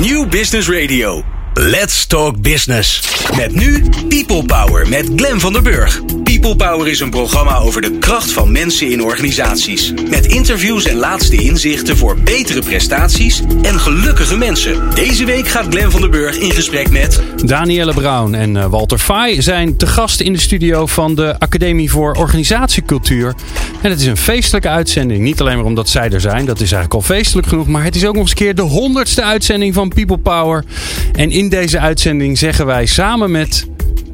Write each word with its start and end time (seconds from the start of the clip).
New 0.00 0.24
Business 0.24 0.70
Radio. 0.70 1.39
Let's 1.54 2.06
Talk 2.06 2.40
Business. 2.42 3.02
Met 3.36 3.54
nu 3.54 3.84
People 4.08 4.44
Power 4.44 4.88
met 4.88 5.10
Glen 5.16 5.40
van 5.40 5.52
der 5.52 5.62
Burg. 5.62 6.00
People 6.22 6.56
Power 6.56 6.88
is 6.88 7.00
een 7.00 7.10
programma 7.10 7.56
over 7.56 7.82
de 7.82 7.98
kracht 7.98 8.32
van 8.32 8.52
mensen 8.52 8.90
in 8.90 9.02
organisaties. 9.02 9.92
Met 10.10 10.26
interviews 10.26 10.84
en 10.84 10.96
laatste 10.96 11.36
inzichten 11.36 11.96
voor 11.96 12.16
betere 12.16 12.60
prestaties 12.60 13.42
en 13.62 13.80
gelukkige 13.80 14.36
mensen. 14.36 14.94
Deze 14.94 15.24
week 15.24 15.48
gaat 15.48 15.66
Glen 15.70 15.90
van 15.90 16.00
der 16.00 16.10
Burg 16.10 16.38
in 16.38 16.50
gesprek 16.50 16.90
met... 16.90 17.22
Danielle 17.44 17.94
Brown 17.94 18.34
en 18.34 18.56
eh, 18.56 18.66
Walter 18.66 18.98
Fay 18.98 19.40
zijn 19.40 19.76
te 19.76 19.86
gast 19.86 20.20
in 20.20 20.32
de 20.32 20.40
studio 20.40 20.86
van 20.86 21.14
de 21.14 21.38
Academie 21.38 21.90
voor 21.90 22.14
Organisatiecultuur. 22.14 23.34
En 23.82 23.90
het 23.90 24.00
is 24.00 24.06
een 24.06 24.16
feestelijke 24.16 24.68
uitzending. 24.68 25.22
Niet 25.22 25.40
alleen 25.40 25.56
maar 25.56 25.64
omdat 25.64 25.88
zij 25.88 26.10
er 26.10 26.20
zijn, 26.20 26.46
dat 26.46 26.60
is 26.60 26.72
eigenlijk 26.72 26.94
al 26.94 27.14
feestelijk 27.14 27.48
genoeg. 27.48 27.66
Maar 27.66 27.84
het 27.84 27.96
is 27.96 28.04
ook 28.04 28.14
nog 28.14 28.22
eens 28.22 28.30
een 28.30 28.36
keer 28.36 28.54
de 28.54 28.62
honderdste 28.62 29.22
uitzending 29.22 29.74
van 29.74 29.88
People 29.88 30.18
Power. 30.18 30.64
En 31.12 31.30
in 31.40 31.48
deze 31.48 31.78
uitzending 31.78 32.38
zeggen 32.38 32.66
wij 32.66 32.86
samen 32.86 33.30
met 33.30 33.66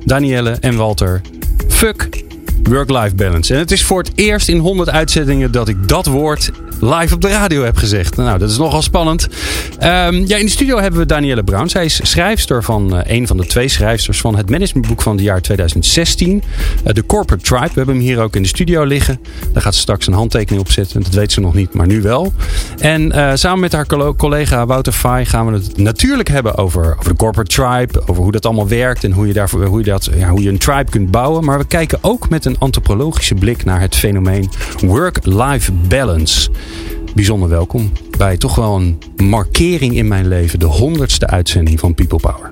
Danielle 0.04 0.50
en 0.50 0.76
Walter: 0.76 1.20
fuck 1.68 2.24
work-life 2.62 3.14
balance. 3.14 3.54
En 3.54 3.58
het 3.58 3.70
is 3.70 3.84
voor 3.84 3.98
het 3.98 4.12
eerst 4.14 4.48
in 4.48 4.58
100 4.58 4.90
uitzendingen 4.90 5.52
dat 5.52 5.68
ik 5.68 5.88
dat 5.88 6.06
woord 6.06 6.50
live 6.80 7.14
op 7.14 7.20
de 7.20 7.28
radio 7.28 7.64
heb 7.64 7.76
gezegd. 7.76 8.16
Nou, 8.16 8.38
dat 8.38 8.50
is 8.50 8.58
nogal 8.58 8.82
spannend. 8.82 9.28
Ehm, 9.78 10.14
ja, 10.14 10.36
in 10.36 10.44
de 10.44 10.50
studio 10.50 10.78
hebben 10.78 11.00
we 11.00 11.06
Danielle 11.06 11.44
Brown. 11.44 11.68
Zij 11.68 11.84
is 11.84 12.00
schrijfster 12.02 12.62
van 12.62 12.94
uh, 12.94 13.00
een 13.04 13.26
van 13.26 13.36
de 13.36 13.46
twee 13.46 13.68
schrijfsters 13.68 14.20
van 14.20 14.36
het 14.36 14.50
managementboek 14.50 15.02
van 15.02 15.16
het 15.16 15.24
jaar 15.24 15.40
2016. 15.40 16.42
Uh, 16.86 16.92
de 16.92 17.06
Corporate 17.06 17.44
Tribe. 17.44 17.66
We 17.66 17.74
hebben 17.74 17.94
hem 17.94 18.04
hier 18.04 18.20
ook 18.20 18.36
in 18.36 18.42
de 18.42 18.48
studio 18.48 18.84
liggen. 18.84 19.20
Daar 19.52 19.62
gaat 19.62 19.74
ze 19.74 19.80
straks 19.80 20.06
een 20.06 20.12
handtekening 20.12 20.62
op 20.62 20.70
zetten. 20.70 21.02
Dat 21.02 21.14
weet 21.14 21.32
ze 21.32 21.40
nog 21.40 21.54
niet, 21.54 21.74
maar 21.74 21.86
nu 21.86 22.02
wel. 22.02 22.32
En 22.78 23.16
uh, 23.16 23.30
samen 23.34 23.60
met 23.60 23.72
haar 23.72 23.86
collega 24.16 24.66
Wouter 24.66 24.92
Fay 24.92 25.24
gaan 25.24 25.46
we 25.46 25.52
het 25.52 25.78
natuurlijk 25.78 26.28
hebben 26.28 26.56
over, 26.56 26.96
over 26.98 27.10
de 27.10 27.16
Corporate 27.16 27.54
Tribe. 27.54 28.00
Over 28.06 28.22
hoe 28.22 28.32
dat 28.32 28.46
allemaal 28.46 28.68
werkt 28.68 29.04
en 29.04 29.12
hoe 29.12 29.26
je, 29.26 29.32
daarvoor, 29.32 29.64
hoe, 29.64 29.78
je 29.78 29.84
dat, 29.84 30.10
ja, 30.16 30.28
hoe 30.28 30.42
je 30.42 30.48
een 30.48 30.58
tribe 30.58 30.90
kunt 30.90 31.10
bouwen. 31.10 31.44
Maar 31.44 31.58
we 31.58 31.66
kijken 31.66 31.98
ook 32.00 32.28
met 32.28 32.44
een 32.44 32.58
antropologische 32.58 33.34
blik 33.34 33.64
naar 33.64 33.80
het 33.80 33.96
fenomeen 33.96 34.50
work-life 34.80 35.72
balance 35.72 36.50
bijzonder 37.14 37.48
welkom 37.48 37.92
bij 38.18 38.36
toch 38.36 38.54
wel 38.54 38.76
een 38.76 38.98
markering 39.16 39.96
in 39.96 40.08
mijn 40.08 40.28
leven. 40.28 40.58
De 40.58 40.66
honderdste 40.66 41.26
uitzending 41.26 41.80
van 41.80 41.94
People 41.94 42.18
Power. 42.18 42.50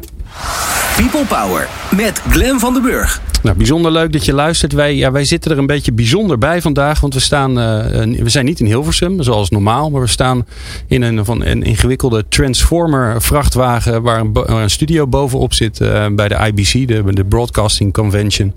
People 0.97 1.25
Power 1.25 1.69
met 1.97 2.23
Glen 2.29 2.61
van 2.61 2.73
den 2.73 2.83
Burg. 2.83 3.21
Nou, 3.43 3.57
bijzonder 3.57 3.93
leuk 3.93 4.13
dat 4.13 4.25
je 4.25 4.33
luistert. 4.33 4.73
Wij, 4.73 4.97
ja, 4.97 5.13
wij 5.13 5.25
zitten 5.25 5.51
er 5.51 5.59
een 5.59 5.67
beetje 5.67 5.93
bijzonder 5.93 6.39
bij 6.39 6.63
vandaag. 6.63 7.01
Want 7.01 7.15
we, 7.15 7.21
staan, 7.21 7.51
uh, 7.51 8.17
we 8.23 8.29
zijn 8.29 8.45
niet 8.45 8.61
in 8.61 8.67
Hilversum, 8.67 9.23
zoals 9.23 9.51
normaal. 9.51 9.91
Maar 9.91 10.01
we 10.01 10.07
staan 10.07 10.47
in 10.87 11.03
een, 11.03 11.25
van 11.25 11.45
een 11.45 11.63
ingewikkelde 11.63 12.25
Transformer 12.29 13.23
vrachtwagen. 13.23 14.03
Waar 14.03 14.21
een, 14.21 14.33
waar 14.33 14.63
een 14.63 14.71
studio 14.71 15.07
bovenop 15.07 15.55
zit 15.55 15.81
uh, 15.81 16.07
bij 16.13 16.29
de 16.29 16.35
IBC, 16.35 16.89
de, 16.89 17.03
de 17.15 17.25
Broadcasting 17.25 17.93
Convention. 17.93 18.53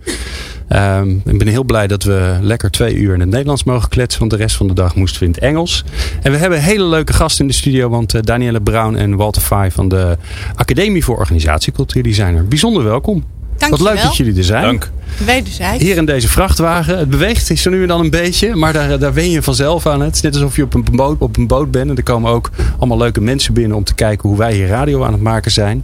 Um, 0.69 1.21
ik 1.25 1.37
ben 1.37 1.47
heel 1.47 1.63
blij 1.63 1.87
dat 1.87 2.03
we 2.03 2.37
lekker 2.41 2.71
twee 2.71 2.95
uur 2.95 3.13
in 3.13 3.19
het 3.19 3.29
Nederlands 3.29 3.63
mogen 3.63 3.89
kletsen. 3.89 4.19
Want 4.19 4.31
de 4.31 4.37
rest 4.37 4.55
van 4.55 4.67
de 4.67 4.73
dag 4.73 4.95
moesten 4.95 5.19
we 5.19 5.25
in 5.25 5.31
het 5.31 5.41
Engels. 5.41 5.83
En 6.21 6.31
we 6.31 6.37
hebben 6.37 6.61
hele 6.61 6.85
leuke 6.85 7.13
gasten 7.13 7.41
in 7.41 7.47
de 7.51 7.57
studio. 7.57 7.89
Want 7.89 8.15
uh, 8.15 8.21
Danielle 8.21 8.61
Brown 8.61 8.95
en 8.95 9.15
Walter 9.15 9.41
Fay 9.41 9.71
van 9.71 9.87
de 9.87 10.17
Academie 10.55 11.03
voor 11.03 11.17
Organisatiecultuur 11.17 12.03
die 12.03 12.13
zijn 12.13 12.35
er. 12.35 12.47
Bijzonder 12.47 12.83
welkom. 12.83 13.23
Dank 13.57 13.71
Wat 13.71 13.81
leuk 13.81 14.01
dat 14.01 14.17
jullie 14.17 14.37
er 14.37 14.43
zijn. 14.43 14.63
Dank. 14.63 14.91
Wederzijds. 15.25 15.83
Hier 15.83 15.97
in 15.97 16.05
deze 16.05 16.27
vrachtwagen. 16.27 16.97
Het 16.97 17.09
beweegt 17.09 17.57
zo 17.57 17.69
nu 17.69 17.81
en 17.81 17.87
dan 17.87 17.99
een 17.99 18.09
beetje. 18.09 18.55
Maar 18.55 18.73
daar, 18.73 18.99
daar 18.99 19.13
wen 19.13 19.29
je 19.29 19.41
vanzelf 19.41 19.85
aan. 19.85 20.01
Het 20.01 20.15
is 20.15 20.21
net 20.21 20.33
alsof 20.33 20.55
je 20.55 20.63
op 20.63 20.73
een, 20.73 20.85
boot, 20.91 21.19
op 21.19 21.37
een 21.37 21.47
boot 21.47 21.71
bent. 21.71 21.89
En 21.89 21.95
er 21.95 22.03
komen 22.03 22.31
ook 22.31 22.49
allemaal 22.77 22.97
leuke 22.97 23.21
mensen 23.21 23.53
binnen 23.53 23.77
om 23.77 23.83
te 23.83 23.95
kijken 23.95 24.29
hoe 24.29 24.37
wij 24.37 24.53
hier 24.53 24.67
radio 24.67 25.03
aan 25.03 25.11
het 25.11 25.21
maken 25.21 25.51
zijn. 25.51 25.83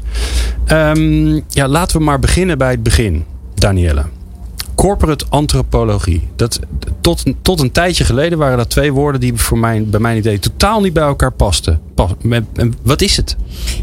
Um, 0.67 1.43
ja, 1.49 1.67
laten 1.67 1.97
we 1.97 2.03
maar 2.03 2.19
beginnen 2.19 2.57
bij 2.57 2.71
het 2.71 2.83
begin. 2.83 3.25
Danielle. 3.55 4.03
Corporate 4.75 5.25
antropologie. 5.29 6.27
Dat, 6.35 6.59
tot, 7.01 7.23
tot 7.41 7.59
een 7.59 7.71
tijdje 7.71 8.03
geleden 8.03 8.37
waren 8.37 8.57
dat 8.57 8.69
twee 8.69 8.93
woorden 8.93 9.21
die 9.21 9.35
voor 9.35 9.57
mijn, 9.57 9.89
bij 9.89 9.99
mijn 9.99 10.17
idee 10.17 10.39
totaal 10.39 10.81
niet 10.81 10.93
bij 10.93 11.03
elkaar 11.03 11.31
pasten. 11.31 11.81
Pas, 11.95 12.11
wat 12.83 13.01
is 13.01 13.17
het? 13.17 13.35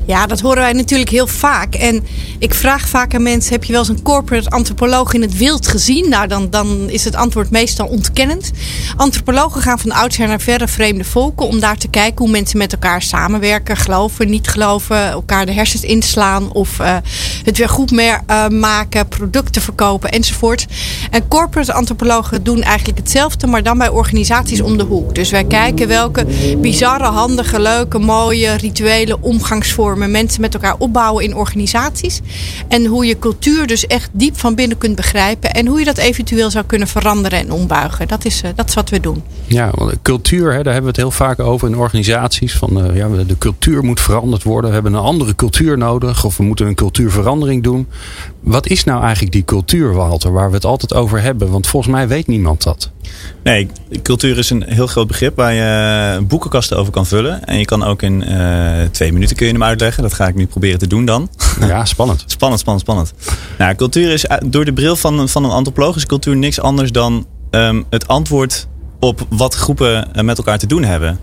Ja, 0.07 0.27
dat 0.27 0.41
horen 0.41 0.63
wij 0.63 0.73
natuurlijk 0.73 1.11
heel 1.11 1.27
vaak. 1.27 1.75
En 1.75 2.05
ik 2.39 2.55
vraag 2.55 2.89
vaak 2.89 3.15
aan 3.15 3.23
mensen: 3.23 3.53
heb 3.53 3.65
je 3.65 3.73
wel 3.73 3.81
eens 3.81 3.91
een 3.91 4.03
corporate 4.03 4.51
antropoloog 4.51 5.13
in 5.13 5.23
het 5.23 5.37
wild 5.37 5.67
gezien? 5.67 6.09
Nou, 6.09 6.27
dan, 6.27 6.51
dan 6.51 6.89
is 6.89 7.05
het 7.05 7.15
antwoord 7.15 7.51
meestal 7.51 7.87
ontkennend. 7.87 8.51
Antropologen 8.97 9.63
gaan 9.63 9.79
van 9.79 9.93
oudsher 9.93 10.29
naar 10.29 10.41
verre 10.41 10.69
vreemde 10.69 11.05
volken 11.05 11.47
om 11.47 11.61
daar 11.61 11.77
te 11.77 11.89
kijken 11.89 12.19
hoe 12.25 12.31
mensen 12.31 12.59
met 12.59 12.73
elkaar 12.73 13.03
samenwerken, 13.03 13.77
geloven, 13.77 14.31
niet 14.31 14.49
geloven, 14.49 15.11
elkaar 15.11 15.47
de 15.47 15.53
hersens 15.53 15.83
inslaan 15.83 16.53
of 16.53 16.79
uh, 16.79 16.97
het 17.45 17.59
weer 17.59 17.69
goed 17.69 17.91
meer 17.91 18.21
uh, 18.31 18.49
maken, 18.49 19.09
producten 19.09 19.63
verkopen 19.63 20.11
enzovoort. 20.11 20.67
En 21.11 21.29
corporate 21.29 21.73
antropologen 21.73 22.43
doen 22.43 22.63
eigenlijk 22.63 22.99
hetzelfde, 22.99 23.47
maar 23.47 23.63
dan 23.63 23.79
bij 23.79 23.89
organisaties 23.89 24.61
om 24.61 24.77
de 24.77 24.85
hoek. 24.85 25.15
Dus 25.15 25.31
wij 25.31 25.45
kijken 25.45 25.89
welke 25.89 26.27
bizarre, 26.59 27.05
handige, 27.05 27.61
leuke, 27.61 27.99
mooie 27.99 28.55
rituele 28.55 29.21
omgangsvormen 29.21 30.11
mensen 30.11 30.41
met 30.41 30.55
elkaar 30.55 30.75
opbouwen 30.79 31.25
in 31.25 31.37
organisaties. 31.37 32.21
En 32.69 32.87
hoe 32.87 33.07
je 33.07 33.19
cultuur 33.19 33.67
dus 33.67 33.87
echt 33.87 34.11
diep 34.13 34.39
van 34.39 34.55
binnen 34.55 34.79
kunt 34.79 34.97
begrijpen. 34.97 35.51
En 35.51 35.67
hoe 35.67 35.79
je 35.79 35.85
dat 35.85 35.99
eventueel 35.99 36.51
zou 36.51 36.65
kunnen 36.65 36.89
veranderen 36.89 37.39
en 37.39 37.53
ombuigen. 37.53 38.09
Dat 38.09 38.25
is, 38.25 38.43
uh, 38.43 38.51
dat 38.55 38.69
is 38.69 38.75
wat 38.75 38.91
we 38.91 39.01
doen. 39.01 39.23
Ja, 39.47 39.73
cultuur, 40.03 40.53
hè, 40.53 40.63
daar 40.63 40.73
hebben 40.73 40.83
we 40.83 41.01
het 41.01 41.11
heel 41.11 41.27
vaak 41.27 41.39
over 41.41 41.69
in 41.69 41.77
organisaties. 41.77 42.55
Van, 42.55 42.87
uh, 42.87 42.97
ja, 42.97 43.09
de 43.27 43.39
cultuur 43.39 43.85
moet 43.85 44.01
veranderd 44.01 44.43
worden. 44.43 44.69
We 44.69 44.75
hebben 44.75 44.95
een 44.95 45.05
andere 45.05 45.35
cultuur 45.35 45.79
nodig. 45.79 46.25
Of 46.25 46.37
we 46.37 46.43
moeten 46.43 46.67
een 46.67 46.75
cultuurverandering 46.75 47.63
doen. 47.63 47.87
Wat 48.41 48.67
is 48.67 48.85
nou 48.85 49.03
eigenlijk 49.03 49.33
die 49.33 49.45
cultuur, 49.45 49.95
Walter, 49.95 50.33
waar 50.33 50.49
we 50.49 50.55
het 50.55 50.65
altijd 50.65 50.95
over 50.95 51.23
hebben? 51.23 51.51
Want 51.51 51.67
volgens 51.67 51.93
mij 51.93 52.09
weet 52.09 52.27
niemand 52.27 52.63
dat. 52.63 52.91
Nee, 53.43 53.69
cultuur 54.03 54.39
is 54.39 54.51
een 54.51 54.65
heel 54.67 54.87
groot 54.87 55.07
begrip 55.07 55.37
waar 55.37 55.53
je 55.53 56.21
boekenkasten 56.23 56.77
over 56.77 56.93
kan 56.93 57.07
vullen. 57.07 57.45
En 57.45 57.59
je 57.59 57.65
kan 57.65 57.83
ook 57.83 58.03
in 58.03 58.25
uh, 58.31 58.83
twee 58.91 59.13
minuten 59.13 59.37
kun 59.37 59.47
je 59.47 59.53
hem 59.53 59.63
uitleggen. 59.63 60.03
Dat 60.03 60.15
ga 60.15 60.27
ik 60.27 60.35
nu 60.35 60.47
proberen 60.47 60.79
te 60.79 60.87
doen 60.87 61.05
dan. 61.05 61.29
Ja, 61.61 61.85
spannend. 61.85 62.25
spannend, 62.27 62.61
spannend, 62.61 62.85
spannend. 62.85 63.13
Nou, 63.59 63.75
cultuur 63.75 64.13
is 64.13 64.27
door 64.47 64.65
de 64.65 64.73
bril 64.73 64.97
van, 64.97 65.29
van 65.29 65.45
een 65.45 65.51
antropoloog 65.51 65.97
is 65.97 66.07
cultuur 66.07 66.37
niks 66.37 66.61
anders 66.61 66.93
dan 66.93 67.27
um, 67.51 67.85
het 67.91 68.09
antwoord 68.09 68.67
op 69.01 69.27
wat 69.29 69.55
groepen 69.55 70.09
met 70.23 70.39
elkaar 70.39 70.59
te 70.59 70.67
doen 70.67 70.83
hebben. 70.83 71.19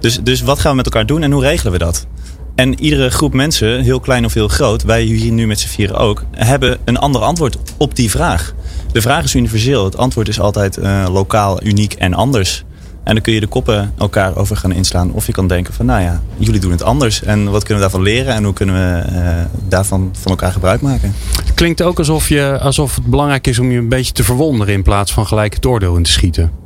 Dus, 0.00 0.18
dus 0.22 0.40
wat 0.40 0.58
gaan 0.58 0.70
we 0.70 0.76
met 0.76 0.84
elkaar 0.84 1.06
doen 1.06 1.22
en 1.22 1.32
hoe 1.32 1.42
regelen 1.42 1.72
we 1.72 1.78
dat? 1.78 2.06
En 2.54 2.80
iedere 2.80 3.10
groep 3.10 3.34
mensen, 3.34 3.80
heel 3.80 4.00
klein 4.00 4.24
of 4.24 4.34
heel 4.34 4.48
groot, 4.48 4.82
wij 4.82 5.02
hier 5.02 5.32
nu 5.32 5.46
met 5.46 5.60
z'n 5.60 5.68
vieren 5.68 5.96
ook, 5.96 6.24
hebben 6.30 6.78
een 6.84 6.98
ander 6.98 7.20
antwoord 7.20 7.56
op 7.76 7.96
die 7.96 8.10
vraag. 8.10 8.54
De 8.92 9.00
vraag 9.00 9.24
is 9.24 9.34
universeel. 9.34 9.84
Het 9.84 9.96
antwoord 9.96 10.28
is 10.28 10.40
altijd 10.40 10.78
uh, 10.78 11.06
lokaal, 11.12 11.64
uniek 11.64 11.92
en 11.92 12.14
anders. 12.14 12.64
En 13.04 13.14
dan 13.14 13.22
kun 13.22 13.32
je 13.32 13.40
de 13.40 13.46
koppen 13.46 13.92
elkaar 13.98 14.36
over 14.36 14.56
gaan 14.56 14.72
inslaan. 14.72 15.12
Of 15.12 15.26
je 15.26 15.32
kan 15.32 15.46
denken 15.46 15.74
van, 15.74 15.86
nou 15.86 16.02
ja, 16.02 16.22
jullie 16.36 16.60
doen 16.60 16.70
het 16.70 16.82
anders. 16.82 17.22
En 17.22 17.50
wat 17.50 17.64
kunnen 17.64 17.82
we 17.82 17.90
daarvan 17.90 18.02
leren? 18.02 18.34
En 18.34 18.44
hoe 18.44 18.52
kunnen 18.52 18.74
we 18.74 19.12
uh, 19.12 19.34
daarvan 19.68 20.10
van 20.12 20.30
elkaar 20.30 20.52
gebruik 20.52 20.80
maken? 20.80 21.14
Het 21.44 21.54
klinkt 21.54 21.82
ook 21.82 21.98
alsof, 21.98 22.28
je, 22.28 22.58
alsof 22.60 22.96
het 22.96 23.04
belangrijk 23.04 23.46
is 23.46 23.58
om 23.58 23.70
je 23.70 23.78
een 23.78 23.88
beetje 23.88 24.12
te 24.12 24.24
verwonderen... 24.24 24.74
in 24.74 24.82
plaats 24.82 25.12
van 25.12 25.26
gelijk 25.26 25.54
het 25.54 25.66
oordeel 25.66 25.96
in 25.96 26.02
te 26.02 26.12
schieten. 26.12 26.61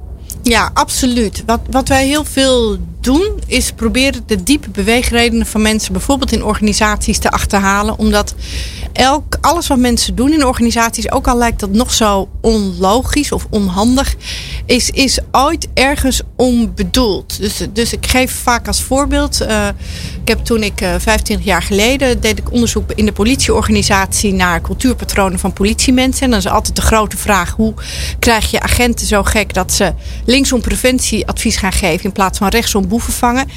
Ja, 0.48 0.70
absoluut. 0.74 1.42
Wat, 1.46 1.60
wat 1.70 1.88
wij 1.88 2.06
heel 2.06 2.24
veel 2.24 2.78
doen, 3.00 3.40
is 3.46 3.72
proberen 3.72 4.22
de 4.26 4.42
diepe 4.42 4.70
beweegredenen 4.70 5.46
van 5.46 5.62
mensen, 5.62 5.92
bijvoorbeeld 5.92 6.32
in 6.32 6.44
organisaties, 6.44 7.18
te 7.18 7.30
achterhalen. 7.30 7.98
Omdat 7.98 8.34
elk, 8.92 9.38
alles 9.40 9.66
wat 9.66 9.78
mensen 9.78 10.14
doen 10.14 10.32
in 10.32 10.46
organisaties, 10.46 11.10
ook 11.10 11.28
al 11.28 11.36
lijkt 11.36 11.60
dat 11.60 11.72
nog 11.72 11.92
zo 11.92 12.28
onlogisch 12.40 13.32
of 13.32 13.46
onhandig, 13.50 14.14
is, 14.66 14.90
is 14.90 15.18
ooit 15.30 15.68
ergens 15.74 16.20
onbedoeld. 16.36 17.38
Dus, 17.40 17.66
dus 17.72 17.92
ik 17.92 18.06
geef 18.06 18.32
vaak 18.32 18.66
als 18.66 18.82
voorbeeld. 18.82 19.42
Uh, 19.42 19.68
ik 20.20 20.28
heb 20.28 20.44
toen 20.44 20.62
ik 20.62 20.80
uh, 20.80 20.94
25 20.98 21.46
jaar 21.46 21.62
geleden 21.62 22.20
deed 22.20 22.38
ik 22.38 22.52
onderzoek 22.52 22.92
in 22.94 23.04
de 23.04 23.12
politieorganisatie 23.12 24.32
naar 24.32 24.60
cultuurpatronen 24.60 25.38
van 25.38 25.52
politiemensen. 25.52 26.22
En 26.22 26.30
dan 26.30 26.38
is 26.38 26.46
altijd 26.46 26.76
de 26.76 26.82
grote 26.82 27.16
vraag: 27.16 27.50
hoe 27.50 27.74
krijg 28.18 28.50
je 28.50 28.60
agenten 28.60 29.06
zo 29.06 29.22
gek 29.22 29.54
dat 29.54 29.72
ze 29.72 29.92
linksom 30.36 30.60
preventieadvies 30.60 31.56
gaan 31.56 31.72
geven 31.72 32.04
in 32.04 32.12
plaats 32.12 32.38
van 32.38 32.48
rechtsom 32.48 32.88
boeven 32.88 33.12
vangen? 33.12 33.48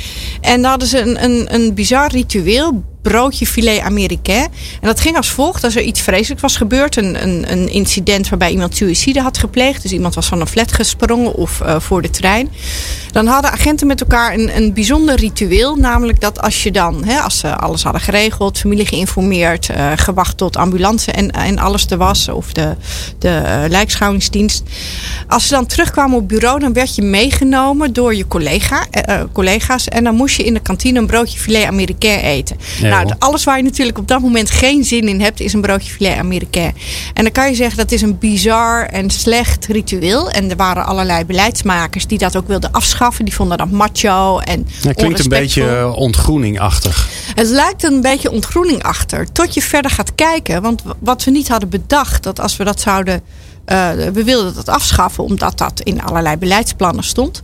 En 0.41 0.61
daar 0.61 0.69
hadden 0.69 0.87
ze 0.87 0.99
een, 0.99 1.23
een, 1.23 1.53
een 1.53 1.73
bizar 1.73 2.11
ritueel 2.11 2.83
broodje 3.01 3.46
filet 3.46 3.80
américain. 3.80 4.48
En 4.81 4.88
dat 4.88 5.00
ging 5.00 5.16
als 5.16 5.30
volgt. 5.30 5.63
Als 5.63 5.75
er 5.75 5.81
iets 5.81 6.01
vreselijks 6.01 6.42
was 6.42 6.57
gebeurd. 6.57 6.96
Een, 6.96 7.24
een, 7.24 7.51
een 7.51 7.69
incident 7.69 8.30
waarbij 8.30 8.51
iemand 8.51 8.75
suïcide 8.75 9.22
had 9.22 9.38
gepleegd. 9.38 9.81
Dus 9.81 9.92
iemand 9.92 10.16
was 10.16 10.28
van 10.28 10.42
een 10.42 10.48
flat 10.48 10.72
gesprongen 10.72 11.34
of 11.34 11.62
uh, 11.62 11.80
voor 11.80 12.01
de 12.01 12.10
trein. 12.10 12.50
Dan 13.12 13.28
hadden 13.28 13.51
agenten 13.51 13.88
met 13.88 14.01
elkaar 14.01 14.34
een, 14.34 14.56
een 14.57 14.74
bijzonder 14.74 15.16
ritueel. 15.16 15.75
Namelijk 15.75 16.22
dat 16.22 16.42
als 16.42 16.63
je 16.63 16.72
dan, 16.72 17.04
hè, 17.04 17.19
als 17.19 17.40
ze 17.40 17.56
alles 17.56 17.84
hadden 17.84 18.01
geregeld. 18.01 18.57
Familie 18.57 18.86
geïnformeerd. 18.86 19.69
Uh, 19.69 19.92
gewacht 19.96 20.38
tot 20.38 20.57
ambulance 20.57 21.12
en, 21.12 21.31
en 21.31 21.60
alles 21.60 21.86
er 21.86 21.98
was. 21.98 22.30
Of 22.30 22.54
de, 22.54 22.75
de 23.19 23.42
uh, 23.46 23.69
lijkschouwingsdienst. 23.69 24.63
Als 25.28 25.48
ze 25.48 25.54
dan 25.54 25.66
terugkwamen 25.66 26.18
op 26.18 26.28
bureau. 26.28 26.60
Dan 26.60 26.74
werd 26.74 26.96
je 26.96 27.01
meegenomen 27.01 27.94
door 27.94 28.16
je 28.16 28.28
collega, 28.28 28.86
collega's. 29.31 29.88
En 29.88 30.04
dan 30.04 30.16
moest 30.16 30.38
je 30.38 30.44
in 30.44 30.54
de 30.54 30.60
kantine 30.60 31.00
een 31.00 31.07
broodje 31.07 31.40
filet 31.40 31.66
américain 31.66 32.19
eten. 32.19 32.57
Ja. 32.81 32.88
Nou, 32.89 33.13
alles 33.19 33.44
waar 33.44 33.57
je 33.57 33.63
natuurlijk 33.63 33.97
op 33.97 34.07
dat 34.07 34.21
moment 34.21 34.50
geen 34.50 34.83
zin 34.83 35.07
in 35.07 35.21
hebt, 35.21 35.39
is 35.39 35.53
een 35.53 35.62
broodje 35.62 35.91
filet 35.91 36.18
américain. 36.18 36.75
En 37.13 37.24
dan 37.24 37.31
kan 37.31 37.50
je 37.50 37.56
zeggen 37.56 37.77
dat 37.77 37.91
is 37.91 38.01
een 38.01 38.18
bizar 38.18 38.86
en 38.86 39.09
slecht 39.09 39.65
ritueel. 39.65 40.30
En 40.30 40.50
er 40.50 40.56
waren 40.56 40.86
allerlei 40.86 41.25
beleidsmakers 41.25 42.07
die 42.07 42.18
dat 42.18 42.38
ook 42.38 42.47
wilden 42.47 42.71
afschaffen. 42.71 43.25
Die 43.25 43.33
vonden 43.33 43.57
dat 43.57 43.71
macho 43.71 44.39
en. 44.39 44.68
Het 44.81 44.95
klinkt 44.95 45.19
een 45.19 45.30
beetje 45.30 45.94
ontgroeningachtig. 45.94 47.09
Het 47.36 47.47
lijkt 47.47 47.83
een 47.83 48.01
beetje 48.01 48.31
ontgroening 48.31 48.83
achter. 48.83 49.31
Tot 49.31 49.53
je 49.53 49.62
verder 49.62 49.91
gaat 49.91 50.15
kijken. 50.15 50.62
Want 50.62 50.83
wat 51.00 51.24
we 51.24 51.31
niet 51.31 51.47
hadden 51.47 51.69
bedacht, 51.69 52.24
dat 52.24 52.39
als 52.39 52.57
we 52.57 52.63
dat 52.63 52.80
zouden 52.81 53.21
uh, 53.71 53.91
we 54.13 54.24
wilden 54.24 54.56
dat 54.56 54.69
afschaffen 54.69 55.24
omdat 55.24 55.57
dat 55.57 55.81
in 55.83 56.01
allerlei 56.01 56.38
beleidsplannen 56.38 57.03
stond. 57.03 57.41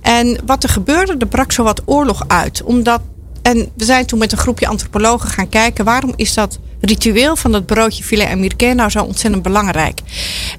En 0.00 0.38
wat 0.46 0.62
er 0.62 0.68
gebeurde, 0.68 1.14
er 1.18 1.26
brak 1.26 1.52
zo 1.52 1.62
wat 1.62 1.82
oorlog 1.84 2.24
uit. 2.26 2.62
Omdat, 2.62 3.00
en 3.46 3.68
we 3.76 3.84
zijn 3.84 4.06
toen 4.06 4.18
met 4.18 4.32
een 4.32 4.38
groepje 4.38 4.66
antropologen 4.66 5.28
gaan 5.28 5.48
kijken 5.48 5.84
waarom 5.84 6.12
is 6.16 6.34
dat 6.34 6.58
ritueel 6.80 7.36
van 7.36 7.52
dat 7.52 7.66
broodje 7.66 8.02
filet 8.02 8.28
américain 8.28 8.76
nou 8.76 8.90
zo 8.90 9.02
ontzettend 9.02 9.42
belangrijk. 9.42 10.00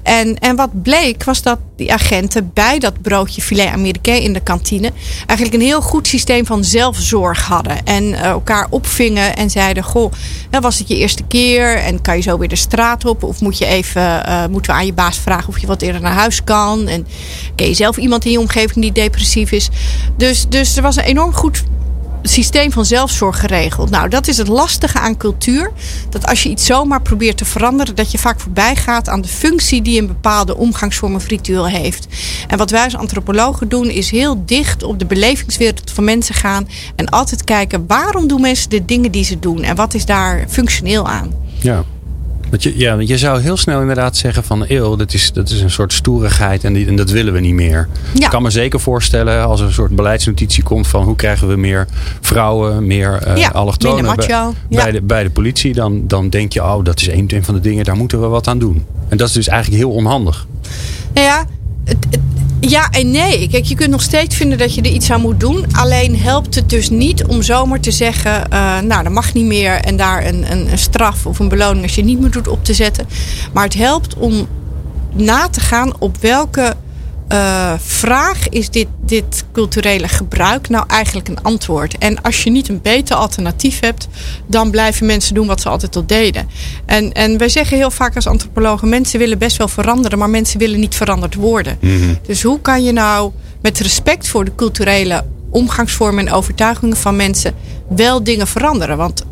En, 0.02 0.38
en 0.38 0.56
wat 0.56 0.82
bleek 0.82 1.24
was 1.24 1.42
dat 1.42 1.58
die 1.76 1.92
agenten 1.92 2.50
bij 2.54 2.78
dat 2.78 3.02
broodje 3.02 3.42
filet 3.42 3.66
américain 3.66 4.22
in 4.22 4.32
de 4.32 4.40
kantine 4.40 4.92
eigenlijk 5.26 5.52
een 5.52 5.68
heel 5.68 5.80
goed 5.80 6.06
systeem 6.06 6.46
van 6.46 6.64
zelfzorg 6.64 7.44
hadden. 7.44 7.84
En 7.84 8.04
uh, 8.04 8.24
elkaar 8.24 8.66
opvingen 8.70 9.36
en 9.36 9.50
zeiden: 9.50 9.82
Goh, 9.82 10.12
was 10.60 10.78
het 10.78 10.88
je 10.88 10.96
eerste 10.96 11.22
keer? 11.22 11.76
En 11.76 12.02
kan 12.02 12.16
je 12.16 12.22
zo 12.22 12.38
weer 12.38 12.48
de 12.48 12.56
straat 12.56 13.04
op? 13.04 13.22
Of 13.22 13.40
moet 13.40 13.58
je 13.58 13.66
even, 13.66 14.02
uh, 14.02 14.46
moeten 14.46 14.72
we 14.72 14.78
aan 14.78 14.86
je 14.86 14.92
baas 14.92 15.18
vragen 15.18 15.48
of 15.48 15.58
je 15.58 15.66
wat 15.66 15.82
eerder 15.82 16.00
naar 16.00 16.12
huis 16.12 16.44
kan? 16.44 16.88
En 16.88 17.06
ken 17.54 17.68
je 17.68 17.74
zelf 17.74 17.96
iemand 17.96 18.24
in 18.24 18.30
je 18.30 18.40
omgeving 18.40 18.80
die 18.80 18.92
depressief 18.92 19.52
is? 19.52 19.68
Dus, 20.16 20.46
dus 20.48 20.76
er 20.76 20.82
was 20.82 20.96
een 20.96 21.04
enorm 21.04 21.32
goed 21.32 21.62
systeem 22.22 22.72
van 22.72 22.84
zelfzorg 22.84 23.40
geregeld. 23.40 23.90
Nou, 23.90 24.08
dat 24.08 24.28
is 24.28 24.36
het 24.36 24.48
lastige 24.48 24.98
aan 24.98 25.16
cultuur. 25.16 25.72
Dat 26.10 26.26
als 26.26 26.42
je 26.42 26.48
iets 26.48 26.66
zomaar 26.66 27.02
probeert 27.02 27.36
te 27.36 27.44
veranderen, 27.44 27.94
dat 27.94 28.10
je 28.10 28.18
vaak 28.18 28.40
voorbij 28.40 28.76
gaat 28.76 29.08
aan 29.08 29.20
de 29.20 29.28
functie 29.28 29.82
die 29.82 30.00
een 30.00 30.06
bepaalde 30.06 30.56
omgangsvorm 30.56 31.14
of 31.14 31.26
ritueel 31.26 31.66
heeft. 31.66 32.06
En 32.48 32.58
wat 32.58 32.70
wij 32.70 32.84
als 32.84 32.96
antropologen 32.96 33.68
doen, 33.68 33.90
is 33.90 34.10
heel 34.10 34.42
dicht 34.46 34.82
op 34.82 34.98
de 34.98 35.06
belevingswereld 35.06 35.90
van 35.90 36.04
mensen 36.04 36.34
gaan. 36.34 36.68
En 36.96 37.08
altijd 37.08 37.44
kijken 37.44 37.84
waarom 37.86 38.28
doen 38.28 38.40
mensen 38.40 38.70
de 38.70 38.84
dingen 38.84 39.10
die 39.10 39.24
ze 39.24 39.38
doen 39.38 39.62
en 39.62 39.76
wat 39.76 39.94
is 39.94 40.04
daar 40.04 40.44
functioneel 40.48 41.08
aan. 41.08 41.32
Ja. 41.60 41.84
Want 42.50 42.62
je, 42.62 42.78
ja, 42.78 42.94
je 42.98 43.18
zou 43.18 43.40
heel 43.40 43.56
snel 43.56 43.80
inderdaad 43.80 44.16
zeggen 44.16 44.44
van 44.44 44.64
eeuw, 44.68 44.96
dat 44.96 45.12
is, 45.12 45.32
dat 45.32 45.50
is 45.50 45.60
een 45.60 45.70
soort 45.70 45.92
stoerigheid 45.92 46.64
en, 46.64 46.72
die, 46.72 46.86
en 46.86 46.96
dat 46.96 47.10
willen 47.10 47.32
we 47.32 47.40
niet 47.40 47.54
meer. 47.54 47.88
Ja. 48.14 48.24
Ik 48.24 48.30
kan 48.30 48.42
me 48.42 48.50
zeker 48.50 48.80
voorstellen 48.80 49.44
als 49.44 49.60
er 49.60 49.66
een 49.66 49.72
soort 49.72 49.96
beleidsnotitie 49.96 50.62
komt 50.62 50.86
van 50.86 51.02
hoe 51.02 51.16
krijgen 51.16 51.48
we 51.48 51.56
meer 51.56 51.86
vrouwen, 52.20 52.86
meer 52.86 53.26
uh, 53.26 53.36
ja, 53.36 53.48
allochtonen 53.48 54.16
bij, 54.16 54.26
ja. 54.26 54.52
bij, 54.68 54.90
de, 54.90 55.02
bij 55.02 55.22
de 55.22 55.30
politie, 55.30 55.74
dan, 55.74 56.02
dan 56.06 56.28
denk 56.28 56.52
je, 56.52 56.62
oh 56.62 56.84
dat 56.84 57.00
is 57.00 57.08
een 57.08 57.44
van 57.44 57.54
de 57.54 57.60
dingen, 57.60 57.84
daar 57.84 57.96
moeten 57.96 58.20
we 58.20 58.26
wat 58.26 58.48
aan 58.48 58.58
doen. 58.58 58.84
En 59.08 59.16
dat 59.16 59.28
is 59.28 59.34
dus 59.34 59.48
eigenlijk 59.48 59.82
heel 59.82 59.92
onhandig. 59.92 60.46
Nou 61.12 61.26
ja, 61.26 61.46
het, 61.84 62.06
het, 62.10 62.20
ja 62.60 62.90
en 62.90 63.10
nee. 63.10 63.48
Kijk, 63.48 63.64
je 63.64 63.74
kunt 63.74 63.90
nog 63.90 64.02
steeds 64.02 64.36
vinden 64.36 64.58
dat 64.58 64.74
je 64.74 64.82
er 64.82 64.90
iets 64.90 65.10
aan 65.10 65.20
moet 65.20 65.40
doen. 65.40 65.64
Alleen 65.72 66.18
helpt 66.18 66.54
het 66.54 66.70
dus 66.70 66.90
niet 66.90 67.24
om 67.24 67.42
zomaar 67.42 67.80
te 67.80 67.90
zeggen: 67.90 68.42
uh, 68.52 68.78
Nou, 68.80 69.02
dat 69.02 69.12
mag 69.12 69.34
niet 69.34 69.46
meer. 69.46 69.72
En 69.74 69.96
daar 69.96 70.26
een, 70.26 70.52
een, 70.52 70.72
een 70.72 70.78
straf 70.78 71.26
of 71.26 71.38
een 71.38 71.48
beloning 71.48 71.82
als 71.82 71.94
je 71.94 72.04
niet 72.04 72.20
meer 72.20 72.30
doet 72.30 72.48
op 72.48 72.64
te 72.64 72.74
zetten. 72.74 73.06
Maar 73.52 73.64
het 73.64 73.74
helpt 73.74 74.14
om 74.14 74.46
na 75.14 75.48
te 75.48 75.60
gaan 75.60 75.92
op 75.98 76.16
welke 76.20 76.76
uh, 77.32 77.72
vraag 77.78 78.48
is 78.48 78.70
dit, 78.70 78.86
dit 79.04 79.44
culturele 79.52 80.08
gebruik 80.08 80.68
nou 80.68 80.84
eigenlijk 80.88 81.28
een 81.28 81.42
antwoord? 81.42 81.98
En 81.98 82.22
als 82.22 82.42
je 82.42 82.50
niet 82.50 82.68
een 82.68 82.80
beter 82.82 83.16
alternatief 83.16 83.80
hebt, 83.80 84.08
dan 84.46 84.70
blijven 84.70 85.06
mensen 85.06 85.34
doen 85.34 85.46
wat 85.46 85.60
ze 85.60 85.68
altijd 85.68 85.96
al 85.96 86.06
deden. 86.06 86.48
En, 86.86 87.12
en 87.12 87.38
wij 87.38 87.48
zeggen 87.48 87.76
heel 87.76 87.90
vaak 87.90 88.14
als 88.14 88.26
antropologen: 88.26 88.88
mensen 88.88 89.18
willen 89.18 89.38
best 89.38 89.56
wel 89.56 89.68
veranderen, 89.68 90.18
maar 90.18 90.30
mensen 90.30 90.58
willen 90.58 90.80
niet 90.80 90.94
veranderd 90.94 91.34
worden. 91.34 91.78
Mhm. 91.80 92.14
Dus 92.26 92.42
hoe 92.42 92.60
kan 92.60 92.84
je 92.84 92.92
nou 92.92 93.32
met 93.62 93.78
respect 93.78 94.28
voor 94.28 94.44
de 94.44 94.54
culturele 94.54 95.24
omgangsvormen 95.50 96.26
en 96.26 96.32
overtuigingen 96.32 96.96
van 96.96 97.16
mensen 97.16 97.54
wel 97.88 98.24
dingen 98.24 98.46
veranderen? 98.46 98.96
Want 98.96 99.24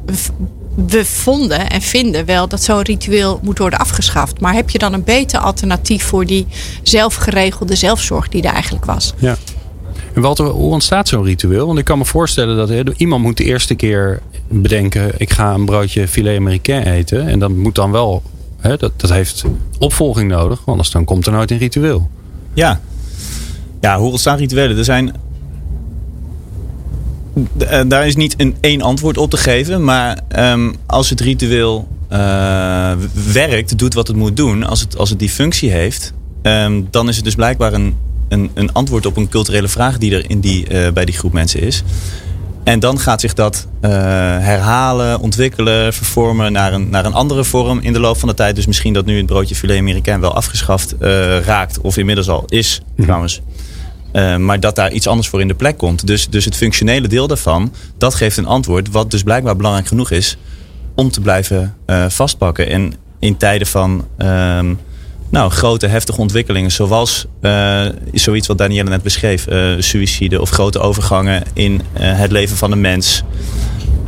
we 0.76 1.04
vonden 1.04 1.70
en 1.70 1.82
vinden 1.82 2.24
wel 2.24 2.48
dat 2.48 2.62
zo'n 2.62 2.82
ritueel 2.82 3.40
moet 3.42 3.58
worden 3.58 3.78
afgeschaft. 3.78 4.40
Maar 4.40 4.54
heb 4.54 4.70
je 4.70 4.78
dan 4.78 4.92
een 4.92 5.04
beter 5.04 5.38
alternatief 5.38 6.04
voor 6.04 6.26
die 6.26 6.46
zelfgeregelde 6.82 7.74
zelfzorg 7.74 8.28
die 8.28 8.42
er 8.42 8.52
eigenlijk 8.52 8.84
was? 8.84 9.14
Ja. 9.18 9.36
En 10.14 10.22
Walter, 10.22 10.46
hoe 10.46 10.72
ontstaat 10.72 11.08
zo'n 11.08 11.24
ritueel? 11.24 11.66
Want 11.66 11.78
ik 11.78 11.84
kan 11.84 11.98
me 11.98 12.04
voorstellen 12.04 12.56
dat 12.56 12.68
he, 12.68 12.82
iemand 12.96 13.22
moet 13.22 13.36
de 13.36 13.44
eerste 13.44 13.74
keer 13.74 14.20
bedenken: 14.48 15.12
ik 15.16 15.32
ga 15.32 15.54
een 15.54 15.64
broodje 15.64 16.08
filet 16.08 16.38
américain 16.38 16.82
eten. 16.82 17.28
En 17.28 17.38
dat 17.38 17.50
moet 17.50 17.74
dan 17.74 17.92
wel, 17.92 18.22
he, 18.60 18.76
dat, 18.76 18.92
dat 18.96 19.10
heeft 19.10 19.44
opvolging 19.78 20.30
nodig, 20.30 20.56
want 20.56 20.68
anders 20.68 20.90
dan 20.90 21.04
komt 21.04 21.26
er 21.26 21.32
nooit 21.32 21.50
een 21.50 21.58
ritueel. 21.58 22.10
Ja. 22.54 22.80
Ja, 23.80 23.98
hoe 23.98 24.10
ontstaan 24.10 24.38
rituelen? 24.38 24.78
Er 24.78 24.84
zijn 24.84 25.14
daar 27.86 28.06
is 28.06 28.16
niet 28.16 28.34
een 28.36 28.56
één 28.60 28.82
antwoord 28.82 29.18
op 29.18 29.30
te 29.30 29.36
geven. 29.36 29.84
Maar 29.84 30.18
um, 30.38 30.74
als 30.86 31.10
het 31.10 31.20
ritueel 31.20 31.88
uh, 32.12 32.92
werkt, 33.32 33.78
doet 33.78 33.94
wat 33.94 34.06
het 34.06 34.16
moet 34.16 34.36
doen, 34.36 34.64
als 34.64 34.80
het, 34.80 34.96
als 34.96 35.10
het 35.10 35.18
die 35.18 35.30
functie 35.30 35.70
heeft, 35.70 36.12
um, 36.42 36.88
dan 36.90 37.08
is 37.08 37.16
het 37.16 37.24
dus 37.24 37.34
blijkbaar 37.34 37.72
een, 37.72 37.96
een, 38.28 38.50
een, 38.54 38.72
antwoord 38.72 39.06
op 39.06 39.16
een 39.16 39.28
culturele 39.28 39.68
vraag 39.68 39.98
die 39.98 40.14
er 40.14 40.30
in 40.30 40.40
die, 40.40 40.70
uh, 40.70 40.90
bij 40.90 41.04
die 41.04 41.14
groep 41.14 41.32
mensen 41.32 41.60
is. 41.60 41.82
En 42.64 42.80
dan 42.80 42.98
gaat 42.98 43.20
zich 43.20 43.34
dat 43.34 43.66
uh, 43.80 43.90
herhalen, 43.90 45.20
ontwikkelen, 45.20 45.92
vervormen 45.92 46.52
naar 46.52 46.72
een, 46.72 46.90
naar 46.90 47.04
een 47.04 47.14
andere 47.14 47.44
vorm 47.44 47.80
in 47.80 47.92
de 47.92 48.00
loop 48.00 48.18
van 48.18 48.28
de 48.28 48.34
tijd. 48.34 48.56
Dus 48.56 48.66
misschien 48.66 48.92
dat 48.92 49.06
nu 49.06 49.16
het 49.16 49.26
broodje 49.26 49.54
filet 49.54 49.78
américain 49.78 50.20
wel 50.20 50.34
afgeschaft 50.34 50.94
raakt, 51.44 51.80
of 51.80 51.96
inmiddels 51.96 52.28
al 52.28 52.44
is, 52.46 52.80
mm 52.96 53.04
trouwens. 53.04 53.42
Uh, 54.16 54.36
maar 54.36 54.60
dat 54.60 54.74
daar 54.74 54.92
iets 54.92 55.06
anders 55.06 55.28
voor 55.28 55.40
in 55.40 55.48
de 55.48 55.54
plek 55.54 55.78
komt. 55.78 56.06
Dus, 56.06 56.28
dus 56.28 56.44
het 56.44 56.56
functionele 56.56 57.08
deel 57.08 57.26
daarvan, 57.26 57.72
dat 57.98 58.14
geeft 58.14 58.36
een 58.36 58.46
antwoord. 58.46 58.90
Wat 58.90 59.10
dus 59.10 59.22
blijkbaar 59.22 59.56
belangrijk 59.56 59.86
genoeg 59.86 60.10
is 60.10 60.36
om 60.94 61.10
te 61.10 61.20
blijven 61.20 61.76
uh, 61.86 62.04
vastpakken. 62.08 62.68
En 62.68 62.94
in 63.18 63.36
tijden 63.36 63.66
van 63.66 64.04
uh, 64.18 64.60
nou, 65.30 65.50
grote, 65.50 65.86
heftige 65.86 66.20
ontwikkelingen, 66.20 66.70
zoals 66.70 67.26
uh, 67.40 67.86
zoiets 68.12 68.46
wat 68.46 68.58
Danielle 68.58 68.90
net 68.90 69.02
beschreef, 69.02 69.46
suïcide 69.78 70.40
of 70.40 70.50
grote 70.50 70.78
overgangen 70.78 71.42
in 71.52 71.80
het 71.98 72.30
leven 72.30 72.56
van 72.56 72.70
de 72.70 72.76
mens. 72.76 73.22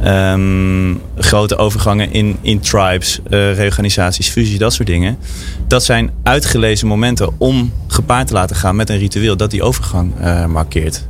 Um, 0.05 1.00
grote 1.17 1.56
overgangen 1.56 2.12
in, 2.12 2.37
in 2.41 2.61
tribes, 2.61 3.21
uh, 3.31 3.55
reorganisaties, 3.55 4.28
fusies, 4.28 4.59
dat 4.59 4.73
soort 4.73 4.88
dingen. 4.88 5.19
Dat 5.67 5.85
zijn 5.85 6.11
uitgelezen 6.23 6.87
momenten 6.87 7.31
om 7.38 7.73
gepaard 7.87 8.26
te 8.26 8.33
laten 8.33 8.57
gaan 8.57 8.76
met 8.76 8.90
een 8.90 8.99
ritueel 8.99 9.37
dat 9.37 9.50
die 9.50 9.62
overgang 9.62 10.12
uh, 10.21 10.47
markeert. 10.47 11.07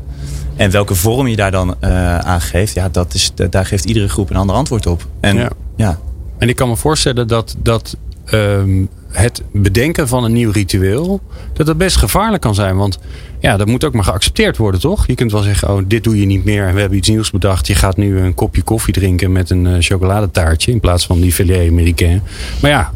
En 0.57 0.71
welke 0.71 0.95
vorm 0.95 1.26
je 1.26 1.37
daar 1.37 1.50
dan 1.50 1.75
uh, 1.80 2.18
aan 2.18 2.40
geeft, 2.40 2.75
ja, 2.75 2.88
dat 2.88 3.14
is, 3.14 3.33
daar 3.50 3.66
geeft 3.66 3.85
iedere 3.85 4.09
groep 4.09 4.30
een 4.30 4.37
ander 4.37 4.57
antwoord 4.57 4.87
op. 4.87 5.07
En, 5.21 5.37
ja. 5.37 5.50
ja. 5.76 5.99
En 6.38 6.49
ik 6.49 6.57
kan 6.57 6.68
me 6.68 6.76
voorstellen 6.76 7.28
dat, 7.28 7.57
dat 7.59 7.97
um, 8.33 8.88
het 9.12 9.43
bedenken 9.53 10.09
van 10.09 10.25
een 10.25 10.33
nieuw 10.33 10.50
ritueel, 10.50 11.21
dat 11.53 11.67
dat 11.67 11.77
best 11.77 11.97
gevaarlijk 11.97 12.43
kan 12.43 12.55
zijn. 12.55 12.77
Want 12.77 12.99
ja, 13.41 13.57
dat 13.57 13.67
moet 13.67 13.85
ook 13.85 13.95
maar 13.95 14.05
geaccepteerd 14.05 14.57
worden, 14.57 14.81
toch? 14.81 15.07
Je 15.07 15.15
kunt 15.15 15.33
wel 15.33 15.43
zeggen, 15.43 15.71
oh, 15.71 15.83
dit 15.87 16.05
doe 16.05 16.21
je 16.21 16.27
niet 16.27 16.45
meer 16.45 16.75
we 16.75 16.81
hebben 16.81 16.99
iets 16.99 17.09
nieuws 17.09 17.31
bedacht. 17.31 17.67
Je 17.67 17.75
gaat 17.75 17.97
nu 17.97 18.19
een 18.19 18.35
kopje 18.35 18.62
koffie 18.62 18.95
drinken 18.95 19.33
met 19.33 19.50
een 19.50 19.65
uh, 19.65 19.77
chocoladetaartje 19.79 20.73
in 20.73 20.81
plaats 20.81 21.07
van 21.07 21.21
die 21.21 21.33
filet 21.33 21.71
américain. 21.71 22.23
Maar 22.62 22.71
ja, 22.71 22.93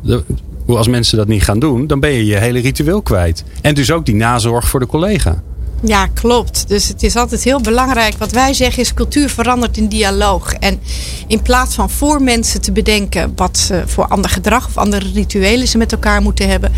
als 0.67 0.89
mensen 0.89 1.17
dat 1.17 1.29
niet 1.29 1.43
gaan 1.43 1.59
doen, 1.59 1.87
dan 1.87 2.01
ben 2.01 2.11
je 2.11 2.27
je 2.27 2.37
hele 2.37 2.61
ritueel 2.61 3.03
kwijt. 3.03 3.45
En 3.61 3.75
dus 3.75 3.91
ook 3.91 4.07
die 4.07 4.15
nazorg 4.15 4.69
voor 4.69 4.81
de 4.81 4.87
collega. 4.87 5.43
Ja, 5.85 6.07
klopt. 6.07 6.69
Dus 6.69 6.89
het 6.89 7.03
is 7.03 7.17
altijd 7.17 7.43
heel 7.43 7.61
belangrijk. 7.61 8.15
Wat 8.19 8.33
wij 8.33 8.55
zeggen 8.55 8.83
is 8.83 8.95
cultuur 8.95 9.29
verandert 9.29 9.77
in 9.77 9.89
dialoog. 9.89 10.53
En 10.53 10.81
in 11.27 11.43
plaats 11.43 11.75
van 11.75 11.91
voor 11.91 12.23
mensen 12.23 12.61
te 12.61 12.73
bedenken 12.73 13.33
wat 13.37 13.59
ze 13.59 13.83
voor 13.87 14.07
ander 14.07 14.31
gedrag 14.31 14.67
of 14.67 14.77
andere 14.77 15.11
rituelen 15.15 15.69
ze 15.69 15.79
met 15.79 15.93
elkaar 15.93 16.23
moeten 16.23 16.49
hebben, 16.49 16.73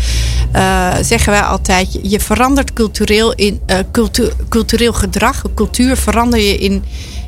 uh, 0.55 0.93
zeggen 1.01 1.31
wij 1.31 1.41
altijd: 1.41 1.99
je 2.01 2.19
verandert 2.19 2.73
cultureel 2.73 3.33
in 3.33 3.61
cultu 3.91 4.29
cultureel 4.49 4.93
gedrag. 4.93 5.41
Cultuur 5.55 5.97
verander 5.97 6.39
je 6.39 6.57
in 6.57 6.83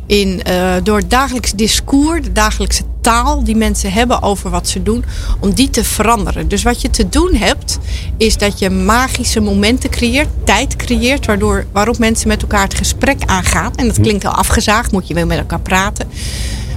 in, 0.07 0.41
uh, 0.47 0.73
door 0.83 0.97
het 0.97 1.09
dagelijks 1.09 1.51
discours, 1.51 2.21
de 2.21 2.31
dagelijkse 2.31 2.83
taal 3.01 3.43
die 3.43 3.55
mensen 3.55 3.91
hebben 3.91 4.21
over 4.21 4.49
wat 4.49 4.67
ze 4.67 4.83
doen, 4.83 5.05
om 5.39 5.53
die 5.53 5.69
te 5.69 5.83
veranderen. 5.83 6.47
Dus 6.47 6.63
wat 6.63 6.81
je 6.81 6.89
te 6.89 7.09
doen 7.09 7.35
hebt, 7.35 7.77
is 8.17 8.37
dat 8.37 8.59
je 8.59 8.69
magische 8.69 9.39
momenten 9.39 9.89
creëert, 9.89 10.29
tijd 10.43 10.75
creëert, 10.75 11.25
waardoor, 11.25 11.65
waarop 11.71 11.97
mensen 11.97 12.27
met 12.27 12.41
elkaar 12.41 12.63
het 12.63 12.75
gesprek 12.75 13.21
aangaan. 13.25 13.75
En 13.75 13.87
dat 13.87 13.99
klinkt 13.99 14.25
al 14.25 14.31
afgezaagd, 14.31 14.91
moet 14.91 15.07
je 15.07 15.13
wel 15.13 15.25
met 15.25 15.37
elkaar 15.37 15.59
praten. 15.59 16.07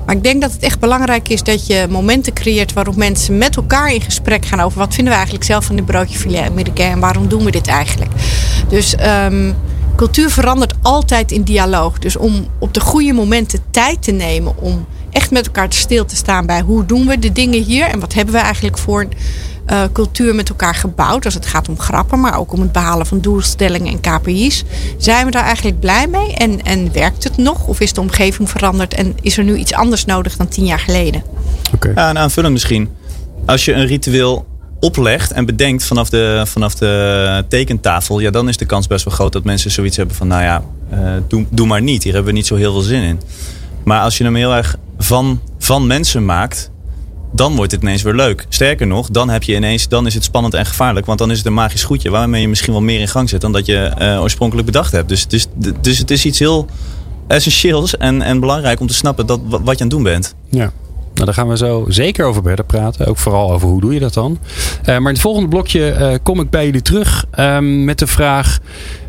Maar 0.06 0.16
ik 0.16 0.24
denk 0.24 0.40
dat 0.40 0.52
het 0.52 0.62
echt 0.62 0.80
belangrijk 0.80 1.28
is 1.28 1.42
dat 1.42 1.66
je 1.66 1.86
momenten 1.90 2.32
creëert 2.32 2.72
waarop 2.72 2.96
mensen 2.96 3.38
met 3.38 3.56
elkaar 3.56 3.92
in 3.92 4.00
gesprek 4.00 4.46
gaan 4.46 4.60
over 4.60 4.78
wat 4.78 4.94
vinden 4.94 5.12
we 5.12 5.18
eigenlijk 5.18 5.48
zelf 5.48 5.64
van 5.64 5.76
dit 5.76 5.86
broodje 5.86 6.18
filet 6.18 6.48
américain 6.48 6.92
en 6.92 7.00
waarom 7.00 7.28
doen 7.28 7.44
we 7.44 7.50
dit 7.50 7.66
eigenlijk. 7.66 8.10
Dus 8.68 8.94
um, 9.24 9.54
cultuur 10.00 10.30
verandert 10.30 10.74
altijd 10.82 11.32
in 11.32 11.42
dialoog. 11.42 11.98
Dus 11.98 12.16
om 12.16 12.46
op 12.58 12.74
de 12.74 12.80
goede 12.80 13.12
momenten 13.12 13.60
tijd 13.70 14.02
te 14.02 14.10
nemen 14.10 14.56
om 14.56 14.86
echt 15.10 15.30
met 15.30 15.46
elkaar 15.46 15.72
stil 15.72 16.04
te 16.04 16.16
staan 16.16 16.46
bij 16.46 16.60
hoe 16.60 16.86
doen 16.86 17.06
we 17.06 17.18
de 17.18 17.32
dingen 17.32 17.62
hier 17.62 17.86
en 17.86 18.00
wat 18.00 18.14
hebben 18.14 18.34
we 18.34 18.40
eigenlijk 18.40 18.78
voor 18.78 19.06
uh, 19.66 19.82
cultuur 19.92 20.34
met 20.34 20.48
elkaar 20.48 20.74
gebouwd. 20.74 21.24
Als 21.24 21.34
het 21.34 21.46
gaat 21.46 21.68
om 21.68 21.78
grappen, 21.78 22.20
maar 22.20 22.38
ook 22.38 22.52
om 22.52 22.60
het 22.60 22.72
behalen 22.72 23.06
van 23.06 23.20
doelstellingen 23.20 23.92
en 23.92 24.00
KPI's. 24.00 24.64
Zijn 24.98 25.24
we 25.24 25.30
daar 25.30 25.44
eigenlijk 25.44 25.80
blij 25.80 26.06
mee? 26.06 26.34
En, 26.34 26.62
en 26.62 26.92
werkt 26.92 27.24
het 27.24 27.36
nog? 27.36 27.66
Of 27.66 27.80
is 27.80 27.92
de 27.92 28.00
omgeving 28.00 28.50
veranderd 28.50 28.94
en 28.94 29.16
is 29.20 29.38
er 29.38 29.44
nu 29.44 29.56
iets 29.56 29.72
anders 29.72 30.04
nodig 30.04 30.36
dan 30.36 30.48
tien 30.48 30.64
jaar 30.64 30.80
geleden? 30.80 31.22
Okay. 31.74 31.92
Ja, 31.94 32.08
en 32.08 32.18
aanvullend 32.18 32.52
misschien. 32.52 32.88
Als 33.46 33.64
je 33.64 33.72
een 33.72 33.86
ritueel 33.86 34.46
oplegt 34.80 35.32
en 35.32 35.46
bedenkt 35.46 35.84
vanaf 35.84 36.08
de, 36.08 36.42
vanaf 36.46 36.74
de 36.74 37.44
tekentafel, 37.48 38.20
ja, 38.20 38.30
dan 38.30 38.48
is 38.48 38.56
de 38.56 38.66
kans 38.66 38.86
best 38.86 39.04
wel 39.04 39.14
groot 39.14 39.32
dat 39.32 39.44
mensen 39.44 39.70
zoiets 39.70 39.96
hebben 39.96 40.16
van, 40.16 40.26
nou 40.26 40.42
ja, 40.42 40.62
uh, 40.94 40.98
doe, 41.28 41.46
doe 41.50 41.66
maar 41.66 41.82
niet. 41.82 42.02
Hier 42.02 42.12
hebben 42.12 42.32
we 42.32 42.38
niet 42.38 42.46
zo 42.46 42.54
heel 42.54 42.72
veel 42.72 42.80
zin 42.80 43.02
in. 43.02 43.20
Maar 43.84 44.00
als 44.00 44.18
je 44.18 44.24
hem 44.24 44.34
heel 44.34 44.54
erg 44.54 44.76
van, 44.98 45.40
van 45.58 45.86
mensen 45.86 46.24
maakt, 46.24 46.70
dan 47.32 47.56
wordt 47.56 47.72
het 47.72 47.82
ineens 47.82 48.02
weer 48.02 48.14
leuk. 48.14 48.46
Sterker 48.48 48.86
nog, 48.86 49.10
dan 49.10 49.28
heb 49.28 49.42
je 49.42 49.54
ineens, 49.54 49.88
dan 49.88 50.06
is 50.06 50.14
het 50.14 50.24
spannend 50.24 50.54
en 50.54 50.66
gevaarlijk. 50.66 51.06
Want 51.06 51.18
dan 51.18 51.30
is 51.30 51.36
het 51.36 51.46
een 51.46 51.54
magisch 51.54 51.84
goedje 51.84 52.10
waarmee 52.10 52.40
je 52.40 52.48
misschien 52.48 52.72
wel 52.72 52.82
meer 52.82 53.00
in 53.00 53.08
gang 53.08 53.28
zet 53.28 53.40
dan 53.40 53.52
dat 53.52 53.66
je 53.66 53.92
uh, 54.00 54.22
oorspronkelijk 54.22 54.66
bedacht 54.66 54.92
hebt. 54.92 55.08
Dus, 55.08 55.26
dus, 55.26 55.46
dus 55.80 55.98
het 55.98 56.10
is 56.10 56.24
iets 56.24 56.38
heel 56.38 56.66
essentieels 57.26 57.96
en, 57.96 58.22
en 58.22 58.40
belangrijk 58.40 58.80
om 58.80 58.86
te 58.86 58.94
snappen 58.94 59.26
dat, 59.26 59.40
wat 59.48 59.60
je 59.60 59.64
aan 59.64 59.76
het 59.76 59.90
doen 59.90 60.02
bent. 60.02 60.34
Ja. 60.48 60.72
Nou, 61.14 61.24
daar 61.24 61.34
gaan 61.34 61.48
we 61.48 61.56
zo 61.56 61.84
zeker 61.88 62.24
over 62.24 62.42
verder 62.42 62.64
praten. 62.64 63.06
Ook 63.06 63.18
vooral 63.18 63.52
over 63.52 63.68
hoe 63.68 63.80
doe 63.80 63.94
je 63.94 64.00
dat 64.00 64.14
dan. 64.14 64.38
Uh, 64.80 64.86
maar 64.86 64.96
in 64.96 65.04
het 65.04 65.20
volgende 65.20 65.48
blokje 65.48 65.96
uh, 66.00 66.14
kom 66.22 66.40
ik 66.40 66.50
bij 66.50 66.64
jullie 66.64 66.82
terug 66.82 67.24
uh, 67.38 67.58
met 67.58 67.98
de 67.98 68.06
vraag. 68.06 68.58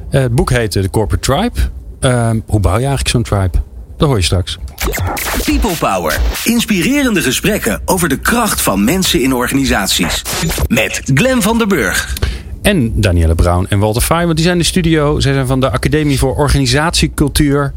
het 0.09 0.35
boek 0.35 0.49
heet 0.49 0.71
The 0.71 0.89
Corporate 0.91 1.31
Tribe. 1.31 1.59
Ehm, 1.99 2.39
hoe 2.45 2.59
bouw 2.59 2.71
je 2.77 2.85
eigenlijk 2.85 3.07
zo'n 3.07 3.23
tribe? 3.23 3.57
Dat 3.97 4.07
hoor 4.07 4.17
je 4.17 4.23
straks. 4.23 4.57
People 5.45 5.75
Power. 5.79 6.19
Inspirerende 6.43 7.21
gesprekken 7.21 7.81
over 7.85 8.09
de 8.09 8.19
kracht 8.19 8.61
van 8.61 8.83
mensen 8.83 9.21
in 9.21 9.33
organisaties. 9.33 10.21
Met 10.67 11.01
Glen 11.13 11.41
van 11.41 11.57
der 11.57 11.67
Burg. 11.67 12.13
En 12.61 13.01
Danielle 13.01 13.35
Brown 13.35 13.65
en 13.69 13.79
Walter 13.79 14.01
Fay, 14.01 14.23
want 14.23 14.35
die 14.35 14.43
zijn 14.45 14.57
in 14.57 14.61
de 14.61 14.67
studio. 14.67 15.19
Zij 15.19 15.33
zijn 15.33 15.47
van 15.47 15.59
de 15.59 15.71
Academie 15.71 16.19
voor 16.19 16.35
Organisatiecultuur. 16.35 17.73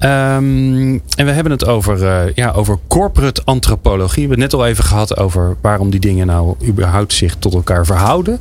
Um, 0.00 0.92
en 1.16 1.26
we 1.26 1.30
hebben 1.30 1.52
het 1.52 1.66
over, 1.66 2.02
uh, 2.02 2.32
ja, 2.34 2.50
over 2.50 2.78
corporate 2.88 3.42
antropologie. 3.44 4.22
We 4.22 4.28
hebben 4.28 4.40
het 4.40 4.52
net 4.52 4.60
al 4.60 4.66
even 4.66 4.84
gehad 4.84 5.16
over 5.16 5.56
waarom 5.60 5.90
die 5.90 6.00
dingen 6.00 6.26
nou 6.26 6.54
überhaupt 6.66 7.12
zich 7.12 7.36
tot 7.36 7.54
elkaar 7.54 7.86
verhouden. 7.86 8.38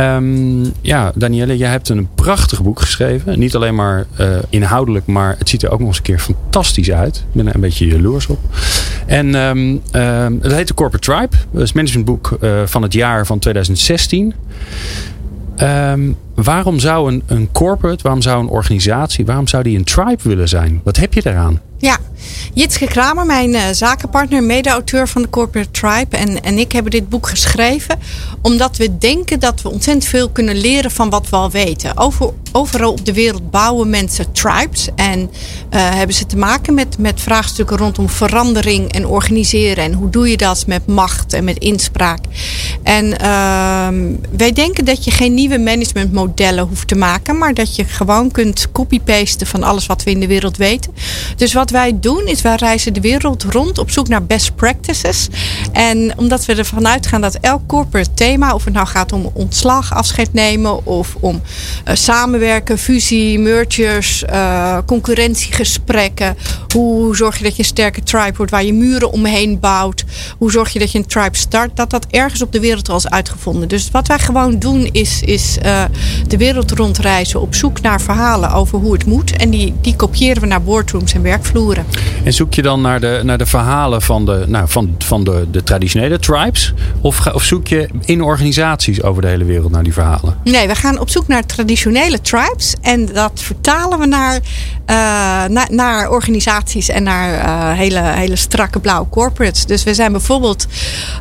Um, 0.00 0.72
ja, 0.80 1.12
Danielle, 1.14 1.56
jij 1.56 1.70
hebt 1.70 1.88
een 1.88 2.08
prachtig 2.14 2.62
boek 2.62 2.80
geschreven. 2.80 3.38
Niet 3.38 3.54
alleen 3.54 3.74
maar 3.74 4.06
uh, 4.20 4.26
inhoudelijk, 4.48 5.06
maar 5.06 5.34
het 5.38 5.48
ziet 5.48 5.62
er 5.62 5.70
ook 5.70 5.78
nog 5.78 5.88
eens 5.88 5.96
een 5.96 6.02
keer 6.02 6.18
fantastisch 6.18 6.92
uit. 6.92 7.16
Ik 7.16 7.32
ben 7.32 7.48
er 7.48 7.54
een 7.54 7.60
beetje 7.60 7.86
jaloers 7.86 8.26
op. 8.26 8.38
En 9.06 9.34
um, 9.34 9.82
het 10.40 10.52
heet 10.52 10.68
de 10.68 10.74
Corporate 10.74 11.10
Tribe. 11.10 11.36
Dat 11.50 11.62
is 11.62 11.72
managementboek 11.72 12.38
uh, 12.40 12.62
van 12.64 12.82
het 12.82 12.92
jaar 12.92 13.26
van 13.26 13.38
2016. 13.38 14.34
Um, 15.56 16.16
waarom 16.36 16.78
zou 16.78 17.12
een, 17.12 17.22
een 17.26 17.48
corporate, 17.52 18.02
waarom 18.02 18.22
zou 18.22 18.40
een 18.40 18.48
organisatie, 18.48 19.26
waarom 19.26 19.48
zou 19.48 19.62
die 19.62 19.78
een 19.78 19.84
tribe 19.84 20.22
willen 20.22 20.48
zijn? 20.48 20.80
Wat 20.84 20.96
heb 20.96 21.14
je 21.14 21.22
daaraan? 21.22 21.60
Ja, 21.78 21.98
Jitske 22.54 22.86
Kramer, 22.86 23.26
mijn 23.26 23.50
uh, 23.50 23.62
zakenpartner, 23.72 24.42
mede-auteur 24.42 25.08
van 25.08 25.22
de 25.22 25.28
Corporate 25.28 25.70
Tribe 25.70 26.16
en, 26.16 26.42
en 26.42 26.58
ik 26.58 26.72
hebben 26.72 26.90
dit 26.90 27.08
boek 27.08 27.28
geschreven 27.28 27.98
omdat 28.46 28.76
we 28.76 28.98
denken 28.98 29.40
dat 29.40 29.62
we 29.62 29.68
ontzettend 29.70 30.04
veel 30.04 30.30
kunnen 30.30 30.56
leren 30.56 30.90
van 30.90 31.10
wat 31.10 31.28
we 31.28 31.36
al 31.36 31.50
weten. 31.50 31.96
Over, 31.96 32.32
overal 32.52 32.90
op 32.90 33.04
de 33.04 33.12
wereld 33.12 33.50
bouwen 33.50 33.90
mensen 33.90 34.32
tribes 34.32 34.88
en 34.94 35.20
uh, 35.20 35.28
hebben 35.70 36.16
ze 36.16 36.26
te 36.26 36.36
maken 36.36 36.74
met, 36.74 36.98
met 36.98 37.20
vraagstukken 37.20 37.76
rondom 37.76 38.08
verandering 38.08 38.92
en 38.92 39.06
organiseren. 39.06 39.84
En 39.84 39.92
hoe 39.92 40.10
doe 40.10 40.30
je 40.30 40.36
dat 40.36 40.66
met 40.66 40.86
macht 40.86 41.32
en 41.32 41.44
met 41.44 41.58
inspraak? 41.58 42.24
En 42.82 43.04
uh, 43.04 43.88
wij 44.36 44.52
denken 44.52 44.84
dat 44.84 45.04
je 45.04 45.10
geen 45.10 45.34
nieuwe 45.34 45.58
managementmodellen 45.58 46.66
hoeft 46.66 46.88
te 46.88 46.96
maken, 46.96 47.38
maar 47.38 47.54
dat 47.54 47.76
je 47.76 47.84
gewoon 47.84 48.30
kunt 48.30 48.72
copy-pasten 48.72 49.46
van 49.46 49.62
alles 49.62 49.86
wat 49.86 50.02
we 50.02 50.10
in 50.10 50.20
de 50.20 50.26
wereld 50.26 50.56
weten. 50.56 50.94
Dus 51.36 51.52
wat 51.52 51.65
wij 51.70 51.98
doen 52.00 52.26
is 52.26 52.42
wij 52.42 52.56
reizen 52.56 52.92
de 52.92 53.00
wereld 53.00 53.42
rond 53.42 53.78
op 53.78 53.90
zoek 53.90 54.08
naar 54.08 54.24
best 54.24 54.54
practices. 54.54 55.28
En 55.72 56.12
omdat 56.16 56.44
we 56.44 56.54
ervan 56.54 56.88
uitgaan 56.88 57.20
dat 57.20 57.38
elk 57.40 57.66
corporate 57.66 58.14
thema, 58.14 58.54
of 58.54 58.64
het 58.64 58.74
nou 58.74 58.86
gaat 58.86 59.12
om 59.12 59.30
ontslag, 59.32 59.94
afscheid 59.94 60.32
nemen 60.32 60.86
of 60.86 61.16
om 61.20 61.42
uh, 61.88 61.94
samenwerken, 61.94 62.78
fusie, 62.78 63.38
mergers, 63.38 64.24
uh, 64.30 64.78
concurrentiegesprekken. 64.86 66.36
Hoe 66.72 67.16
zorg 67.16 67.38
je 67.38 67.44
dat 67.44 67.56
je 67.56 67.62
een 67.62 67.68
sterke 67.68 68.02
tribe 68.02 68.36
wordt 68.36 68.52
waar 68.52 68.64
je 68.64 68.72
muren 68.72 69.12
omheen 69.12 69.60
bouwt? 69.60 70.04
Hoe 70.38 70.50
zorg 70.50 70.72
je 70.72 70.78
dat 70.78 70.92
je 70.92 70.98
een 70.98 71.06
tribe 71.06 71.36
start? 71.36 71.76
Dat 71.76 71.90
dat 71.90 72.06
ergens 72.10 72.42
op 72.42 72.52
de 72.52 72.60
wereld 72.60 72.88
al 72.88 72.96
is 72.96 73.08
uitgevonden. 73.08 73.68
Dus 73.68 73.90
wat 73.90 74.06
wij 74.06 74.18
gewoon 74.18 74.58
doen 74.58 74.88
is, 74.92 75.22
is 75.22 75.58
uh, 75.64 75.84
de 76.26 76.36
wereld 76.36 76.70
rondreizen 76.70 77.40
op 77.40 77.54
zoek 77.54 77.80
naar 77.80 78.00
verhalen 78.00 78.52
over 78.52 78.78
hoe 78.78 78.92
het 78.92 79.06
moet. 79.06 79.36
En 79.36 79.50
die, 79.50 79.74
die 79.80 79.96
kopiëren 79.96 80.40
we 80.40 80.48
naar 80.48 80.62
boardrooms 80.62 81.12
en 81.12 81.22
En 82.24 82.32
zoek 82.32 82.54
je 82.54 82.62
dan 82.62 82.80
naar 82.80 83.00
de, 83.00 83.20
naar 83.24 83.38
de 83.38 83.46
verhalen 83.46 84.02
van 84.02 84.24
de, 84.24 84.44
nou, 84.46 84.68
van, 84.68 84.94
van 84.98 85.24
de, 85.24 85.46
de 85.50 85.62
traditionele 85.62 86.18
tribes? 86.18 86.74
Of, 87.00 87.26
of 87.26 87.42
zoek 87.42 87.66
je 87.66 87.88
in 88.04 88.22
organisaties 88.22 89.02
over 89.02 89.22
de 89.22 89.28
hele 89.28 89.44
wereld 89.44 89.70
naar 89.70 89.82
die 89.82 89.92
verhalen? 89.92 90.38
Nee, 90.44 90.66
we 90.66 90.74
gaan 90.74 90.98
op 90.98 91.10
zoek 91.10 91.28
naar 91.28 91.46
traditionele 91.46 92.20
tribes. 92.20 92.74
En 92.80 93.06
dat 93.06 93.32
vertalen 93.34 93.98
we 93.98 94.06
naar, 94.06 94.34
uh, 94.34 94.44
naar, 95.48 95.68
naar, 95.70 96.10
organisaties 96.10 96.88
en 96.88 97.02
naar 97.02 97.44
uh, 97.44 97.78
hele, 97.78 98.00
hele 98.00 98.36
strakke 98.36 98.80
blauwe 98.80 99.08
corporates. 99.08 99.66
Dus 99.66 99.84
we 99.84 99.94
zijn 99.94 100.12
bijvoorbeeld 100.12 100.66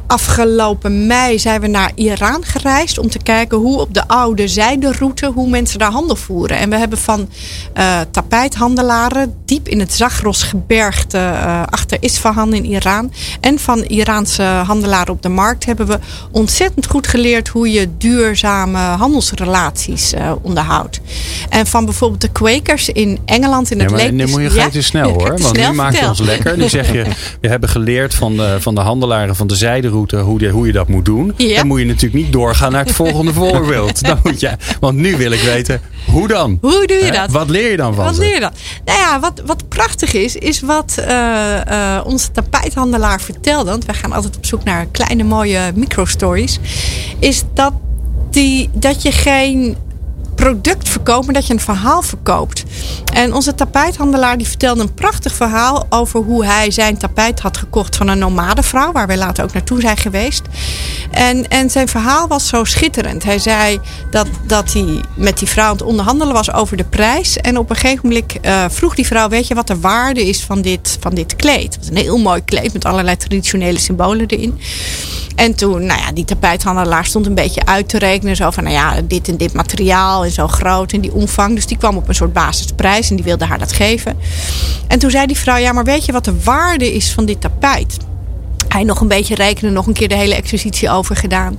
afgelopen 0.08 1.08
mei 1.08 1.40
zijn 1.40 1.62
we 1.62 1.68
naar 1.68 1.92
Iran 1.96 2.44
gereisd 2.44 2.98
om 2.98 3.10
te 3.10 3.20
kijken 3.24 3.58
hoe 3.58 3.80
op 3.80 3.94
de 3.94 4.08
oude 4.08 4.48
zijderoute 4.48 5.32
hoe 5.34 5.50
mensen 5.50 5.80
daar 5.80 5.92
handel 5.92 6.16
voeren. 6.16 6.58
En 6.58 6.70
we 6.70 6.78
hebben 6.78 6.98
van 6.98 7.30
uh, 7.78 8.00
tapijthandelaren 8.12 9.36
diep 9.46 9.68
in 9.68 9.80
het 9.80 9.94
Zagrosgebergte 10.34 11.18
uh, 11.18 11.64
achter 11.70 11.98
Isfahan 12.00 12.54
in 12.54 12.66
Iran 12.66 13.12
en 13.42 13.60
van 13.60 13.84
Iraanse 13.84 14.44
handelaren 14.44 15.14
op 15.14 15.22
de 15.22 15.30
markt 15.30 15.66
hebben 15.66 15.88
we 15.88 16.00
ontzettend 16.32 16.88
goed 16.88 17.08
geleerd 17.08 17.48
hoe 17.48 17.72
je 17.72 17.90
duurzame 17.98 18.78
handelsrelaties 18.78 20.14
uh, 20.14 20.32
onderhoudt. 20.42 21.02
En 21.50 21.68
van 21.68 21.86
bijvoorbeeld 21.86 22.22
de 22.22 22.32
Quakers 22.32 22.90
in 22.90 23.20
Engeland 23.26 23.72
in 23.72 23.80
het 23.80 24.02
ja, 24.02 24.10
Nu 24.10 24.28
moet 24.28 24.42
je 24.42 24.54
ja? 24.54 24.70
te 24.70 24.82
snel 24.82 25.12
hoor, 25.18 25.40
want 25.42 25.58
nu 25.58 25.72
maak 25.72 25.96
je 25.96 26.08
ons 26.08 26.20
lekker. 26.20 26.58
Nu 26.58 26.70
zeg 26.70 26.92
je, 26.92 27.04
we 27.42 27.48
hebben 27.48 27.70
geleerd 27.70 28.16
van 28.16 28.38
de, 28.38 28.58
van 28.60 28.76
de 28.76 28.82
handelaren 28.82 29.36
van 29.36 29.48
de 29.48 29.56
zijderoute 29.56 30.18
hoe, 30.18 30.40
de, 30.40 30.50
hoe 30.50 30.66
je 30.66 30.72
dat 30.72 30.88
moet 30.88 31.06
doen. 31.06 31.34
Ja. 31.38 31.56
Dan 31.56 31.68
moet 31.68 31.80
je 31.80 31.86
natuurlijk 31.86 32.24
niet 32.24 32.32
doorgaan 32.32 32.72
naar 32.72 32.86
het 32.86 32.96
volgende 32.96 33.34
voorbeeld. 33.44 34.06
Dan 34.06 34.20
moet 34.24 34.40
je, 34.40 34.52
want 34.80 34.98
nu 34.98 35.18
wil 35.18 35.32
ik 35.32 35.42
weten, 35.42 35.82
hoe 36.06 36.28
dan? 36.28 36.58
Hoe 36.62 36.88
doe 36.88 36.98
je 36.98 37.12
dat? 37.12 37.32
Wat 37.32 37.50
leer 37.50 37.72
je 37.72 37.78
dan 37.78 37.94
van 37.94 38.06
Wat 38.06 38.16
ze? 38.16 38.20
leer 38.20 38.34
je 38.34 38.40
dan? 38.40 38.52
Nou 38.86 39.00
ja, 39.00 39.20
wat, 39.20 39.42
wat 39.46 39.68
prachtig 39.70 40.14
is, 40.24 40.36
is 40.36 40.62
wat 40.62 40.96
uh, 41.00 41.06
uh, 41.06 42.02
onze 42.06 42.32
tapijthandelaar 42.32 43.22
vertelde. 43.22 43.70
Want 43.70 43.86
wij 43.86 43.96
gaan 43.96 44.12
altijd 44.12 44.38
op 44.38 44.46
zoek 44.46 44.64
naar 44.64 44.86
kleine 44.86 45.24
mooie 45.24 45.72
microstories. 45.76 46.60
Is 47.20 47.44
dat, 47.54 47.74
die, 48.30 48.70
dat 48.74 49.02
je 49.02 49.12
geen 49.12 49.78
product 50.36 50.90
verkoopt, 50.90 51.26
maar 51.26 51.34
dat 51.34 51.48
je 51.48 51.54
een 51.54 51.60
verhaal 51.60 52.02
verkoopt. 52.02 52.64
En 53.14 53.34
onze 53.34 53.56
tapijthandelaar 53.56 54.38
die 54.38 54.48
vertelde 54.48 54.82
een 54.82 54.94
prachtig 54.94 55.34
verhaal 55.34 55.86
over 55.90 56.20
hoe 56.20 56.46
hij 56.46 56.72
zijn 56.72 56.98
tapijt 56.98 57.40
had 57.40 57.58
gekocht 57.58 57.96
van 57.96 58.08
een 58.08 58.18
nomadevrouw, 58.18 58.92
waar 58.92 59.08
wij 59.08 59.18
later 59.18 59.44
ook 59.44 59.54
naartoe 59.54 59.82
zijn 59.82 59.98
geweest. 59.98 60.42
En, 61.12 61.48
en 61.48 61.70
zijn 61.70 61.88
verhaal 61.88 62.28
was 62.28 62.48
zo 62.48 62.64
schitterend. 62.64 63.24
Hij 63.24 63.40
zei 63.40 63.80
dat, 64.12 64.28
dat 64.48 64.74
hij 64.74 65.02
met 65.16 65.38
die 65.38 65.48
vrouw 65.48 65.66
aan 65.66 65.72
het 65.72 65.82
onderhandelen 65.82 66.34
was 66.34 66.54
over 66.54 66.78
de 66.78 66.84
prijs. 66.84 67.38
En 67.38 67.58
op 67.58 67.70
een 67.70 67.76
gegeven 67.76 68.08
moment 68.08 68.34
uh, 68.46 68.66
vroeg 68.70 68.96
die 68.96 69.06
vrouw: 69.06 69.30
Weet 69.30 69.48
je 69.48 69.56
wat 69.56 69.68
de 69.68 69.80
waarde 69.80 70.28
is 70.28 70.44
van 70.44 70.62
dit, 70.62 70.98
van 71.00 71.14
dit 71.16 71.36
kleed? 71.36 71.78
Een 71.90 71.98
heel 71.98 72.18
mooi 72.18 72.44
kleed 72.44 72.74
met 72.74 72.86
allerlei 72.86 73.18
traditionele 73.18 73.80
symbolen 73.80 74.26
erin. 74.28 74.60
En 75.36 75.56
toen, 75.56 75.86
nou 75.86 76.00
ja, 76.00 76.12
die 76.12 76.26
tapijthandelaar 76.26 77.06
stond 77.06 77.26
een 77.26 77.36
beetje 77.36 77.66
uit 77.66 77.90
te 77.90 77.98
rekenen. 77.98 78.36
Zo 78.36 78.50
van, 78.52 78.64
nou 78.64 78.76
ja, 78.76 79.02
dit 79.02 79.28
en 79.28 79.38
dit 79.38 79.54
materiaal 79.54 80.25
en 80.26 80.32
zo 80.32 80.48
groot 80.48 80.92
en 80.92 81.02
die 81.02 81.14
omvang. 81.14 81.56
Dus 81.56 81.66
die 81.66 81.78
kwam 81.78 81.98
op 81.98 82.08
een 82.08 82.16
soort 82.16 82.34
basisprijs 82.34 83.10
en 83.10 83.16
die 83.16 83.26
wilde 83.26 83.46
haar 83.46 83.60
dat 83.60 83.74
geven. 83.74 84.18
En 84.88 85.00
toen 85.00 85.10
zei 85.10 85.26
die 85.26 85.38
vrouw, 85.38 85.58
ja, 85.58 85.72
maar 85.72 85.84
weet 85.84 86.06
je 86.06 86.12
wat 86.12 86.26
de 86.26 86.44
waarde 86.44 86.94
is 86.94 87.12
van 87.12 87.26
dit 87.26 87.42
tapijt? 87.42 87.98
Hij 88.68 88.84
nog 88.84 89.02
een 89.02 89.08
beetje 89.08 89.36
rekenen, 89.36 89.74
nog 89.74 89.88
een 89.88 89.94
keer 89.94 90.08
de 90.08 90.16
hele 90.16 90.36
exercitie 90.36 90.90
over 90.90 91.16
gedaan. 91.16 91.58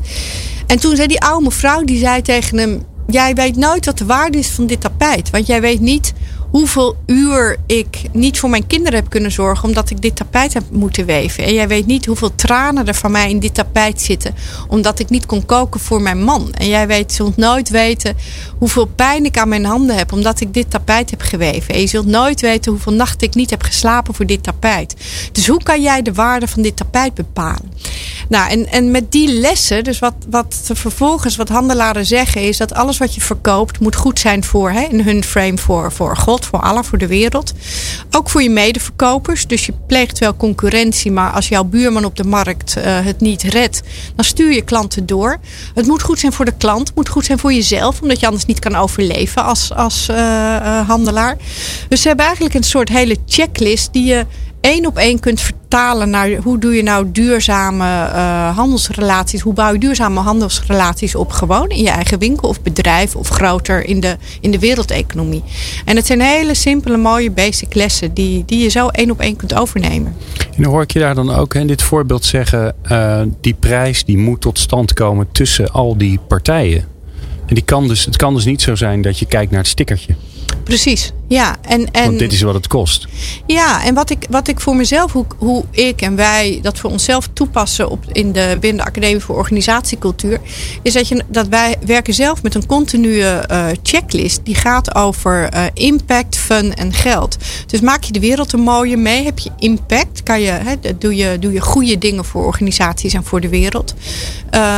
En 0.67 0.79
toen 0.79 0.97
zei 0.97 1.09
die 1.09 1.21
oude 1.21 1.45
mevrouw, 1.45 1.85
die 1.85 1.99
zei 1.99 2.23
tegen 2.23 2.59
hem... 2.59 2.85
Jij 3.09 3.35
weet 3.35 3.57
nooit 3.57 3.85
wat 3.85 3.99
de 3.99 4.05
waarde 4.05 4.39
is 4.39 4.49
van 4.49 4.67
dit 4.67 4.81
tapijt. 4.81 5.31
Want 5.31 5.47
jij 5.47 5.61
weet 5.61 5.81
niet 5.81 6.13
hoeveel 6.57 6.97
uur 7.07 7.57
ik 7.67 8.03
niet 8.13 8.39
voor 8.39 8.51
mijn 8.51 8.67
kinderen 8.67 8.99
heb 8.99 9.11
kunnen 9.11 9.33
zorgen 9.33 9.69
omdat 9.69 9.91
ik 9.91 10.03
dit 10.03 10.17
tapijt 10.17 10.55
heb 10.55 10.63
moeten 10.71 11.07
weven. 11.07 11.45
En 11.45 11.55
jij 11.55 11.69
weet 11.69 11.87
niet 11.87 12.07
hoeveel 12.07 12.35
tranen 12.35 12.87
er 12.87 12.95
van 12.95 13.11
mij 13.11 13.31
in 13.31 13.39
dit 13.39 13.55
tapijt 13.55 14.01
zitten 14.01 14.35
omdat 14.69 14.99
ik 14.99 15.11
niet 15.11 15.27
kon 15.27 15.47
koken 15.47 15.81
voor 15.81 16.01
mijn 16.01 16.23
man. 16.23 16.53
En 16.53 16.69
jij 16.69 16.87
weet, 16.87 17.13
zult 17.13 17.37
nooit 17.37 17.69
weten 17.69 18.17
hoeveel 18.59 18.87
pijn 18.87 19.25
ik 19.25 19.39
aan 19.39 19.49
mijn 19.49 19.65
handen 19.65 19.97
heb 19.97 20.13
omdat 20.13 20.41
ik 20.41 20.55
dit 20.55 20.71
tapijt 20.71 21.11
heb 21.11 21.21
geweven. 21.21 21.75
En 21.75 21.81
je 21.81 21.87
zult 21.87 22.07
nooit 22.07 22.41
weten 22.41 22.73
hoeveel 22.73 22.93
nachten 22.93 23.27
ik 23.27 23.35
niet 23.35 23.51
heb 23.51 23.63
geslapen 23.63 24.15
voor 24.15 24.27
dit 24.27 24.43
tapijt. 24.43 24.95
Dus 25.33 25.47
hoe 25.47 25.63
kan 25.63 25.83
jij 25.83 26.03
de 26.03 26.13
waarde 26.13 26.49
van 26.49 26.63
dit 26.63 26.77
tapijt 26.77 27.15
bepalen? 27.15 27.73
Nou, 28.29 28.51
en, 28.51 28.67
en 28.71 28.91
met 28.91 29.13
die 29.13 29.29
lessen, 29.29 29.85
dus 29.85 29.99
wat, 29.99 30.15
wat 30.29 30.71
vervolgens 30.73 31.37
wat 31.37 31.49
handelaren 31.49 32.07
zeggen, 32.07 32.43
is 32.43 32.57
dat 32.57 32.75
alles 32.75 32.99
wat 32.99 33.15
je 33.15 33.21
verkoopt 33.21 33.81
moet 33.81 33.97
goed 33.97 34.19
zijn 34.19 34.45
voor, 34.45 34.71
hè, 34.71 34.83
in 34.83 35.01
hun 35.01 35.25
frame 35.25 35.59
voor, 35.59 35.93
voor 35.93 36.17
God, 36.17 36.46
voor 36.47 36.61
Allah, 36.61 36.85
voor 36.85 36.99
de 36.99 37.07
wereld. 37.07 37.53
Ook 38.11 38.31
voor 38.31 38.43
je 38.43 38.51
medeverkopers. 38.51 39.47
Dus 39.47 39.67
je 39.67 39.73
pleegt 39.87 40.19
wel 40.19 40.37
concurrentie, 40.37 41.13
maar 41.13 41.33
als 41.33 41.49
jouw 41.49 41.65
buurman 41.65 42.05
op 42.05 42.17
de 42.17 42.25
markt 42.25 42.75
uh, 42.79 42.85
het 42.85 43.21
niet 43.21 43.43
redt, 43.43 43.83
dan 44.15 44.25
stuur 44.25 44.53
je 44.53 44.63
klanten 44.63 45.07
door. 45.07 45.39
Het 45.75 45.87
moet 45.87 46.03
goed 46.03 46.19
zijn 46.19 46.33
voor 46.33 46.45
de 46.45 46.57
klant, 46.57 46.87
het 46.87 46.97
moet 46.97 47.09
goed 47.09 47.25
zijn 47.25 47.39
voor 47.39 47.53
jezelf, 47.53 48.01
omdat 48.01 48.21
je 48.21 48.27
anders 48.27 48.45
niet 48.45 48.59
kan 48.59 48.75
overleven 48.77 49.45
als, 49.45 49.73
als 49.73 50.09
uh, 50.11 50.17
uh, 50.17 50.89
handelaar. 50.89 51.37
Dus 51.89 52.01
ze 52.01 52.09
hebben 52.09 52.27
eigenlijk 52.27 52.55
een 52.55 52.63
soort 52.63 52.89
hele 52.89 53.17
checklist 53.27 53.93
die 53.93 54.05
je 54.05 54.27
één 54.67 54.87
op 54.87 54.97
één 54.97 55.21
kunt 55.21 55.41
vertalen 55.41 56.11
naar 56.11 56.31
hoe 56.31 56.59
doe 56.59 56.75
je 56.75 56.83
nou 56.83 57.11
duurzame 57.13 57.85
uh, 57.85 58.57
handelsrelaties, 58.57 59.41
hoe 59.41 59.53
bouw 59.53 59.73
je 59.73 59.79
duurzame 59.79 60.21
handelsrelaties 60.21 61.15
op 61.15 61.31
gewoon 61.31 61.69
in 61.69 61.83
je 61.83 61.91
eigen 61.91 62.19
winkel 62.19 62.49
of 62.49 62.63
bedrijf 62.63 63.17
of 63.17 63.29
groter 63.29 63.85
in 63.85 64.01
de, 64.01 64.17
in 64.41 64.51
de 64.51 64.59
wereldeconomie. 64.59 65.43
En 65.85 65.97
het 65.97 66.07
zijn 66.07 66.21
hele 66.21 66.55
simpele, 66.55 66.97
mooie 66.97 67.31
basic 67.31 67.75
lessen 67.75 68.15
die, 68.15 68.43
die 68.47 68.63
je 68.63 68.69
zo 68.69 68.89
één 68.89 69.11
op 69.11 69.21
één 69.21 69.37
kunt 69.37 69.55
overnemen. 69.55 70.17
En 70.39 70.63
dan 70.63 70.73
hoor 70.73 70.83
ik 70.83 70.91
je 70.91 70.99
daar 70.99 71.15
dan 71.15 71.35
ook 71.35 71.55
in 71.55 71.67
dit 71.67 71.83
voorbeeld 71.83 72.25
zeggen, 72.25 72.75
uh, 72.91 73.21
die 73.41 73.55
prijs 73.55 74.05
die 74.05 74.19
moet 74.19 74.41
tot 74.41 74.59
stand 74.59 74.93
komen 74.93 75.29
tussen 75.33 75.73
al 75.73 75.97
die 75.97 76.19
partijen. 76.29 76.85
En 77.47 77.55
die 77.55 77.65
kan 77.65 77.89
dus, 77.89 78.05
het 78.05 78.17
kan 78.17 78.35
dus 78.35 78.45
niet 78.45 78.63
zo 78.63 78.75
zijn 78.75 79.03
dat 79.03 79.19
je 79.19 79.27
kijkt 79.27 79.51
naar 79.51 79.61
het 79.61 79.69
stickertje. 79.69 80.15
Precies, 80.67 81.13
ja. 81.29 81.57
En, 81.63 81.91
en, 81.91 82.05
Want 82.05 82.19
dit 82.19 82.33
is 82.33 82.43
wat 82.43 82.55
het 82.55 82.67
kost. 82.67 83.07
Ja, 83.47 83.85
en 83.85 83.95
wat 83.95 84.11
ik, 84.11 84.27
wat 84.31 84.49
ik 84.49 84.61
voor 84.61 84.77
mezelf, 84.77 85.13
hoe, 85.13 85.25
hoe 85.39 85.65
ik 85.71 86.01
en 86.03 86.17
wij 86.17 86.59
dat 86.63 86.79
voor 86.79 86.91
onszelf 86.91 87.29
toepassen 87.33 87.91
op, 87.91 88.05
in 88.13 88.33
de, 88.33 88.57
binnen 88.61 88.85
de 88.85 88.91
Academie 88.91 89.21
voor 89.21 89.37
Organisatiecultuur, 89.37 90.41
is 90.83 90.93
dat, 90.93 91.09
je, 91.09 91.25
dat 91.29 91.49
wij 91.49 91.77
werken 91.85 92.15
zelf 92.15 92.43
met 92.43 92.55
een 92.55 92.67
continue 92.67 93.45
uh, 93.51 93.67
checklist 93.83 94.41
die 94.45 94.55
gaat 94.55 94.95
over 94.95 95.55
uh, 95.55 95.65
impact, 95.75 96.37
fun 96.37 96.75
en 96.75 96.93
geld. 96.93 97.37
Dus 97.67 97.81
maak 97.81 98.03
je 98.03 98.13
de 98.13 98.21
wereld 98.21 98.53
een 98.53 98.61
mooie 98.61 98.97
mee, 98.97 99.25
heb 99.25 99.39
je 99.39 99.51
impact, 99.59 100.23
kan 100.23 100.41
je, 100.41 100.51
hè, 100.51 100.75
doe, 100.99 101.17
je, 101.17 101.37
doe 101.41 101.53
je 101.53 101.61
goede 101.61 101.99
dingen 101.99 102.25
voor 102.25 102.45
organisaties 102.45 103.15
en 103.15 103.25
voor 103.25 103.41
de 103.41 103.49
wereld. 103.49 103.95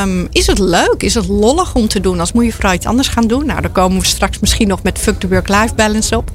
Um, 0.03 0.29
is 0.33 0.47
het 0.47 0.59
leuk? 0.59 1.03
Is 1.03 1.15
het 1.15 1.29
lollig 1.29 1.75
om 1.75 1.89
te 1.89 2.01
doen? 2.01 2.21
Als 2.21 2.33
moet 2.33 2.45
je 2.45 2.53
vooral 2.53 2.73
iets 2.73 2.87
anders 2.87 3.09
gaan 3.09 3.27
doen? 3.27 3.47
Nou, 3.47 3.61
daar 3.61 3.71
komen 3.71 4.01
we 4.01 4.07
straks 4.07 4.39
misschien 4.39 4.69
nog 4.69 4.83
met 4.83 4.99
Fuck 4.99 5.21
the 5.21 5.29
Balance 5.79 6.17
op. 6.17 6.31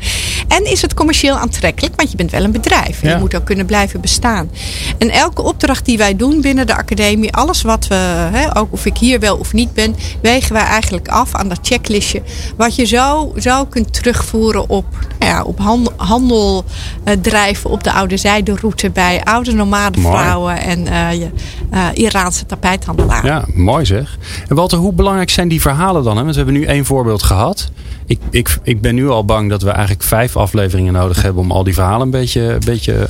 En 0.47 0.71
is 0.71 0.81
het 0.81 0.93
commercieel 0.93 1.35
aantrekkelijk? 1.35 1.95
Want 1.95 2.11
je 2.11 2.17
bent 2.17 2.31
wel 2.31 2.43
een 2.43 2.51
bedrijf. 2.51 3.01
En 3.01 3.07
ja. 3.07 3.13
je 3.13 3.19
moet 3.19 3.35
ook 3.35 3.45
kunnen 3.45 3.65
blijven 3.65 4.01
bestaan. 4.01 4.49
En 4.97 5.09
elke 5.09 5.41
opdracht 5.41 5.85
die 5.85 5.97
wij 5.97 6.15
doen 6.15 6.41
binnen 6.41 6.67
de 6.67 6.75
academie, 6.75 7.33
alles 7.33 7.61
wat 7.61 7.87
we, 7.87 7.95
hè, 8.31 8.57
ook 8.57 8.67
of 8.71 8.85
ik 8.85 8.97
hier 8.97 9.19
wel 9.19 9.37
of 9.37 9.53
niet 9.53 9.73
ben, 9.73 9.95
wegen 10.21 10.53
wij 10.53 10.63
eigenlijk 10.63 11.07
af 11.07 11.35
aan 11.35 11.49
dat 11.49 11.59
checklistje. 11.61 12.21
Wat 12.57 12.75
je 12.75 12.85
zo, 12.85 13.33
zo 13.37 13.65
kunt 13.65 13.93
terugvoeren 13.93 14.69
op, 14.69 14.85
nou 15.19 15.31
ja, 15.31 15.43
op 15.43 15.59
handel, 15.59 15.93
handel 15.97 16.65
uh, 17.05 17.13
drijven 17.21 17.69
op 17.69 17.83
de 17.83 17.91
oude 17.91 18.17
zijderoute 18.17 18.89
bij 18.89 19.23
oude 19.23 19.53
nomade 19.53 20.01
vrouwen 20.01 20.57
en 20.57 20.79
uh, 20.79 21.13
je, 21.13 21.29
uh, 21.73 21.87
Iraanse 21.93 22.45
tapijthandelaar. 22.45 23.25
Ja, 23.25 23.45
mooi 23.53 23.85
zeg. 23.85 24.17
En 24.47 24.55
Walter, 24.55 24.77
hoe 24.77 24.93
belangrijk 24.93 25.29
zijn 25.29 25.47
die 25.47 25.61
verhalen 25.61 26.03
dan? 26.03 26.17
Hè? 26.17 26.23
Want 26.23 26.35
we 26.35 26.41
hebben 26.41 26.59
nu 26.59 26.65
één 26.65 26.85
voorbeeld 26.85 27.23
gehad. 27.23 27.71
Ik, 28.05 28.19
ik, 28.29 28.57
ik 28.63 28.81
ben 28.81 28.95
nu 28.95 29.09
al 29.09 29.25
dat 29.41 29.61
we 29.61 29.69
eigenlijk 29.69 30.03
vijf 30.03 30.37
afleveringen 30.37 30.93
nodig 30.93 31.21
hebben 31.21 31.41
om 31.41 31.51
al 31.51 31.63
die 31.63 31.73
verhalen 31.73 32.01
een 32.01 32.09
beetje, 32.09 32.41
een 32.41 32.61
beetje 32.65 33.05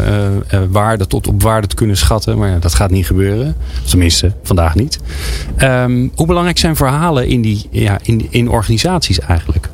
uh, 0.54 0.60
waarde 0.70 1.08
tot 1.08 1.28
op 1.28 1.42
waarde 1.42 1.68
te 1.68 1.76
kunnen 1.76 1.98
schatten. 1.98 2.38
Maar 2.38 2.50
ja, 2.50 2.58
dat 2.58 2.74
gaat 2.74 2.92
niet 2.92 3.06
gebeuren. 3.06 3.56
Tenminste, 3.90 4.32
vandaag 4.44 4.76
niet. 4.76 5.00
Um, 5.58 6.12
hoe 6.16 6.28
belangrijk 6.28 6.58
zijn 6.58 6.76
verhalen 6.76 7.28
in, 7.28 7.42
die, 7.42 7.68
ja, 7.72 8.00
in, 8.02 8.28
in 8.30 8.50
organisaties 8.50 9.20
eigenlijk? 9.20 9.70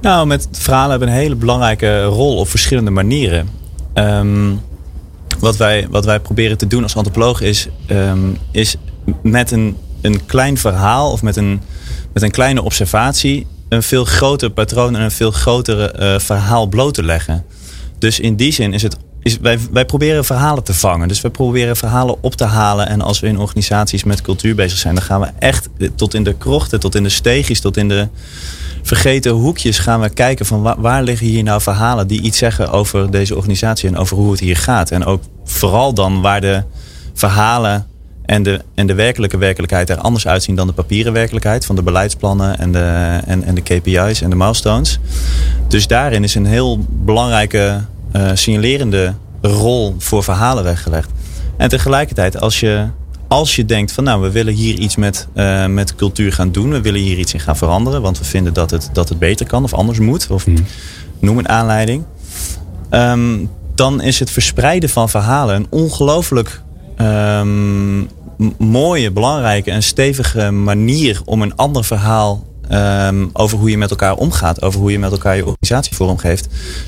Nou, 0.00 0.26
met 0.26 0.48
verhalen 0.52 0.90
hebben 0.90 1.08
een 1.08 1.14
hele 1.14 1.34
belangrijke 1.34 2.04
rol 2.04 2.36
op 2.36 2.48
verschillende 2.48 2.90
manieren. 2.90 3.48
Um, 3.94 4.60
wat, 5.40 5.56
wij, 5.56 5.86
wat 5.90 6.04
wij 6.04 6.20
proberen 6.20 6.58
te 6.58 6.66
doen 6.66 6.82
als 6.82 6.96
antropoloog 6.96 7.40
is, 7.40 7.68
um, 7.90 8.36
is 8.50 8.76
met 9.22 9.50
een, 9.50 9.76
een 10.00 10.26
klein 10.26 10.58
verhaal 10.58 11.12
of 11.12 11.22
met 11.22 11.36
een, 11.36 11.60
met 12.12 12.22
een 12.22 12.30
kleine 12.30 12.62
observatie 12.62 13.46
een 13.68 13.82
veel 13.82 14.04
groter 14.04 14.50
patroon 14.50 14.96
en 14.96 15.02
een 15.02 15.10
veel 15.10 15.30
groter 15.30 16.02
uh, 16.02 16.18
verhaal 16.18 16.66
bloot 16.66 16.94
te 16.94 17.02
leggen. 17.02 17.44
Dus 17.98 18.20
in 18.20 18.36
die 18.36 18.52
zin 18.52 18.72
is 18.72 18.82
het. 18.82 18.96
Is, 19.22 19.38
wij, 19.38 19.58
wij 19.70 19.84
proberen 19.84 20.24
verhalen 20.24 20.62
te 20.64 20.74
vangen. 20.74 21.08
Dus 21.08 21.20
wij 21.20 21.30
proberen 21.30 21.76
verhalen 21.76 22.22
op 22.22 22.34
te 22.34 22.44
halen. 22.44 22.88
En 22.88 23.00
als 23.00 23.20
we 23.20 23.26
in 23.26 23.38
organisaties 23.38 24.04
met 24.04 24.20
cultuur 24.20 24.54
bezig 24.54 24.78
zijn, 24.78 24.94
dan 24.94 25.04
gaan 25.04 25.20
we 25.20 25.28
echt 25.38 25.68
tot 25.94 26.14
in 26.14 26.24
de 26.24 26.34
krochten, 26.34 26.80
tot 26.80 26.94
in 26.94 27.02
de 27.02 27.08
steegjes, 27.08 27.60
tot 27.60 27.76
in 27.76 27.88
de 27.88 28.08
vergeten 28.82 29.32
hoekjes 29.32 29.78
gaan 29.78 30.00
we 30.00 30.08
kijken 30.08 30.46
van 30.46 30.62
waar, 30.62 30.80
waar 30.80 31.02
liggen 31.02 31.26
hier 31.26 31.42
nou 31.42 31.60
verhalen 31.60 32.06
die 32.06 32.20
iets 32.20 32.38
zeggen 32.38 32.70
over 32.70 33.10
deze 33.10 33.36
organisatie 33.36 33.88
en 33.88 33.96
over 33.96 34.16
hoe 34.16 34.30
het 34.30 34.40
hier 34.40 34.56
gaat. 34.56 34.90
En 34.90 35.04
ook 35.04 35.22
vooral 35.44 35.94
dan 35.94 36.20
waar 36.20 36.40
de 36.40 36.62
verhalen 37.14 37.86
en 38.26 38.42
de, 38.42 38.60
en 38.74 38.86
de 38.86 38.94
werkelijke 38.94 39.38
werkelijkheid 39.38 39.90
er 39.90 39.98
anders 39.98 40.26
uitzien 40.26 40.54
dan 40.54 40.66
de 40.66 40.72
papieren 40.72 41.12
werkelijkheid 41.12 41.66
van 41.66 41.76
de 41.76 41.82
beleidsplannen 41.82 42.58
en 42.58 42.72
de, 42.72 43.20
en, 43.26 43.44
en 43.44 43.54
de 43.54 43.62
KPI's 43.62 44.20
en 44.20 44.30
de 44.30 44.36
milestones. 44.36 44.98
Dus 45.68 45.86
daarin 45.86 46.24
is 46.24 46.34
een 46.34 46.46
heel 46.46 46.84
belangrijke 46.88 47.80
uh, 48.16 48.30
signalerende 48.34 49.14
rol 49.40 49.94
voor 49.98 50.24
verhalen 50.24 50.64
weggelegd. 50.64 51.10
En 51.56 51.68
tegelijkertijd, 51.68 52.40
als 52.40 52.60
je, 52.60 52.86
als 53.28 53.56
je 53.56 53.64
denkt 53.64 53.92
van 53.92 54.04
nou, 54.04 54.22
we 54.22 54.30
willen 54.30 54.54
hier 54.54 54.74
iets 54.74 54.96
met, 54.96 55.26
uh, 55.34 55.66
met 55.66 55.94
cultuur 55.94 56.32
gaan 56.32 56.52
doen, 56.52 56.70
we 56.70 56.80
willen 56.80 57.00
hier 57.00 57.18
iets 57.18 57.34
in 57.34 57.40
gaan 57.40 57.56
veranderen, 57.56 58.02
want 58.02 58.18
we 58.18 58.24
vinden 58.24 58.52
dat 58.52 58.70
het, 58.70 58.90
dat 58.92 59.08
het 59.08 59.18
beter 59.18 59.46
kan 59.46 59.64
of 59.64 59.74
anders 59.74 59.98
moet, 59.98 60.26
of 60.30 60.44
hmm. 60.44 60.66
noem 61.20 61.38
een 61.38 61.48
aanleiding. 61.48 62.04
Um, 62.90 63.50
dan 63.74 64.02
is 64.02 64.18
het 64.18 64.30
verspreiden 64.30 64.88
van 64.88 65.08
verhalen 65.08 65.56
een 65.56 65.66
ongelooflijk 65.70 66.62
um, 67.00 68.08
mooie, 68.58 69.10
belangrijke 69.10 69.70
en 69.70 69.82
stevige 69.82 70.50
manier 70.50 71.20
om 71.24 71.42
een 71.42 71.56
ander 71.56 71.84
verhaal 71.84 72.46
um, 72.70 73.30
over 73.32 73.58
hoe 73.58 73.70
je 73.70 73.78
met 73.78 73.90
elkaar 73.90 74.14
omgaat, 74.14 74.62
over 74.62 74.80
hoe 74.80 74.92
je 74.92 74.98
met 74.98 75.12
elkaar 75.12 75.36
je 75.36 75.46
organisatie 75.46 75.96
vormgeeft, 75.96 76.44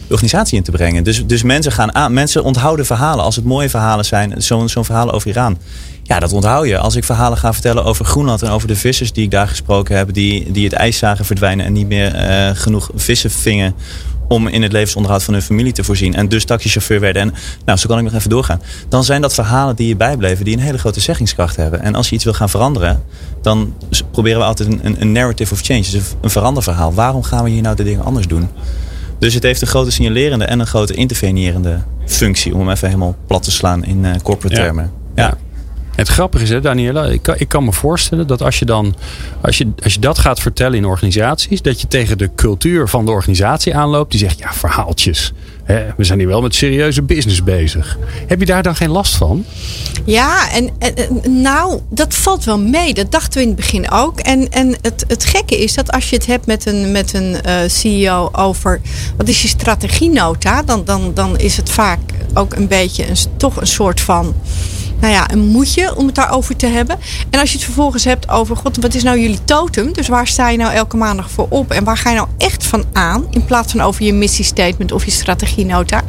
de 0.06 0.12
organisatie 0.12 0.56
in 0.56 0.62
te 0.62 0.70
brengen. 0.70 1.04
Dus, 1.04 1.26
dus 1.26 1.42
mensen 1.42 1.72
gaan 1.72 1.94
aan, 1.94 2.12
mensen 2.12 2.44
onthouden 2.44 2.86
verhalen. 2.86 3.24
Als 3.24 3.36
het 3.36 3.44
mooie 3.44 3.68
verhalen 3.68 4.04
zijn, 4.04 4.42
zo'n 4.42 4.68
zo'n 4.68 4.84
verhaal 4.84 5.12
over 5.12 5.28
Iran. 5.28 5.58
Ja, 6.02 6.18
dat 6.18 6.32
onthoud 6.32 6.66
je. 6.66 6.78
Als 6.78 6.96
ik 6.96 7.04
verhalen 7.04 7.38
ga 7.38 7.52
vertellen 7.52 7.84
over 7.84 8.04
Groenland 8.04 8.42
en 8.42 8.50
over 8.50 8.68
de 8.68 8.76
vissers 8.76 9.12
die 9.12 9.24
ik 9.24 9.30
daar 9.30 9.48
gesproken 9.48 9.96
heb, 9.96 10.12
die, 10.12 10.52
die 10.52 10.64
het 10.64 10.72
ijs 10.72 10.98
zagen 10.98 11.24
verdwijnen 11.24 11.66
en 11.66 11.72
niet 11.72 11.88
meer 11.88 12.30
uh, 12.30 12.50
genoeg 12.54 12.90
vissen 12.94 13.30
vingen 13.30 13.74
om 14.28 14.46
in 14.46 14.62
het 14.62 14.72
levensonderhoud 14.72 15.22
van 15.22 15.34
hun 15.34 15.42
familie 15.42 15.72
te 15.72 15.84
voorzien. 15.84 16.14
En 16.14 16.28
dus 16.28 16.44
taxichauffeur 16.44 17.00
werden. 17.00 17.22
En 17.22 17.34
nou, 17.64 17.78
zo 17.78 17.88
kan 17.88 17.98
ik 17.98 18.04
nog 18.04 18.14
even 18.14 18.30
doorgaan. 18.30 18.62
Dan 18.88 19.04
zijn 19.04 19.20
dat 19.20 19.34
verhalen 19.34 19.76
die 19.76 19.88
je 19.88 19.96
bijbleven, 19.96 20.44
die 20.44 20.56
een 20.56 20.62
hele 20.62 20.78
grote 20.78 21.00
zeggingskracht 21.00 21.56
hebben. 21.56 21.82
En 21.82 21.94
als 21.94 22.08
je 22.08 22.14
iets 22.14 22.24
wil 22.24 22.32
gaan 22.32 22.48
veranderen, 22.48 23.02
dan 23.42 23.74
proberen 24.10 24.38
we 24.38 24.44
altijd 24.44 24.68
een, 24.82 24.96
een 25.00 25.12
narrative 25.12 25.52
of 25.52 25.60
change. 25.60 25.80
Dus 25.80 26.14
een 26.20 26.30
veranderverhaal. 26.30 26.94
Waarom 26.94 27.22
gaan 27.22 27.44
we 27.44 27.50
hier 27.50 27.62
nou 27.62 27.76
de 27.76 27.84
dingen 27.84 28.04
anders 28.04 28.26
doen? 28.26 28.48
Dus 29.18 29.34
het 29.34 29.42
heeft 29.42 29.60
een 29.60 29.66
grote 29.66 29.90
signalerende 29.90 30.44
en 30.44 30.60
een 30.60 30.66
grote 30.66 30.94
intervenerende 30.94 31.78
functie. 32.06 32.54
Om 32.54 32.60
hem 32.60 32.70
even 32.70 32.88
helemaal 32.88 33.16
plat 33.26 33.42
te 33.42 33.50
slaan 33.50 33.84
in 33.84 34.04
uh, 34.04 34.10
corporate 34.22 34.56
ja. 34.56 34.62
termen. 34.62 34.92
Ja. 35.14 35.36
Het 35.98 36.08
grappige 36.08 36.44
is, 36.44 36.50
hè, 36.50 36.60
Daniela, 36.60 37.04
ik 37.04 37.22
kan, 37.22 37.34
ik 37.38 37.48
kan 37.48 37.64
me 37.64 37.72
voorstellen 37.72 38.26
dat 38.26 38.42
als 38.42 38.58
je 38.58 38.64
dan, 38.64 38.94
als 39.40 39.58
je, 39.58 39.70
als 39.82 39.94
je 39.94 40.00
dat 40.00 40.18
gaat 40.18 40.40
vertellen 40.40 40.76
in 40.76 40.84
organisaties, 40.84 41.62
dat 41.62 41.80
je 41.80 41.86
tegen 41.86 42.18
de 42.18 42.30
cultuur 42.34 42.88
van 42.88 43.04
de 43.04 43.10
organisatie 43.10 43.76
aanloopt, 43.76 44.10
die 44.10 44.20
zegt, 44.20 44.38
ja, 44.38 44.52
verhaaltjes. 44.52 45.32
Hè, 45.64 45.86
we 45.96 46.04
zijn 46.04 46.18
hier 46.18 46.28
wel 46.28 46.42
met 46.42 46.54
serieuze 46.54 47.02
business 47.02 47.42
bezig. 47.42 47.98
Heb 48.26 48.40
je 48.40 48.46
daar 48.46 48.62
dan 48.62 48.76
geen 48.76 48.90
last 48.90 49.16
van? 49.16 49.44
Ja, 50.04 50.52
en, 50.52 50.70
en 50.78 51.20
nou, 51.42 51.80
dat 51.90 52.14
valt 52.14 52.44
wel 52.44 52.58
mee. 52.58 52.94
Dat 52.94 53.12
dachten 53.12 53.32
we 53.32 53.42
in 53.42 53.48
het 53.48 53.56
begin 53.56 53.90
ook. 53.90 54.20
En, 54.20 54.50
en 54.50 54.76
het, 54.80 55.04
het 55.08 55.24
gekke 55.24 55.62
is 55.62 55.74
dat 55.74 55.90
als 55.92 56.10
je 56.10 56.16
het 56.16 56.26
hebt 56.26 56.46
met 56.46 56.66
een, 56.66 56.92
met 56.92 57.14
een 57.14 57.36
uh, 57.46 57.56
CEO 57.66 58.28
over 58.32 58.80
wat 59.16 59.28
is 59.28 59.42
je 59.42 59.48
strategienota, 59.48 60.62
dan, 60.62 60.84
dan, 60.84 61.14
dan 61.14 61.38
is 61.38 61.56
het 61.56 61.70
vaak 61.70 61.98
ook 62.34 62.54
een 62.54 62.68
beetje 62.68 63.08
een, 63.08 63.16
toch 63.36 63.56
een 63.56 63.66
soort 63.66 64.00
van 64.00 64.34
nou 65.00 65.12
ja, 65.12 65.30
een 65.30 65.46
moedje 65.46 65.96
om 65.96 66.06
het 66.06 66.14
daarover 66.14 66.56
te 66.56 66.66
hebben. 66.66 66.96
En 67.30 67.40
als 67.40 67.50
je 67.50 67.56
het 67.56 67.64
vervolgens 67.64 68.04
hebt 68.04 68.28
over, 68.28 68.56
god, 68.56 68.76
wat 68.76 68.94
is 68.94 69.02
nou 69.02 69.20
jullie 69.20 69.44
totem? 69.44 69.92
Dus 69.92 70.08
waar 70.08 70.26
sta 70.26 70.48
je 70.48 70.58
nou 70.58 70.72
elke 70.72 70.96
maandag 70.96 71.30
voor 71.30 71.46
op? 71.48 71.70
En 71.70 71.84
waar 71.84 71.96
ga 71.96 72.10
je 72.10 72.16
nou 72.16 72.28
echt 72.38 72.66
van 72.66 72.84
aan? 72.92 73.26
In 73.30 73.44
plaats 73.44 73.72
van 73.72 73.80
over 73.80 74.04
je 74.04 74.12
missiestatement 74.12 74.92
of 74.92 75.04
je 75.04 75.10
strategienota. 75.10 76.02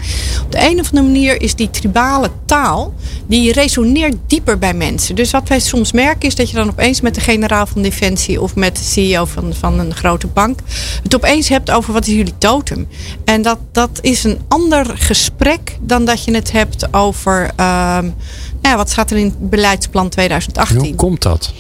Op 0.44 0.52
de 0.52 0.70
een 0.70 0.80
of 0.80 0.90
andere 0.90 1.06
manier 1.06 1.42
is 1.42 1.56
die 1.56 1.70
tribale 1.70 2.30
taal, 2.46 2.94
die 3.28 3.52
resoneert 3.52 4.16
dieper 4.28 4.58
bij 4.58 4.74
mensen. 4.74 5.16
Dus 5.16 5.32
wat 5.32 5.48
wij 5.48 5.60
soms 5.60 5.92
merken 5.92 6.28
is 6.28 6.36
dat 6.36 6.50
je 6.50 6.56
dan 6.56 6.70
opeens 6.70 7.02
met 7.02 7.16
de 7.16 7.22
generaal 7.22 7.66
van 7.66 7.82
Defensie 7.82 8.42
of 8.42 8.56
met 8.56 8.76
de 8.76 8.84
CEO 8.84 9.26
van, 9.26 9.54
van 9.54 9.80
een 9.80 9.96
grote 9.96 10.28
bank 10.28 10.60
het 11.04 11.16
opeens 11.16 11.50
hebt 11.50 11.72
over 11.72 11.94
wat 11.94 12.08
is 12.08 12.14
jullie 12.14 12.38
totem. 12.38 12.88
En 13.26 13.42
dat, 13.42 13.60
dat 13.72 13.90
is 14.02 14.24
een 14.24 14.40
ander 14.48 14.86
gesprek 14.98 15.78
dan 15.82 16.06
dat 16.06 16.24
je 16.24 16.36
het 16.36 16.52
hebt 16.52 16.94
over 16.94 17.52
ehm, 17.56 18.04
nou 18.62 18.78
ja, 18.78 18.79
wat 18.80 18.90
staat 18.90 19.12
er 19.12 19.18
in 19.18 19.26
het 19.26 19.50
beleidsplan 19.50 20.10
2018. 20.10 20.78
Hoe 20.80 20.96
komt 20.96 21.22
dat? 21.22 21.54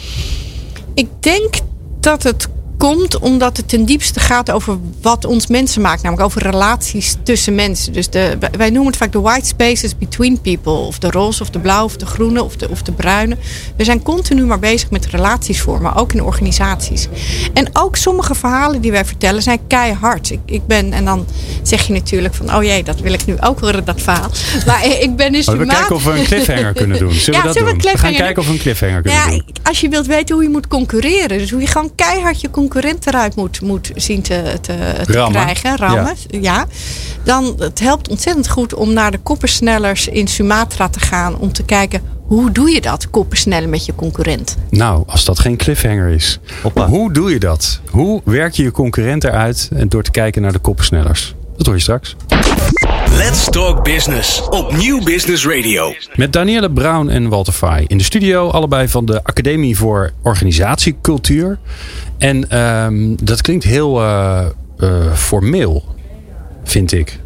Ik 0.93 1.07
denk 1.19 1.53
dat 1.99 2.23
het 2.23 2.47
komt 2.79 3.19
omdat 3.19 3.57
het 3.57 3.67
ten 3.67 3.85
diepste 3.85 4.19
gaat 4.19 4.51
over 4.51 4.77
wat 5.01 5.25
ons 5.25 5.47
mensen 5.47 5.81
maakt. 5.81 6.01
Namelijk 6.03 6.27
over 6.27 6.41
relaties 6.41 7.15
tussen 7.23 7.55
mensen. 7.55 7.93
Dus 7.93 8.09
de, 8.09 8.37
wij 8.57 8.69
noemen 8.69 8.87
het 8.87 8.97
vaak 8.97 9.11
de 9.11 9.19
white 9.19 9.47
spaces 9.47 9.97
between 9.97 10.41
people. 10.41 10.71
Of 10.71 10.99
de 10.99 11.09
roze 11.09 11.41
of 11.41 11.49
de 11.49 11.59
blauwe 11.59 11.85
of 11.85 11.95
de 11.95 12.05
groene 12.05 12.43
of 12.43 12.55
de, 12.55 12.69
of 12.69 12.81
de 12.81 12.91
bruine. 12.91 13.37
We 13.75 13.83
zijn 13.83 14.01
continu 14.01 14.45
maar 14.45 14.59
bezig 14.59 14.91
met 14.91 15.05
relaties 15.05 15.61
vormen. 15.61 15.95
Ook 15.95 16.13
in 16.13 16.23
organisaties. 16.23 17.07
En 17.53 17.69
ook 17.73 17.95
sommige 17.95 18.35
verhalen 18.35 18.81
die 18.81 18.91
wij 18.91 19.05
vertellen 19.05 19.41
zijn 19.41 19.59
keihard. 19.67 20.29
Ik, 20.29 20.39
ik 20.45 20.67
ben, 20.67 20.93
en 20.93 21.05
dan 21.05 21.25
zeg 21.61 21.87
je 21.87 21.93
natuurlijk 21.93 22.33
van... 22.35 22.55
Oh 22.55 22.63
jee, 22.63 22.83
dat 22.83 22.99
wil 22.99 23.13
ik 23.13 23.25
nu 23.25 23.35
ook 23.39 23.59
horen, 23.59 23.85
dat 23.85 24.01
verhaal. 24.01 24.29
Maar 24.65 24.85
ik 24.85 25.15
ben 25.15 25.31
dus... 25.31 25.47
Oh, 25.47 25.57
we 25.57 25.65
kijken 25.65 25.95
of 25.95 26.03
we 26.03 26.11
een 26.11 26.25
cliffhanger 26.25 26.73
kunnen 26.73 26.99
doen. 26.99 27.11
Zullen 27.11 27.39
ja, 27.39 27.47
we 27.47 27.53
dat 27.53 27.65
doen? 27.65 27.77
We, 27.77 27.91
we 27.91 27.97
gaan 27.97 28.13
kijken 28.13 28.41
of 28.41 28.47
we 28.47 28.53
een 28.53 28.59
cliffhanger 28.59 29.01
kunnen 29.01 29.19
ja, 29.19 29.29
doen. 29.29 29.45
Als 29.63 29.79
je 29.81 29.89
wilt 29.89 30.05
weten 30.05 30.35
hoe 30.35 30.43
je 30.43 30.49
moet 30.49 30.67
concurreren. 30.67 31.37
Dus 31.37 31.51
hoe 31.51 31.61
je 31.61 31.67
gewoon 31.67 31.91
keihard 31.95 32.41
je 32.41 32.49
concurrent 32.69 33.07
eruit 33.07 33.35
moet, 33.35 33.61
moet 33.61 33.91
zien 33.95 34.21
te, 34.21 34.57
te, 34.61 34.75
te 35.05 35.13
Rammen. 35.13 35.41
krijgen. 35.41 35.77
Rammen. 35.77 36.15
Ja. 36.29 36.65
Dan 37.23 37.55
het 37.57 37.79
helpt 37.79 38.09
ontzettend 38.09 38.49
goed 38.49 38.73
om 38.73 38.93
naar 38.93 39.11
de 39.11 39.17
koppersnellers 39.17 40.07
in 40.07 40.27
Sumatra 40.27 40.89
te 40.89 40.99
gaan. 40.99 41.37
Om 41.37 41.51
te 41.51 41.63
kijken 41.63 42.01
hoe 42.27 42.51
doe 42.51 42.71
je 42.71 42.81
dat, 42.81 43.09
koppersnellen 43.09 43.69
met 43.69 43.85
je 43.85 43.95
concurrent. 43.95 44.57
Nou, 44.69 45.03
als 45.07 45.25
dat 45.25 45.39
geen 45.39 45.57
cliffhanger 45.57 46.09
is. 46.09 46.39
Hoppa. 46.61 46.87
Hoe 46.87 47.13
doe 47.13 47.31
je 47.31 47.39
dat? 47.39 47.79
Hoe 47.89 48.21
werk 48.25 48.53
je 48.53 48.63
je 48.63 48.71
concurrent 48.71 49.23
eruit 49.23 49.69
en 49.75 49.89
door 49.89 50.03
te 50.03 50.11
kijken 50.11 50.41
naar 50.41 50.51
de 50.53 50.59
koppensnellers? 50.59 51.35
Dat 51.57 51.65
hoor 51.65 51.75
je 51.75 51.81
straks. 51.81 52.15
Let's 53.19 53.49
Talk 53.49 53.83
Business 53.83 54.49
op 54.49 54.77
Nieuw 54.77 55.03
Business 55.03 55.45
Radio. 55.45 55.93
Met 56.15 56.33
Danielle 56.33 56.71
Brown 56.71 57.09
en 57.09 57.29
Walter 57.29 57.53
Fay 57.53 57.85
in 57.87 57.97
de 57.97 58.03
studio. 58.03 58.49
Allebei 58.49 58.87
van 58.87 59.05
de 59.05 59.23
Academie 59.23 59.77
voor 59.77 60.11
Organisatiecultuur. 60.21 61.59
En 62.17 62.49
ehm, 62.49 63.15
dat 63.23 63.41
klinkt 63.41 63.63
heel 63.63 64.01
eh, 64.01 64.45
eh, 64.77 65.13
formeel, 65.13 65.95
vind 66.63 66.91
ik. 66.91 67.19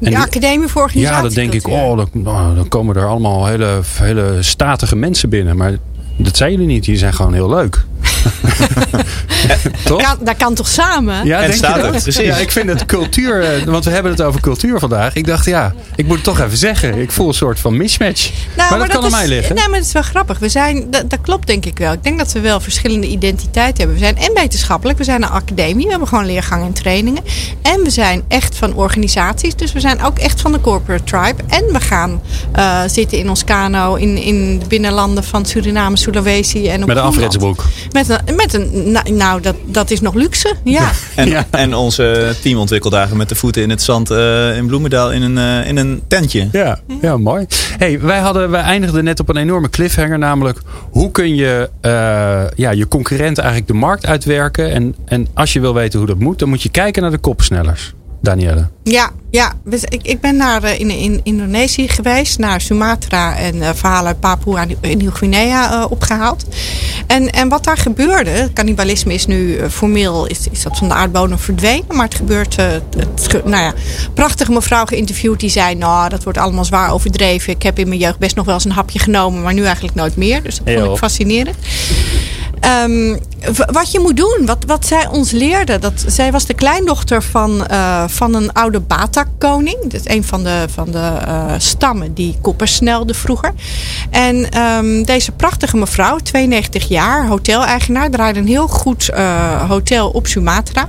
En 0.00 0.10
de 0.10 0.18
Academie 0.18 0.68
voor 0.68 0.82
ja, 0.82 0.88
Organisatie. 0.88 1.22
dan 1.22 1.32
denk 1.32 1.52
ik, 1.52 1.66
oh, 1.66 1.96
dan, 1.96 2.26
oh, 2.26 2.54
dan 2.54 2.68
komen 2.68 2.96
er 2.96 3.06
allemaal 3.06 3.46
hele, 3.46 3.80
hele 3.98 4.36
statige 4.40 4.96
mensen 4.96 5.28
binnen. 5.28 5.56
Maar 5.56 5.76
dat 6.16 6.36
zijn 6.36 6.50
jullie 6.50 6.66
niet. 6.66 6.84
Jullie 6.84 7.00
zijn 7.00 7.14
gewoon 7.14 7.34
heel 7.34 7.48
leuk. 7.48 7.84
Toch? 9.84 10.02
Kan, 10.02 10.16
dat 10.20 10.36
kan 10.36 10.54
toch 10.54 10.68
samen? 10.68 11.26
Ja, 11.26 11.36
En 11.36 11.42
denk 11.42 11.54
staat 11.54 11.76
je 11.76 11.82
het, 11.82 11.92
dat? 11.92 12.02
precies. 12.02 12.26
Ja, 12.26 12.36
ik 12.36 12.50
vind 12.50 12.68
het 12.68 12.86
cultuur, 12.86 13.42
eh, 13.42 13.62
want 13.62 13.84
we 13.84 13.90
hebben 13.90 14.12
het 14.12 14.22
over 14.22 14.40
cultuur 14.40 14.78
vandaag. 14.78 15.14
Ik 15.14 15.26
dacht, 15.26 15.44
ja, 15.44 15.74
ik 15.96 16.06
moet 16.06 16.14
het 16.14 16.24
toch 16.24 16.40
even 16.40 16.56
zeggen. 16.58 16.98
Ik 16.98 17.12
voel 17.12 17.28
een 17.28 17.34
soort 17.34 17.60
van 17.60 17.76
mismatch. 17.76 18.30
Nou, 18.56 18.70
maar 18.70 18.78
dat 18.78 18.88
kan 18.88 18.98
aan 18.98 19.06
is, 19.06 19.12
mij 19.12 19.28
liggen. 19.28 19.54
Nee, 19.54 19.68
maar 19.68 19.78
dat 19.78 19.86
is 19.86 19.92
wel 19.92 20.02
grappig. 20.02 20.38
We 20.38 20.48
zijn, 20.48 20.90
dat, 20.90 21.10
dat 21.10 21.20
klopt 21.20 21.46
denk 21.46 21.64
ik 21.66 21.78
wel. 21.78 21.92
Ik 21.92 22.02
denk 22.02 22.18
dat 22.18 22.32
we 22.32 22.40
wel 22.40 22.60
verschillende 22.60 23.06
identiteiten 23.06 23.76
hebben. 23.76 23.94
We 23.94 24.04
zijn 24.04 24.16
en 24.16 24.34
wetenschappelijk. 24.34 24.98
We 24.98 25.04
zijn 25.04 25.22
een 25.22 25.28
academie. 25.28 25.84
We 25.84 25.90
hebben 25.90 26.08
gewoon 26.08 26.26
leergangen 26.26 26.66
en 26.66 26.72
trainingen. 26.72 27.22
En 27.62 27.82
we 27.82 27.90
zijn 27.90 28.22
echt 28.28 28.56
van 28.56 28.74
organisaties. 28.74 29.54
Dus 29.54 29.72
we 29.72 29.80
zijn 29.80 30.02
ook 30.02 30.18
echt 30.18 30.40
van 30.40 30.52
de 30.52 30.60
corporate 30.60 31.04
tribe. 31.04 31.42
En 31.48 31.64
we 31.72 31.80
gaan 31.80 32.20
eh, 32.52 32.80
zitten 32.86 33.18
in 33.18 33.28
ons 33.28 33.44
kano 33.44 33.94
in, 33.94 34.16
in 34.16 34.58
de 34.58 34.66
binnenlanden 34.66 35.24
van 35.24 35.46
Suriname, 35.46 35.96
Sulawesi 35.96 36.68
en 36.68 36.80
op 36.80 36.88
Met 36.88 36.96
een 36.96 37.02
afritsbroek. 37.02 37.64
Met 37.92 38.08
een, 38.08 38.34
met 38.36 38.54
een 38.54 38.92
nou, 38.92 39.10
nou, 39.12 39.40
dat, 39.40 39.54
dat 39.64 39.90
is 39.90 40.00
nog 40.00 40.14
luxe. 40.14 40.54
Ja. 40.64 40.90
En, 41.14 41.28
Ja. 41.28 41.46
en 41.50 41.74
onze 41.74 42.34
teamontwikkeldagen 42.42 43.16
met 43.16 43.28
de 43.28 43.34
voeten 43.34 43.62
in 43.62 43.70
het 43.70 43.82
zand 43.82 44.10
eh, 44.10 44.56
in 44.56 44.66
Bloemendaal 44.66 45.12
in 45.12 45.22
een, 45.22 45.38
eh, 45.38 45.68
in 45.68 45.76
een 45.76 46.02
tentje. 46.08 46.48
Ja, 46.52 46.80
ja 47.00 47.16
mooi. 47.16 47.46
Hey, 47.78 48.00
wij, 48.00 48.18
hadden, 48.18 48.50
wij 48.50 48.62
eindigden 48.62 49.04
net 49.04 49.20
op 49.20 49.28
een 49.28 49.36
enorme 49.36 49.70
cliffhanger. 49.70 50.18
Namelijk, 50.18 50.58
hoe 50.90 51.10
kun 51.10 51.34
je 51.34 51.70
eh, 51.80 51.90
ja, 52.54 52.70
je 52.70 52.88
concurrent 52.88 53.38
eigenlijk 53.38 53.68
de 53.68 53.74
markt 53.74 54.06
uitwerken? 54.06 54.72
En, 54.72 54.94
en 55.04 55.26
als 55.34 55.52
je 55.52 55.60
wil 55.60 55.74
weten 55.74 55.98
hoe 55.98 56.08
dat 56.08 56.18
moet, 56.18 56.38
dan 56.38 56.48
moet 56.48 56.62
je 56.62 56.68
kijken 56.68 57.02
naar 57.02 57.10
de 57.10 57.18
kopsnellers. 57.18 57.92
Danielle. 58.20 58.68
Ja, 58.82 59.10
ja. 59.30 59.52
We- 59.62 59.80
ik, 59.88 60.02
ik 60.02 60.20
ben 60.20 60.36
naar 60.36 60.62
eh, 60.62 60.80
in, 60.80 60.90
in 60.90 61.20
Indonesië 61.22 61.88
geweest, 61.88 62.38
naar 62.38 62.60
Sumatra 62.60 63.36
en 63.36 63.62
eh, 63.62 63.68
verhalen 63.74 64.06
uit 64.06 64.20
Papua 64.20 64.66
en 64.80 64.98
Nieuw-Guinea 64.98 65.72
eh, 65.72 65.90
opgehaald. 65.90 66.44
En, 67.06 67.30
en 67.30 67.48
wat 67.48 67.64
daar 67.64 67.76
gebeurde, 67.76 68.50
cannibalisme 68.54 69.14
is 69.14 69.26
nu 69.26 69.58
formeel 69.70 70.26
is, 70.26 70.38
is 70.50 70.62
dat 70.62 70.78
van 70.78 70.88
de 70.88 70.94
aardbodem 70.94 71.38
verdwenen, 71.38 71.84
maar 71.96 72.04
het 72.04 72.14
gebeurt, 72.14 72.56
het, 72.56 73.44
nou 73.44 73.62
ja, 73.62 73.72
prachtige 74.14 74.52
mevrouw 74.52 74.84
geïnterviewd 74.84 75.40
die 75.40 75.50
zei, 75.50 75.74
nou 75.74 76.08
dat 76.08 76.22
wordt 76.24 76.38
allemaal 76.38 76.64
zwaar 76.64 76.92
overdreven. 76.92 77.52
Ik 77.52 77.62
heb 77.62 77.78
in 77.78 77.88
mijn 77.88 78.00
jeugd 78.00 78.18
best 78.18 78.36
nog 78.36 78.44
wel 78.44 78.54
eens 78.54 78.64
een 78.64 78.70
hapje 78.70 78.98
genomen, 78.98 79.42
maar 79.42 79.54
nu 79.54 79.64
eigenlijk 79.64 79.94
nooit 79.94 80.16
meer. 80.16 80.42
Dus 80.42 80.56
dat 80.56 80.74
vond 80.74 80.90
ik 80.92 80.96
fascinerend. 80.96 81.56
Ehm, 82.60 83.16
wat 83.72 83.92
je 83.92 84.00
moet 84.00 84.16
doen, 84.16 84.42
wat, 84.46 84.64
wat 84.66 84.86
zij 84.86 85.06
ons 85.06 85.30
leerde. 85.30 85.78
Dat, 85.78 86.04
zij 86.06 86.32
was 86.32 86.46
de 86.46 86.54
kleindochter 86.54 87.22
van, 87.22 87.66
eh, 87.66 88.04
van 88.06 88.34
een 88.34 88.52
oude 88.52 88.80
Batak-koning. 88.80 89.82
Dat 89.82 90.00
is 90.06 90.14
een 90.14 90.24
van 90.24 90.44
de, 90.44 90.64
van 90.70 90.90
de 90.90 91.12
eh, 91.26 91.52
stammen 91.58 92.14
die 92.14 92.38
koppers 92.40 92.74
snelde 92.74 93.14
vroeger. 93.14 93.52
En 94.10 94.50
ehm, 94.50 95.02
deze 95.02 95.32
prachtige 95.32 95.76
mevrouw, 95.76 96.16
92 96.16 96.88
jaar, 96.88 97.26
hoteleigenaar, 97.26 98.10
draaide 98.10 98.38
een 98.38 98.46
heel 98.46 98.68
goed 98.68 99.08
eh, 99.08 99.68
hotel 99.68 100.08
op 100.08 100.26
Sumatra. 100.26 100.88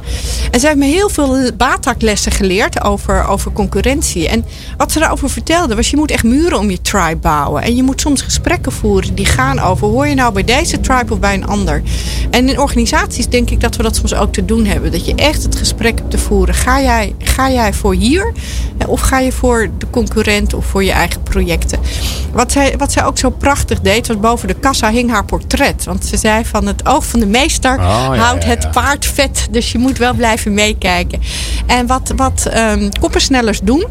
En 0.52 0.60
zij 0.60 0.70
heeft 0.70 0.82
me 0.82 0.86
heel 0.86 1.10
veel 1.10 1.38
Batak-lessen 1.58 2.32
geleerd 2.32 2.84
over, 2.84 3.28
over 3.28 3.52
concurrentie. 3.52 4.28
En 4.28 4.46
wat 4.78 4.92
ze 4.92 5.00
daarover 5.00 5.30
vertelde 5.30 5.76
was, 5.76 5.90
je 5.90 5.98
moet 5.98 6.12
echt 6.12 6.24
muren 6.24 6.60
om 6.60 6.70
je 6.70 6.82
tribe 6.82 7.16
bouwen. 7.16 7.64
En 7.64 7.76
je 7.76 7.84
moet 7.84 8.02
soms 8.02 8.22
gesprekken 8.22 8.72
voeren 8.72 9.16
die 9.16 9.26
gaan 9.26 9.60
over, 9.60 9.88
hoor 9.88 10.08
je 10.08 10.16
nou 10.16 10.34
bij 10.34 10.44
deze 10.44 10.80
tribe 10.80 11.14
of 11.14 11.20
bij 11.20 11.34
een 11.34 11.48
ander? 11.60 11.82
En 12.30 12.50
in 12.50 12.60
organisaties 12.60 13.28
denk 13.28 13.50
ik 13.50 13.62
dat 13.62 13.76
we 13.76 13.84
dat 13.84 13.96
soms 13.96 14.14
ook 14.14 14.34
te 14.34 14.46
doen 14.46 14.66
hebben. 14.66 14.92
Dat 14.92 15.06
je 15.06 15.16
echt 15.16 15.44
het 15.44 15.56
gesprek 15.56 15.98
hebt 15.98 16.12
te 16.12 16.18
voeren. 16.18 16.56
Ga 16.56 16.82
jij, 16.82 17.16
ga 17.18 17.52
jij 17.52 17.74
voor 17.74 17.94
hier? 17.94 18.34
Of 18.88 19.02
ga 19.02 19.20
je 19.20 19.32
voor 19.32 19.70
de 19.78 19.86
concurrent 19.90 20.54
of 20.54 20.66
voor 20.66 20.84
je 20.84 20.92
eigen 20.92 21.24
projecten? 21.24 21.80
Wat 22.32 22.52
zij, 22.52 22.74
wat 22.78 22.92
zij 22.92 23.06
ook 23.06 23.18
zo 23.18 23.30
prachtig 23.30 23.82
deed, 23.82 24.08
was 24.08 24.20
boven 24.20 24.48
de 24.48 24.54
kassa 24.54 24.92
hing 24.92 25.10
haar 25.10 25.26
portret. 25.26 25.84
Want 25.84 26.06
ze 26.06 26.18
zei 26.18 26.46
van 26.46 26.66
het 26.66 26.86
oog 26.86 27.06
van 27.06 27.20
de 27.20 27.26
meester 27.26 27.74
Oh, 27.74 28.10
ja, 28.14 28.16
houdt 28.16 28.46
het 28.46 28.64
ja. 28.64 28.70
paard 28.70 29.06
vet. 29.06 29.48
Dus 29.52 29.72
je 29.72 29.78
moet 29.78 29.98
wel 29.98 30.14
blijven 30.14 30.54
meekijken. 30.54 31.22
En 31.66 31.88
wat, 31.88 32.14
wat 32.16 32.46
ehm, 32.46 32.90
koppersnellers 33.00 33.60
doen 33.64 33.86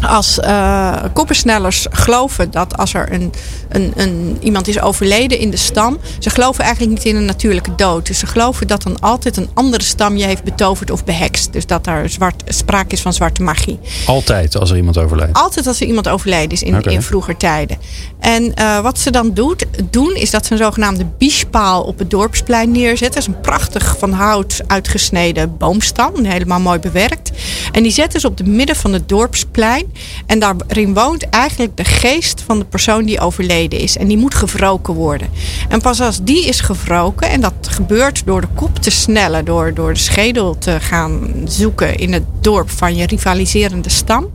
als 0.00 0.40
eh 0.40 0.76
koppersnellers 1.12 1.86
geloven 1.90 2.50
dat 2.50 2.76
als 2.76 2.94
er 2.94 3.12
een, 3.12 3.32
een, 3.68 3.92
een, 3.96 4.36
iemand 4.40 4.68
is 4.68 4.80
overleden 4.80 5.38
in 5.38 5.50
de 5.50 5.56
stam, 5.56 5.98
ze 6.18 6.30
geloven 6.30 6.64
eigenlijk 6.64 6.94
niet 6.94 7.04
in 7.04 7.16
een 7.16 7.24
natuurlijke 7.24 7.74
dood. 7.74 8.06
Dus 8.06 8.18
ze 8.18 8.26
geloven 8.26 8.66
dat 8.66 8.82
dan 8.82 9.00
altijd 9.00 9.36
een 9.36 9.48
andere 9.54 9.82
stam 9.82 10.16
je 10.16 10.24
heeft 10.24 10.44
betoverd 10.44 10.90
of 10.90 11.04
behekst. 11.04 11.52
Dus 11.52 11.66
dat 11.66 11.86
er 11.86 12.10
zwart, 12.10 12.42
sprake 12.46 12.94
is 12.94 13.00
van 13.00 13.12
zwarte 13.12 13.42
magie. 13.42 13.78
Altijd 14.06 14.56
als 14.56 14.70
er 14.70 14.76
iemand 14.76 14.98
overlijdt. 14.98 15.38
Altijd 15.38 15.66
als 15.66 15.80
er 15.80 15.86
iemand 15.86 16.08
overleden 16.08 16.50
is 16.50 16.62
in, 16.62 16.82
in 16.82 17.02
vroeger 17.02 17.36
tijden. 17.36 17.78
En 18.20 18.54
eh, 18.54 18.80
wat 18.80 18.98
ze 18.98 19.10
dan 19.10 19.34
doet, 19.34 19.66
doen, 19.90 20.14
is 20.14 20.30
dat 20.30 20.46
ze 20.46 20.52
een 20.52 20.58
zogenaamde 20.58 21.04
biespaal 21.18 21.82
op 21.82 21.98
het 21.98 22.10
dorpsplein 22.10 22.70
neerzetten. 22.70 23.20
Dat 23.20 23.28
is 23.28 23.34
een 23.34 23.40
prachtig 23.40 23.96
van 23.98 24.12
hout 24.12 24.60
uitgesneden 24.66 25.56
boomstam, 25.56 26.24
helemaal 26.24 26.60
mooi 26.60 26.78
bewerkt. 26.78 27.30
En 27.72 27.82
die 27.82 27.92
zetten 27.92 28.20
ze 28.20 28.26
op 28.26 28.38
het 28.38 28.46
midden 28.46 28.76
van 28.76 28.92
het 28.92 29.08
dorpsplein. 29.08 29.87
En 30.26 30.38
daarin 30.38 30.94
woont 30.94 31.28
eigenlijk 31.28 31.76
de 31.76 31.84
geest 31.84 32.42
van 32.46 32.58
de 32.58 32.64
persoon 32.64 33.04
die 33.04 33.20
overleden 33.20 33.78
is. 33.78 33.96
En 33.96 34.06
die 34.06 34.16
moet 34.16 34.34
gewroken 34.34 34.94
worden. 34.94 35.28
En 35.68 35.80
pas 35.80 36.00
als 36.00 36.22
die 36.22 36.46
is 36.46 36.60
gewroken, 36.60 37.30
en 37.30 37.40
dat 37.40 37.54
gebeurt 37.60 38.22
door 38.26 38.40
de 38.40 38.48
kop 38.54 38.78
te 38.78 38.90
snellen, 38.90 39.44
door, 39.44 39.74
door 39.74 39.92
de 39.92 39.98
schedel 39.98 40.58
te 40.58 40.76
gaan 40.80 41.34
zoeken 41.44 41.96
in 41.96 42.12
het 42.12 42.24
dorp 42.40 42.70
van 42.70 42.96
je 42.96 43.06
rivaliserende 43.06 43.90
stam. 43.90 44.26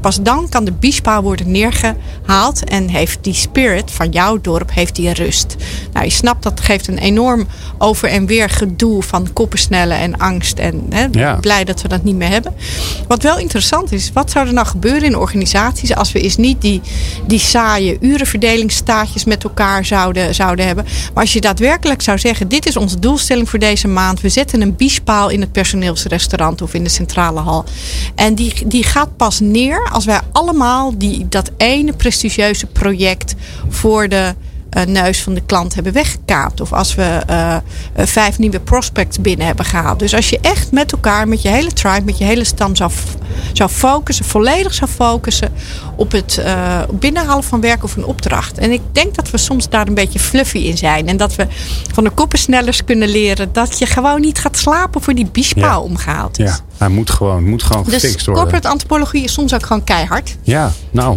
Pas 0.00 0.22
dan 0.22 0.48
kan 0.48 0.64
de 0.64 0.72
biespaal 0.72 1.22
worden 1.22 1.50
neergehaald 1.50 2.64
en 2.64 2.88
heeft 2.88 3.18
die 3.20 3.34
spirit 3.34 3.90
van 3.90 4.10
jouw 4.10 4.40
dorp 4.40 4.70
heeft 4.74 4.94
die 4.94 5.12
rust. 5.12 5.56
Nou, 5.92 6.04
je 6.04 6.10
snapt 6.12 6.42
dat 6.42 6.60
geeft 6.60 6.88
een 6.88 6.98
enorm 6.98 7.46
over 7.78 8.08
en 8.08 8.26
weer 8.26 8.50
gedoe 8.50 9.02
van 9.02 9.32
koppensnellen 9.32 9.98
en 9.98 10.18
angst. 10.18 10.58
En 10.58 10.86
hè, 10.90 11.06
Ja. 11.12 11.34
blij 11.34 11.64
dat 11.64 11.82
we 11.82 11.88
dat 11.88 12.04
niet 12.04 12.16
meer 12.16 12.28
hebben. 12.28 12.54
Wat 13.08 13.22
wel 13.22 13.38
interessant 13.38 13.92
is, 13.92 14.10
wat 14.12 14.30
zou 14.30 14.46
er 14.46 14.52
nou 14.52 14.66
gebeuren 14.66 15.02
in 15.02 15.16
organisaties 15.16 15.94
als 15.94 16.12
we 16.12 16.20
eens 16.20 16.36
niet 16.36 16.60
die, 16.60 16.80
die 17.26 17.38
saaie 17.38 17.96
urenverdelingsstaatjes 18.00 19.24
met 19.24 19.44
elkaar 19.44 19.84
zouden, 19.84 20.34
zouden 20.34 20.66
hebben. 20.66 20.84
Maar 21.14 21.22
als 21.22 21.32
je 21.32 21.40
daadwerkelijk 21.40 22.02
zou 22.02 22.18
zeggen, 22.18 22.48
dit 22.48 22.66
is 22.66 22.76
onze 22.76 22.98
doelstelling 22.98 23.48
voor 23.48 23.58
deze 23.58 23.88
maand. 23.88 24.20
We 24.20 24.28
zetten 24.28 24.60
een 24.60 24.76
biespaal 24.76 25.28
in 25.28 25.40
het 25.40 25.52
personeelsrestaurant 25.52 26.62
of 26.62 26.74
in 26.74 26.82
de 26.84 26.90
centrale 26.90 27.40
hal. 27.40 27.64
En 28.14 28.34
die, 28.34 28.66
die 28.66 28.82
gaat 28.84 29.16
pas 29.16 29.40
neer 29.40 29.87
als 29.90 30.04
wij 30.04 30.20
allemaal 30.32 30.98
die, 30.98 31.28
dat 31.28 31.50
ene 31.56 31.92
prestigieuze 31.92 32.66
project 32.66 33.34
voor 33.68 34.08
de 34.08 34.34
neus 34.86 35.22
van 35.22 35.34
de 35.34 35.40
klant 35.46 35.74
hebben 35.74 35.92
weggekaapt. 35.92 36.60
Of 36.60 36.72
als 36.72 36.94
we 36.94 37.02
eh, 37.26 37.54
eh, 37.54 37.60
vijf 37.94 38.38
nieuwe 38.38 38.60
prospects 38.60 39.20
binnen 39.20 39.46
hebben 39.46 39.64
gehaald. 39.64 39.98
Dus 39.98 40.14
als 40.14 40.28
je 40.30 40.38
echt 40.42 40.72
met 40.72 40.92
elkaar, 40.92 41.28
met 41.28 41.42
je 41.42 41.48
hele 41.48 41.72
tribe, 41.72 42.04
met 42.04 42.18
je 42.18 42.24
hele 42.24 42.44
stam 42.44 42.76
zou, 42.76 42.90
zou 43.52 43.70
focussen, 43.70 44.24
volledig 44.24 44.74
zou 44.74 44.90
focussen 44.90 45.52
op 45.96 46.12
het 46.12 46.38
eh, 46.38 46.80
binnenhalen 46.92 47.44
van 47.44 47.60
werk 47.60 47.84
of 47.84 47.96
een 47.96 48.04
opdracht. 48.04 48.58
En 48.58 48.70
ik 48.72 48.80
denk 48.92 49.14
dat 49.14 49.30
we 49.30 49.38
soms 49.38 49.68
daar 49.68 49.86
een 49.86 49.94
beetje 49.94 50.18
fluffy 50.18 50.58
in 50.58 50.76
zijn. 50.76 51.08
En 51.08 51.16
dat 51.16 51.34
we 51.34 51.46
van 51.92 52.04
de 52.04 52.10
koppensnellers 52.10 52.84
kunnen 52.84 53.08
leren 53.08 53.52
dat 53.52 53.78
je 53.78 53.86
gewoon 53.86 54.20
niet 54.20 54.38
gaat 54.38 54.56
slapen 54.58 55.02
voor 55.02 55.14
die 55.14 55.26
biespaal 55.32 55.62
Ja. 55.62 55.80
omgehaald 55.80 56.38
is. 56.38 56.50
Ja, 56.50 56.58
hij 56.76 56.88
moet 56.88 57.10
gewoon, 57.10 57.44
moet 57.48 57.62
gewoon 57.62 57.84
Dus 57.84 57.92
gefixt 57.94 58.26
worden. 58.26 58.42
corporate 58.42 58.68
antropologie 58.68 59.24
is 59.24 59.32
soms 59.32 59.54
ook 59.54 59.66
gewoon 59.66 59.84
keihard. 59.84 60.36
Ja, 60.42 60.72
nou. 60.90 61.16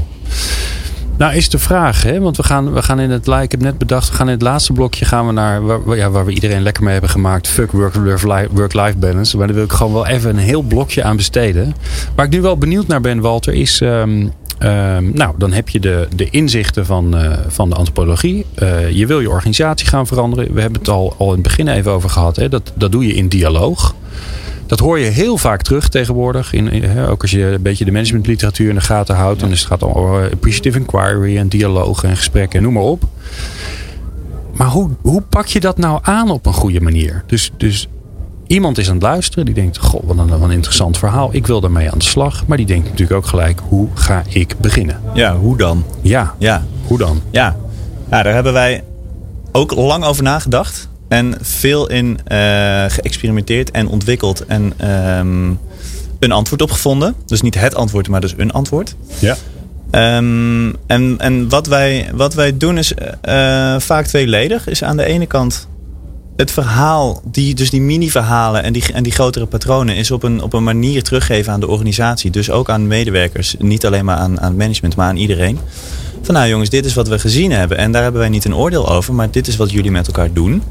Nou 1.17 1.33
is 1.35 1.49
de 1.49 1.59
vraag, 1.59 2.03
hè? 2.03 2.19
want 2.19 2.37
we 2.37 2.43
gaan, 2.43 2.73
we 2.73 2.81
gaan 2.81 2.99
in 2.99 3.09
het, 3.09 3.27
heb 3.51 3.61
net 3.61 3.77
bedacht, 3.77 4.09
we 4.09 4.15
gaan 4.15 4.27
in 4.27 4.33
het 4.33 4.41
laatste 4.41 4.73
blokje 4.73 5.05
gaan 5.05 5.27
we 5.27 5.31
naar 5.33 5.65
waar, 5.65 5.83
waar- 5.83 5.97
ja, 5.97 6.09
waar 6.09 6.25
we 6.25 6.31
iedereen 6.33 6.61
lekker 6.61 6.83
mee 6.83 6.91
hebben 6.91 7.09
gemaakt. 7.09 7.47
Fuck 7.47 7.71
work-life 7.71 8.47
work 8.51 8.73
balance. 8.99 9.37
Maar 9.37 9.47
daar 9.47 9.55
wil 9.55 9.65
ik 9.65 9.71
gewoon 9.71 9.93
wel 9.93 10.07
even 10.07 10.29
een 10.29 10.37
heel 10.37 10.61
blokje 10.61 11.03
aan 11.03 11.15
besteden. 11.15 11.75
Waar 12.15 12.25
ik 12.25 12.31
nu 12.31 12.41
wel 12.41 12.57
benieuwd 12.57 12.87
naar 12.87 13.01
ben, 13.01 13.19
Walter, 13.19 13.53
is. 13.53 13.81
ehm, 13.81 14.27
ehm, 14.57 15.11
nou, 15.13 15.33
dan 15.37 15.51
heb 15.51 15.69
je 15.69 15.79
de, 15.79 16.07
de 16.15 16.29
inzichten 16.29 16.85
van, 16.85 17.17
eh, 17.17 17.31
van 17.47 17.69
de 17.69 17.75
antropologie. 17.75 18.45
Eh, 18.55 18.89
je 18.89 19.05
wil 19.05 19.19
je 19.19 19.29
organisatie 19.29 19.87
gaan 19.87 20.07
veranderen. 20.07 20.53
We 20.53 20.61
hebben 20.61 20.79
het 20.79 20.89
al, 20.89 21.15
al 21.17 21.27
in 21.27 21.33
het 21.33 21.43
begin 21.43 21.67
even 21.67 21.91
over 21.91 22.09
gehad. 22.09 22.35
Hè? 22.35 22.49
Dat, 22.49 22.71
dat 22.75 22.91
doe 22.91 23.07
je 23.07 23.13
in 23.13 23.27
dialoog. 23.27 23.95
Dat 24.71 24.79
hoor 24.79 24.99
je 24.99 25.05
heel 25.05 25.37
vaak 25.37 25.61
terug 25.61 25.89
tegenwoordig. 25.89 26.53
In, 26.53 26.71
in- 26.71 26.83
hè, 26.83 27.09
ook 27.09 27.21
als 27.21 27.31
je 27.31 27.43
een 27.45 27.61
beetje 27.61 27.85
de 27.85 27.91
managementliteratuur 27.91 28.69
in 28.69 28.75
de 28.75 28.81
gaten 28.81 29.15
houdt. 29.15 29.41
En 29.41 29.49
dus 29.49 29.59
het 29.59 29.67
gaat 29.67 29.83
om 29.83 29.91
over 29.93 30.31
appreciative 30.31 30.77
inquiry 30.79 31.37
en 31.37 31.47
dialoog 31.47 32.03
en 32.03 32.15
gesprekken 32.17 32.57
en 32.57 32.63
noem 32.65 32.73
maar 32.73 32.83
op. 32.83 33.03
Maar 34.53 34.67
hoe, 34.67 34.89
hoe 35.01 35.21
pak 35.21 35.45
je 35.45 35.59
dat 35.59 35.77
nou 35.77 35.99
aan 36.01 36.29
op 36.29 36.45
een 36.45 36.53
goede 36.53 36.81
manier? 36.81 37.23
Dus, 37.27 37.51
dus 37.57 37.87
iemand 38.47 38.77
is 38.77 38.87
aan 38.87 38.93
het 38.93 39.03
luisteren. 39.03 39.45
Die 39.45 39.53
denkt, 39.53 39.77
goh, 39.77 40.03
wat 40.05 40.17
een, 40.17 40.27
wat 40.27 40.41
een 40.41 40.51
interessant 40.51 40.97
verhaal. 40.97 41.29
Ik 41.31 41.47
wil 41.47 41.61
daarmee 41.61 41.91
aan 41.91 41.97
de 41.99 42.05
slag. 42.05 42.43
Maar 42.47 42.57
die 42.57 42.65
denkt 42.65 42.83
natuurlijk 42.89 43.17
ook 43.17 43.25
gelijk, 43.25 43.59
hoe 43.67 43.87
ga 43.93 44.23
ik 44.29 44.55
beginnen? 44.61 44.99
Ja, 45.13 45.35
hoe 45.35 45.57
dan? 45.57 45.83
Ja, 46.01 46.35
Ja, 46.37 46.63
hoe 46.87 46.97
dan? 46.97 47.21
ja. 47.31 47.55
ja 48.09 48.23
daar 48.23 48.33
hebben 48.33 48.53
wij 48.53 48.83
ook 49.51 49.75
lang 49.75 50.03
over 50.03 50.23
nagedacht. 50.23 50.89
En 51.11 51.37
veel 51.41 51.89
in 51.89 52.19
eh, 52.23 52.85
geëxperimenteerd 52.87 53.71
en 53.71 53.87
ontwikkeld. 53.87 54.45
En 54.45 54.73
ehm, 54.77 55.49
een 56.19 56.31
antwoord 56.31 56.61
op 56.61 56.71
gevonden. 56.71 57.15
Dus 57.25 57.41
niet 57.41 57.55
het 57.55 57.75
antwoord, 57.75 58.07
maar 58.07 58.21
dus 58.21 58.33
een 58.37 58.51
antwoord. 58.51 58.95
Ja. 59.19 59.37
Ehm, 59.91 60.71
en 60.87 61.15
en 61.17 61.49
wat, 61.49 61.67
wij, 61.67 62.09
wat 62.13 62.33
wij 62.33 62.57
doen 62.57 62.77
is 62.77 62.93
eh, 62.93 63.79
vaak 63.79 64.05
tweeledig. 64.05 64.67
Is 64.67 64.83
aan 64.83 64.97
de 64.97 65.05
ene 65.05 65.25
kant 65.25 65.67
het 66.35 66.51
verhaal, 66.51 67.21
die, 67.25 67.55
dus 67.55 67.69
die 67.69 67.81
mini-verhalen 67.81 68.63
en 68.63 68.73
die, 68.73 68.93
en 68.93 69.03
die 69.03 69.11
grotere 69.11 69.45
patronen, 69.45 69.95
is 69.95 70.11
op 70.11 70.23
een, 70.23 70.41
op 70.41 70.53
een 70.53 70.63
manier 70.63 71.03
teruggeven 71.03 71.53
aan 71.53 71.59
de 71.59 71.67
organisatie. 71.67 72.31
Dus 72.31 72.49
ook 72.49 72.69
aan 72.69 72.87
medewerkers. 72.87 73.55
Niet 73.59 73.85
alleen 73.85 74.05
maar 74.05 74.17
aan, 74.17 74.41
aan 74.41 74.55
management, 74.55 74.95
maar 74.95 75.07
aan 75.07 75.17
iedereen. 75.17 75.59
Van 76.21 76.33
nou 76.33 76.49
jongens, 76.49 76.69
dit 76.69 76.85
is 76.85 76.93
wat 76.93 77.07
we 77.07 77.19
gezien 77.19 77.51
hebben. 77.51 77.77
En 77.77 77.91
daar 77.91 78.03
hebben 78.03 78.21
wij 78.21 78.29
niet 78.29 78.45
een 78.45 78.55
oordeel 78.55 78.89
over, 78.89 79.13
maar 79.13 79.31
dit 79.31 79.47
is 79.47 79.55
wat 79.55 79.71
jullie 79.71 79.91
met 79.91 80.07
elkaar 80.07 80.33
doen. 80.33 80.63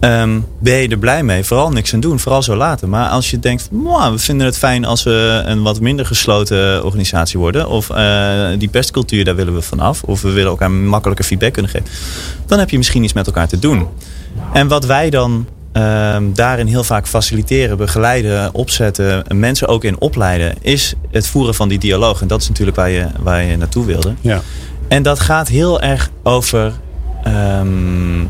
Ehm, 0.00 0.40
ben 0.58 0.76
je 0.76 0.88
er 0.88 0.98
blij 0.98 1.22
mee? 1.22 1.44
Vooral 1.44 1.70
niks 1.70 1.94
aan 1.94 2.00
doen, 2.00 2.18
vooral 2.18 2.42
zo 2.42 2.56
laten. 2.56 2.88
Maar 2.88 3.08
als 3.08 3.30
je 3.30 3.38
denkt, 3.38 3.70
"Mwah, 3.70 4.12
we 4.12 4.18
vinden 4.18 4.46
het 4.46 4.58
fijn 4.58 4.84
als 4.84 5.02
we 5.02 5.42
een 5.44 5.62
wat 5.62 5.80
minder 5.80 6.06
gesloten 6.06 6.84
organisatie 6.84 7.38
worden. 7.38 7.68
Of 7.68 7.90
eh, 7.90 8.48
die 8.58 8.68
pestcultuur, 8.68 9.24
daar 9.24 9.36
willen 9.36 9.54
we 9.54 9.62
vanaf. 9.62 10.02
Of 10.02 10.22
we 10.22 10.30
willen 10.30 10.50
elkaar 10.50 10.70
makkelijker 10.70 11.24
feedback 11.24 11.52
kunnen 11.52 11.70
geven. 11.70 11.88
Dan 12.46 12.58
heb 12.58 12.70
je 12.70 12.76
misschien 12.76 13.04
iets 13.04 13.12
met 13.12 13.26
elkaar 13.26 13.48
te 13.48 13.58
doen. 13.58 13.86
En 14.52 14.68
wat 14.68 14.86
wij 14.86 15.10
dan 15.10 15.46
ehm, 15.72 16.24
daarin 16.32 16.66
heel 16.66 16.84
vaak 16.84 17.06
faciliteren, 17.06 17.76
begeleiden, 17.76 18.54
opzetten, 18.54 19.24
mensen 19.34 19.68
ook 19.68 19.84
in 19.84 20.00
opleiden, 20.00 20.54
is 20.60 20.94
het 21.10 21.26
voeren 21.26 21.54
van 21.54 21.68
die 21.68 21.78
dialoog. 21.78 22.20
En 22.20 22.26
dat 22.26 22.40
is 22.40 22.48
natuurlijk 22.48 22.76
waar 22.76 22.90
je, 22.90 23.06
waar 23.20 23.44
je 23.44 23.56
naartoe 23.56 23.84
wilde. 23.84 24.14
Ja. 24.20 24.42
En 24.90 25.02
dat 25.02 25.20
gaat 25.20 25.48
heel 25.48 25.80
erg 25.80 26.10
over. 26.22 26.72
ehm, 27.22 28.24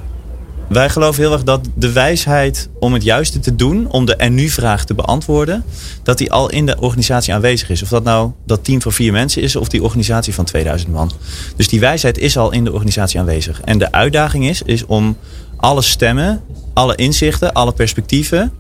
wij 0.68 0.90
geloven 0.90 1.22
heel 1.22 1.32
erg 1.32 1.42
dat 1.42 1.68
de 1.74 1.92
wijsheid 1.92 2.68
om 2.78 2.92
het 2.92 3.02
juiste 3.02 3.38
te 3.38 3.56
doen, 3.56 3.90
om 3.90 4.04
de 4.04 4.16
en 4.16 4.34
nu 4.34 4.48
vraag 4.48 4.84
te 4.84 4.94
beantwoorden, 4.94 5.64
dat 6.02 6.18
die 6.18 6.32
al 6.32 6.50
in 6.50 6.66
de 6.66 6.80
organisatie 6.80 7.34
aanwezig 7.34 7.70
is. 7.70 7.82
Of 7.82 7.88
dat 7.88 8.04
nou 8.04 8.30
dat 8.46 8.64
team 8.64 8.82
van 8.82 8.92
vier 8.92 9.12
mensen 9.12 9.42
is 9.42 9.56
of 9.56 9.68
die 9.68 9.82
organisatie 9.82 10.34
van 10.34 10.44
2000 10.44 10.92
man. 10.92 11.10
Dus 11.56 11.68
die 11.68 11.80
wijsheid 11.80 12.18
is 12.18 12.36
al 12.36 12.52
in 12.52 12.64
de 12.64 12.72
organisatie 12.72 13.20
aanwezig. 13.20 13.60
En 13.60 13.78
de 13.78 13.92
uitdaging 13.92 14.48
is, 14.48 14.62
is 14.62 14.86
om 14.86 15.16
alle 15.56 15.82
stemmen, 15.82 16.40
alle 16.72 16.94
inzichten, 16.94 17.52
alle 17.52 17.72
perspectieven, 17.72 18.52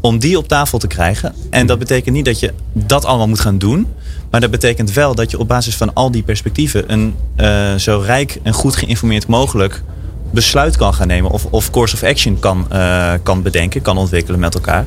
om 0.00 0.18
die 0.18 0.38
op 0.38 0.48
tafel 0.48 0.78
te 0.78 0.86
krijgen. 0.86 1.34
En 1.50 1.66
dat 1.66 1.78
betekent 1.78 2.14
niet 2.14 2.24
dat 2.24 2.40
je 2.40 2.52
dat 2.72 3.04
allemaal 3.04 3.28
moet 3.28 3.40
gaan 3.40 3.58
doen. 3.58 3.86
Maar 4.32 4.40
dat 4.40 4.50
betekent 4.50 4.92
wel 4.92 5.14
dat 5.14 5.30
je 5.30 5.38
op 5.38 5.48
basis 5.48 5.76
van 5.76 5.94
al 5.94 6.10
die 6.10 6.22
perspectieven 6.22 6.92
een 6.92 7.14
eh, 7.36 7.74
zo 7.74 8.02
rijk 8.06 8.38
en 8.42 8.52
goed 8.52 8.76
geïnformeerd 8.76 9.26
mogelijk 9.26 9.82
besluit 10.30 10.76
kan 10.76 10.94
gaan 10.94 11.06
nemen. 11.06 11.30
Of, 11.30 11.46
of 11.50 11.70
course 11.70 11.94
of 11.94 12.02
action 12.02 12.38
kan, 12.38 12.66
eh, 12.70 13.12
kan 13.22 13.42
bedenken, 13.42 13.82
kan 13.82 13.98
ontwikkelen 13.98 14.40
met 14.40 14.54
elkaar. 14.54 14.86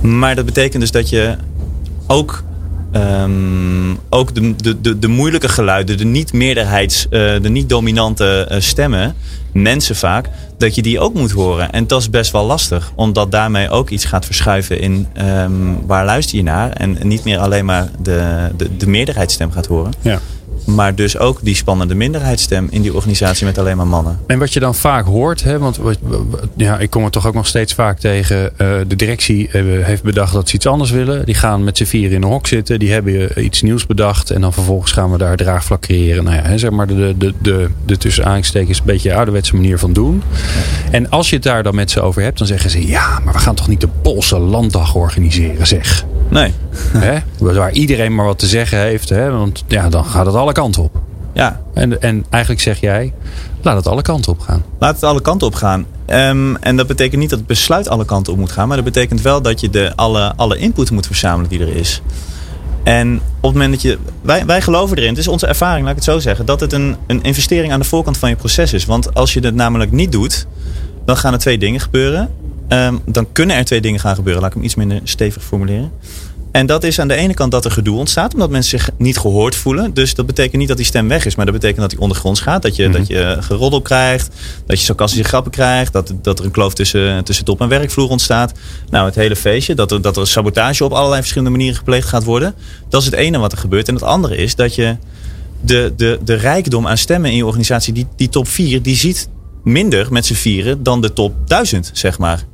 Maar 0.00 0.34
dat 0.34 0.44
betekent 0.44 0.80
dus 0.80 0.90
dat 0.90 1.08
je 1.08 1.36
ook, 2.06 2.42
ehm, 2.92 3.94
ook 4.08 4.34
de, 4.34 4.54
de, 4.56 4.80
de, 4.80 4.98
de 4.98 5.08
moeilijke 5.08 5.48
geluiden, 5.48 5.98
de 5.98 6.04
niet-meerderheids, 6.04 7.06
eh, 7.08 7.40
de 7.42 7.48
niet-dominante 7.48 8.56
stemmen, 8.58 9.14
mensen 9.52 9.96
vaak, 9.96 10.28
dat 10.56 10.74
je 10.74 10.82
die 10.82 11.00
ook 11.00 11.14
moet 11.14 11.30
horen. 11.30 11.70
En 11.70 11.86
dat 11.86 12.00
is 12.00 12.10
best 12.10 12.32
wel 12.32 12.44
lastig, 12.44 12.92
omdat 12.94 13.30
daarmee 13.30 13.70
ook 13.70 13.90
iets 13.90 14.04
gaat 14.04 14.24
verschuiven 14.24 14.80
in 14.80 15.06
ehm, 15.12 15.52
waar 15.86 16.04
luister 16.04 16.36
je 16.36 16.42
naar. 16.42 16.70
En 16.70 16.98
niet 17.02 17.24
meer 17.24 17.38
alleen 17.38 17.64
maar 17.64 17.88
de, 18.02 18.48
de, 18.56 18.76
de 18.76 18.86
meerderheidsstem 18.86 19.50
gaat 19.50 19.66
horen. 19.66 19.92
ja. 20.00 20.20
Maar 20.74 20.94
dus 20.94 21.18
ook 21.18 21.38
die 21.42 21.54
spannende 21.54 21.94
minderheidsstem 21.94 22.66
in 22.70 22.82
die 22.82 22.94
organisatie 22.94 23.46
met 23.46 23.58
alleen 23.58 23.76
maar 23.76 23.86
mannen. 23.86 24.18
En 24.26 24.38
wat 24.38 24.52
je 24.52 24.60
dan 24.60 24.74
vaak 24.74 25.06
hoort, 25.06 25.44
hè, 25.44 25.58
want 25.58 25.78
ja, 26.56 26.78
ik 26.78 26.90
kom 26.90 27.04
het 27.04 27.12
toch 27.12 27.26
ook 27.26 27.34
nog 27.34 27.46
steeds 27.46 27.74
vaak 27.74 27.98
tegen. 27.98 28.58
eh, 28.58 28.68
de 28.86 28.96
directie 28.96 29.48
eh, 29.48 29.62
heeft 29.84 30.02
bedacht 30.02 30.32
dat 30.32 30.48
ze 30.48 30.54
iets 30.54 30.66
anders 30.66 30.90
willen. 30.90 31.24
Die 31.24 31.34
gaan 31.34 31.64
met 31.64 31.76
z'n 31.76 31.84
vier 31.84 32.12
in 32.12 32.22
een 32.22 32.28
hok 32.28 32.46
zitten. 32.46 32.78
Die 32.78 32.92
hebben 32.92 33.36
eh, 33.36 33.44
iets 33.44 33.62
nieuws 33.62 33.86
bedacht. 33.86 34.30
En 34.30 34.40
dan 34.40 34.52
vervolgens 34.52 34.92
gaan 34.92 35.12
we 35.12 35.18
daar 35.18 35.36
draagvlak 35.36 35.80
creëren. 35.80 36.24
Nou 36.24 36.36
ja, 36.36 36.42
hè, 36.42 36.58
zeg 36.58 36.70
maar 36.70 36.86
de, 36.86 37.14
de, 37.18 37.34
de, 37.42 37.68
de 37.86 37.96
tussen 37.96 38.24
aanstekens 38.24 38.78
een 38.78 38.84
beetje 38.84 39.14
ouderwetse 39.14 39.54
manier 39.54 39.78
van 39.78 39.92
doen. 39.92 40.22
En 40.90 41.10
als 41.10 41.28
je 41.28 41.34
het 41.34 41.44
daar 41.44 41.62
dan 41.62 41.74
met 41.74 41.90
ze 41.90 42.00
over 42.00 42.22
hebt, 42.22 42.38
dan 42.38 42.46
zeggen 42.46 42.70
ze: 42.70 42.86
ja, 42.86 43.20
maar 43.24 43.32
we 43.32 43.40
gaan 43.40 43.54
toch 43.54 43.68
niet 43.68 43.80
de 43.80 43.88
Poolse 44.02 44.38
landdag 44.38 44.94
organiseren, 44.94 45.66
zeg. 45.66 46.04
Nee. 46.28 46.52
hè? 47.06 47.18
Waar 47.38 47.72
iedereen 47.72 48.14
maar 48.14 48.26
wat 48.26 48.38
te 48.38 48.46
zeggen 48.46 48.78
heeft. 48.78 49.08
Hè? 49.08 49.30
Want 49.30 49.64
ja, 49.66 49.88
dan 49.88 50.04
gaat 50.04 50.26
het 50.26 50.34
alle 50.34 50.52
kanten 50.52 50.82
op. 50.82 51.00
Ja, 51.32 51.60
En, 51.74 52.02
en 52.02 52.24
eigenlijk 52.30 52.62
zeg 52.62 52.80
jij: 52.80 53.12
laat 53.62 53.76
het 53.76 53.86
alle 53.86 54.02
kanten 54.02 54.32
op 54.32 54.40
gaan. 54.40 54.64
Laat 54.78 54.94
het 54.94 55.04
alle 55.04 55.20
kanten 55.20 55.46
op 55.46 55.54
gaan. 55.54 55.86
Ehm, 56.06 56.54
en 56.54 56.76
dat 56.76 56.86
betekent 56.86 57.20
niet 57.20 57.30
dat 57.30 57.38
het 57.38 57.48
besluit 57.48 57.88
alle 57.88 58.04
kanten 58.04 58.32
op 58.32 58.38
moet 58.38 58.52
gaan. 58.52 58.68
Maar 58.68 58.76
dat 58.76 58.86
betekent 58.86 59.22
wel 59.22 59.42
dat 59.42 59.60
je 59.60 59.70
de, 59.70 59.92
alle, 59.96 60.32
alle 60.36 60.56
input 60.56 60.90
moet 60.90 61.06
verzamelen 61.06 61.50
die 61.50 61.60
er 61.60 61.76
is. 61.76 62.02
En 62.82 63.14
op 63.14 63.42
het 63.42 63.52
moment 63.52 63.72
dat 63.72 63.82
je. 63.82 63.98
Wij, 64.22 64.46
wij 64.46 64.62
geloven 64.62 64.96
erin, 64.96 65.08
het 65.08 65.18
is 65.18 65.28
onze 65.28 65.46
ervaring, 65.46 65.80
laat 65.80 65.90
ik 65.90 65.96
het 65.96 66.04
zo 66.04 66.18
zeggen. 66.18 66.46
Dat 66.46 66.60
het 66.60 66.72
een, 66.72 66.96
een 67.06 67.22
investering 67.22 67.72
aan 67.72 67.80
de 67.80 67.86
voorkant 67.86 68.18
van 68.18 68.28
je 68.28 68.36
proces 68.36 68.72
is. 68.72 68.84
Want 68.84 69.14
als 69.14 69.32
je 69.32 69.40
het 69.40 69.54
namelijk 69.54 69.92
niet 69.92 70.12
doet, 70.12 70.46
dan 71.04 71.16
gaan 71.16 71.32
er 71.32 71.38
twee 71.38 71.58
dingen 71.58 71.80
gebeuren. 71.80 72.30
Ehm, 72.68 72.94
dan 73.06 73.26
kunnen 73.32 73.56
er 73.56 73.64
twee 73.64 73.80
dingen 73.80 74.00
gaan 74.00 74.14
gebeuren. 74.14 74.42
Laat 74.42 74.50
ik 74.50 74.56
hem 74.56 74.66
iets 74.66 74.74
minder 74.74 75.00
stevig 75.04 75.42
formuleren. 75.44 75.92
En 76.52 76.66
dat 76.66 76.84
is 76.84 77.00
aan 77.00 77.08
de 77.08 77.14
ene 77.14 77.34
kant 77.34 77.52
dat 77.52 77.64
er 77.64 77.70
gedoe 77.70 77.98
ontstaat, 77.98 78.32
omdat 78.32 78.50
mensen 78.50 78.78
zich 78.78 78.90
niet 78.96 79.18
gehoord 79.18 79.56
voelen. 79.56 79.94
Dus 79.94 80.14
dat 80.14 80.26
betekent 80.26 80.56
niet 80.56 80.68
dat 80.68 80.76
die 80.76 80.86
stem 80.86 81.08
weg 81.08 81.24
is, 81.26 81.34
maar 81.34 81.44
dat 81.44 81.54
betekent 81.54 81.80
dat 81.80 81.90
die 81.90 82.00
ondergronds 82.00 82.40
gaat. 82.40 82.62
Dat 82.62 82.76
je, 82.76 82.88
Mhm. 82.88 82.98
dat 82.98 83.06
je 83.06 83.36
geroddel 83.40 83.82
krijgt, 83.82 84.34
dat 84.66 84.78
je 84.78 84.84
sarcastische 84.84 85.24
grappen 85.28 85.50
krijgt, 85.52 85.92
dat, 85.92 86.12
dat 86.22 86.38
er 86.38 86.44
een 86.44 86.50
kloof 86.50 86.74
tussen, 86.74 87.24
tussen 87.24 87.44
top 87.44 87.60
en 87.60 87.68
werkvloer 87.68 88.08
ontstaat. 88.08 88.52
Nou, 88.90 89.06
het 89.06 89.14
hele 89.14 89.36
feestje, 89.36 89.74
dat 89.74 89.92
er, 89.92 90.00
dat 90.02 90.16
er 90.16 90.26
sabotage 90.26 90.84
op 90.84 90.92
allerlei 90.92 91.20
verschillende 91.20 91.50
manieren 91.50 91.76
gepleegd 91.78 92.08
gaat 92.08 92.24
worden. 92.24 92.54
Dat 92.88 93.00
is 93.00 93.06
het 93.06 93.16
ene 93.16 93.38
wat 93.38 93.52
er 93.52 93.58
gebeurt. 93.58 93.88
En 93.88 93.94
het 93.94 94.02
andere 94.02 94.36
is 94.36 94.54
dat 94.54 94.74
je 94.74 94.96
de, 95.60 95.92
de, 95.96 96.18
de 96.24 96.34
rijkdom 96.34 96.86
aan 96.86 96.98
stemmen 96.98 97.30
in 97.30 97.36
je 97.36 97.46
organisatie, 97.46 97.92
die, 97.92 98.06
die 98.16 98.28
top 98.28 98.48
4, 98.48 98.82
die 98.82 98.96
ziet 98.96 99.28
minder 99.68 100.12
met 100.12 100.26
z'n 100.26 100.34
vieren 100.34 100.82
dan 100.82 101.00
de 101.00 101.12
top 101.12 101.34
1000, 101.46 101.90
zeg 101.92 102.18
maar. 102.18 102.44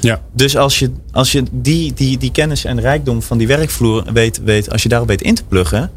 Ja. 0.00 0.20
Dus 0.32 0.56
als 0.56 0.78
je, 0.78 0.90
als 1.12 1.32
je 1.32 1.42
die, 1.50 1.92
die, 1.94 2.18
die 2.18 2.30
kennis 2.30 2.64
en 2.64 2.80
rijkdom 2.80 3.22
van 3.22 3.38
die 3.38 3.46
werkvloer 3.46 4.04
weet, 4.12 4.40
weet, 4.44 4.70
als 4.70 4.82
je 4.82 4.88
daarop 4.88 5.08
weet 5.08 5.22
in 5.22 5.34
te 5.34 5.44
pluggen, 5.44 5.90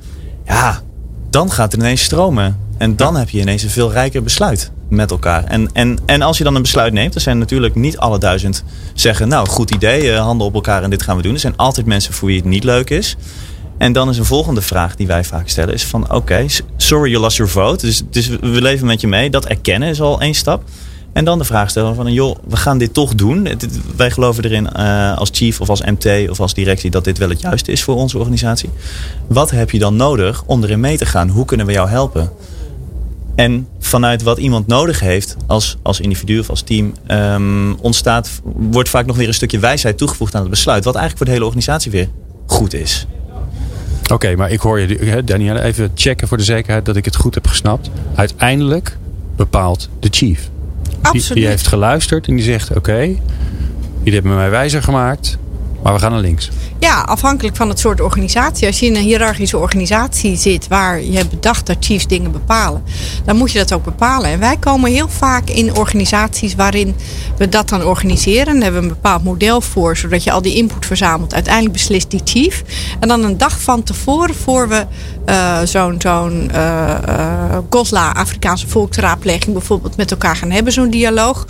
ja, 0.45 0.81
dan 1.29 1.51
gaat 1.51 1.71
het 1.71 1.81
ineens 1.81 2.03
stromen. 2.03 2.59
En 2.77 2.95
dan 2.95 3.15
heb 3.15 3.29
je 3.29 3.39
ineens 3.39 3.63
een 3.63 3.69
veel 3.69 3.91
rijker 3.91 4.23
besluit 4.23 4.71
met 4.89 5.11
elkaar. 5.11 5.43
En, 5.43 5.69
en, 5.73 5.97
en 6.05 6.21
als 6.21 6.37
je 6.37 6.43
dan 6.43 6.55
een 6.55 6.61
besluit 6.61 6.93
neemt, 6.93 7.13
dan 7.13 7.21
zijn 7.21 7.37
natuurlijk 7.37 7.75
niet 7.75 7.97
alle 7.97 8.19
duizend 8.19 8.63
zeggen, 8.93 9.27
nou, 9.27 9.47
goed 9.47 9.71
idee, 9.71 10.11
eh, 10.11 10.19
handen 10.19 10.47
op 10.47 10.53
elkaar 10.53 10.83
en 10.83 10.89
dit 10.89 11.01
gaan 11.01 11.15
we 11.15 11.21
doen. 11.21 11.33
Er 11.33 11.39
zijn 11.39 11.57
altijd 11.57 11.85
mensen 11.85 12.13
voor 12.13 12.27
wie 12.27 12.37
het 12.37 12.45
niet 12.45 12.63
leuk 12.63 12.89
is. 12.89 13.15
En 13.81 13.93
dan 13.93 14.09
is 14.09 14.17
een 14.17 14.25
volgende 14.25 14.61
vraag 14.61 14.95
die 14.95 15.07
wij 15.07 15.23
vaak 15.23 15.49
stellen, 15.49 15.73
is 15.73 15.83
van 15.83 16.13
oké, 16.13 16.45
sorry 16.77 17.09
you 17.09 17.21
lost 17.21 17.37
your 17.37 17.51
vote. 17.51 17.85
Dus, 17.85 18.01
dus 18.09 18.27
we 18.27 18.61
leven 18.61 18.87
met 18.87 19.01
je 19.01 19.07
mee. 19.07 19.29
Dat 19.29 19.45
erkennen 19.45 19.89
is 19.89 20.01
al 20.01 20.21
één 20.21 20.33
stap. 20.33 20.63
En 21.13 21.25
dan 21.25 21.37
de 21.37 21.43
vraag 21.43 21.69
stellen 21.69 21.95
van 21.95 22.13
joh, 22.13 22.37
we 22.47 22.55
gaan 22.57 22.77
dit 22.77 22.93
toch 22.93 23.15
doen. 23.15 23.47
Wij 23.95 24.11
geloven 24.11 24.43
erin 24.43 24.69
eh, 24.71 25.17
als 25.17 25.29
chief 25.31 25.61
of 25.61 25.69
als 25.69 25.81
MT 25.81 26.29
of 26.29 26.39
als 26.39 26.53
directie 26.53 26.91
dat 26.91 27.03
dit 27.03 27.17
wel 27.17 27.29
het 27.29 27.41
juiste 27.41 27.71
is 27.71 27.83
voor 27.83 27.95
onze 27.95 28.17
organisatie. 28.17 28.69
Wat 29.27 29.51
heb 29.51 29.71
je 29.71 29.79
dan 29.79 29.95
nodig 29.95 30.43
om 30.45 30.63
erin 30.63 30.79
mee 30.79 30.97
te 30.97 31.05
gaan? 31.05 31.29
Hoe 31.29 31.45
kunnen 31.45 31.65
we 31.65 31.71
jou 31.71 31.89
helpen? 31.89 32.31
En 33.35 33.67
vanuit 33.79 34.23
wat 34.23 34.37
iemand 34.37 34.67
nodig 34.67 34.99
heeft 34.99 35.35
als, 35.47 35.77
als 35.81 35.99
individu 35.99 36.39
of 36.39 36.49
als 36.49 36.61
team, 36.61 36.93
ehm, 37.07 37.73
ontstaat, 37.73 38.41
wordt 38.43 38.89
vaak 38.89 39.05
nog 39.05 39.15
weer 39.15 39.27
een 39.27 39.33
stukje 39.33 39.59
wijsheid 39.59 39.97
toegevoegd 39.97 40.35
aan 40.35 40.41
het 40.41 40.49
besluit. 40.49 40.83
Wat 40.83 40.95
eigenlijk 40.95 41.17
voor 41.17 41.25
de 41.25 41.31
hele 41.31 41.45
organisatie 41.45 41.91
weer 41.91 42.09
goed 42.45 42.73
is. 42.73 43.07
Oké, 44.11 44.35
maar 44.35 44.51
ik 44.51 44.59
hoor 44.59 44.79
je, 44.79 45.23
Danielle, 45.23 45.61
even 45.61 45.91
checken 45.95 46.27
voor 46.27 46.37
de 46.37 46.43
zekerheid 46.43 46.85
dat 46.85 46.95
ik 46.95 47.05
het 47.05 47.15
goed 47.15 47.35
heb 47.35 47.47
gesnapt. 47.47 47.89
Uiteindelijk 48.15 48.97
bepaalt 49.35 49.89
de 49.99 50.07
chief. 50.11 50.49
Absoluut. 51.01 51.33
die 51.33 51.47
heeft 51.47 51.67
geluisterd 51.67 52.27
en 52.27 52.35
die 52.35 52.43
zegt: 52.43 52.75
Oké, 52.75 52.99
jullie 54.03 54.13
hebben 54.13 54.35
mij 54.35 54.49
wijzer 54.49 54.83
gemaakt, 54.83 55.37
maar 55.83 55.93
we 55.93 55.99
gaan 55.99 56.11
naar 56.11 56.19
links. 56.19 56.49
Ja, 56.79 57.01
afhankelijk 57.01 57.55
van 57.55 57.69
het 57.69 57.79
soort 57.79 58.01
organisatie. 58.01 58.67
Als 58.67 58.79
je 58.79 58.85
in 58.85 58.95
een 58.95 59.01
hiërarchische 59.01 59.57
organisatie 59.57 60.35
zit 60.37 60.67
waar 60.67 61.03
je 61.03 61.27
bedacht 61.27 61.65
dat 61.65 61.77
chiefs 61.79 62.07
dingen 62.07 62.31
bepalen, 62.31 62.83
dan 63.25 63.35
moet 63.35 63.51
je 63.51 63.57
dat 63.57 63.73
ook 63.73 63.83
bepalen. 63.83 64.29
En 64.29 64.39
wij 64.39 64.57
komen 64.57 64.91
heel 64.91 65.09
vaak 65.09 65.49
in 65.49 65.75
organisaties 65.75 66.55
waarin 66.55 66.95
we 67.37 67.49
dat 67.49 67.69
dan 67.69 67.85
organiseren. 67.85 68.53
Daar 68.53 68.63
hebben 68.63 68.81
we 68.81 68.87
een 68.87 68.93
bepaald 68.93 69.23
model 69.23 69.61
voor, 69.61 69.97
zodat 69.97 70.23
je 70.23 70.31
al 70.31 70.41
die 70.41 70.55
input 70.55 70.85
verzamelt. 70.85 71.33
Uiteindelijk 71.33 71.73
beslist 71.73 72.11
die 72.11 72.21
chief. 72.23 72.63
En 72.99 73.07
dan 73.07 73.23
een 73.23 73.37
dag 73.37 73.61
van 73.61 73.83
tevoren, 73.83 74.35
voor 74.35 74.67
we 74.67 74.85
eh, 75.25 75.59
zo'n 75.63 75.95
zo'n 75.97 76.49
eh, 76.51 76.89
eh, 76.89 77.57
GOSLA, 77.69 78.13
Afrikaanse 78.13 78.67
volksraadpleging 78.67 79.53
bijvoorbeeld, 79.53 79.97
met 79.97 80.11
elkaar 80.11 80.35
gaan 80.35 80.51
hebben, 80.51 80.73
zo'n 80.73 80.89
dialoog. 80.89 81.45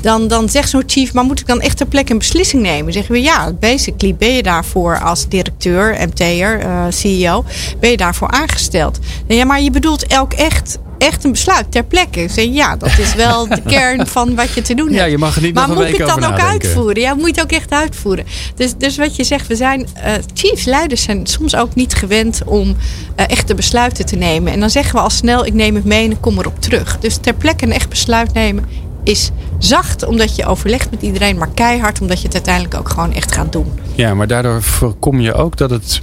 Dan, 0.00 0.28
dan 0.28 0.48
zegt 0.48 0.70
zo'n 0.70 0.82
chief, 0.86 1.12
maar 1.12 1.24
moet 1.24 1.40
ik 1.40 1.46
dan 1.46 1.60
echt 1.60 1.76
ter 1.76 1.86
plekke 1.86 2.12
een 2.12 2.18
beslissing 2.18 2.62
nemen? 2.62 2.92
Zeggen 2.92 3.12
we 3.12 3.22
ja, 3.22 3.52
basically 3.72 4.14
ben 4.14 4.34
je 4.34 4.42
daarvoor 4.42 5.00
als 5.00 5.28
directeur, 5.28 5.96
MT'er, 6.08 6.60
eh, 6.60 6.84
CEO, 6.88 7.44
ben 7.80 7.90
je 7.90 7.96
daarvoor 7.96 8.28
aangesteld. 8.28 8.98
En 9.26 9.36
ja, 9.36 9.44
maar 9.44 9.60
je 9.62 9.70
bedoelt 9.70 10.06
elk 10.06 10.32
echt, 10.32 10.78
echt 10.98 11.24
een 11.24 11.30
besluit 11.32 11.72
ter 11.72 11.84
plekke. 11.84 12.28
Zeg, 12.28 12.44
ja, 12.44 12.76
dat 12.76 12.98
is 12.98 13.14
wel 13.14 13.48
de 13.48 13.62
kern 13.74 14.06
van 14.06 14.34
wat 14.34 14.52
je 14.54 14.62
te 14.62 14.74
doen 14.74 14.86
hebt. 14.86 14.98
Ja, 14.98 15.04
je 15.04 15.18
mag 15.18 15.40
niet 15.40 15.54
maar 15.54 15.68
moet 15.68 15.84
ik 15.84 15.96
het 15.96 16.06
dan 16.06 16.16
ook 16.16 16.20
nadenken. 16.20 16.46
uitvoeren? 16.46 17.02
Ja, 17.02 17.14
moet 17.14 17.24
je 17.24 17.30
het 17.30 17.42
ook 17.42 17.52
echt 17.52 17.70
uitvoeren. 17.70 18.24
Dus, 18.54 18.74
dus 18.78 18.96
wat 18.96 19.16
je 19.16 19.24
zegt, 19.24 19.46
we 19.46 19.56
zijn 19.56 19.86
eh, 19.94 20.12
chiefs, 20.34 20.64
leiders 20.64 21.02
zijn 21.02 21.26
soms 21.26 21.56
ook 21.56 21.74
niet 21.74 21.94
gewend 21.94 22.40
om 22.44 22.76
eh, 23.16 23.24
echte 23.28 23.54
besluiten 23.54 24.06
te 24.06 24.16
nemen. 24.16 24.52
En 24.52 24.60
dan 24.60 24.70
zeggen 24.70 24.94
we 24.94 25.00
al 25.00 25.10
snel, 25.10 25.46
ik 25.46 25.54
neem 25.54 25.74
het 25.74 25.84
mee 25.84 26.04
en 26.04 26.10
ik 26.10 26.20
kom 26.20 26.38
erop 26.38 26.60
terug. 26.60 26.98
Dus 26.98 27.16
ter 27.16 27.34
plekke 27.34 27.64
een 27.64 27.72
echt 27.72 27.88
besluit 27.88 28.32
nemen 28.32 28.64
is 29.04 29.30
zacht 29.58 30.06
omdat 30.06 30.36
je 30.36 30.46
overlegt 30.46 30.90
met 30.90 31.02
iedereen, 31.02 31.36
maar 31.36 31.48
keihard 31.54 32.00
omdat 32.00 32.18
je 32.18 32.24
het 32.26 32.34
uiteindelijk 32.34 32.74
ook 32.74 32.88
gewoon 32.88 33.12
echt 33.12 33.32
gaat 33.32 33.52
doen. 33.52 33.72
Ja, 33.94 34.14
maar 34.14 34.26
daardoor 34.26 34.62
voorkom 34.62 35.20
je 35.20 35.34
ook 35.34 35.56
dat 35.56 35.70
het 35.70 36.00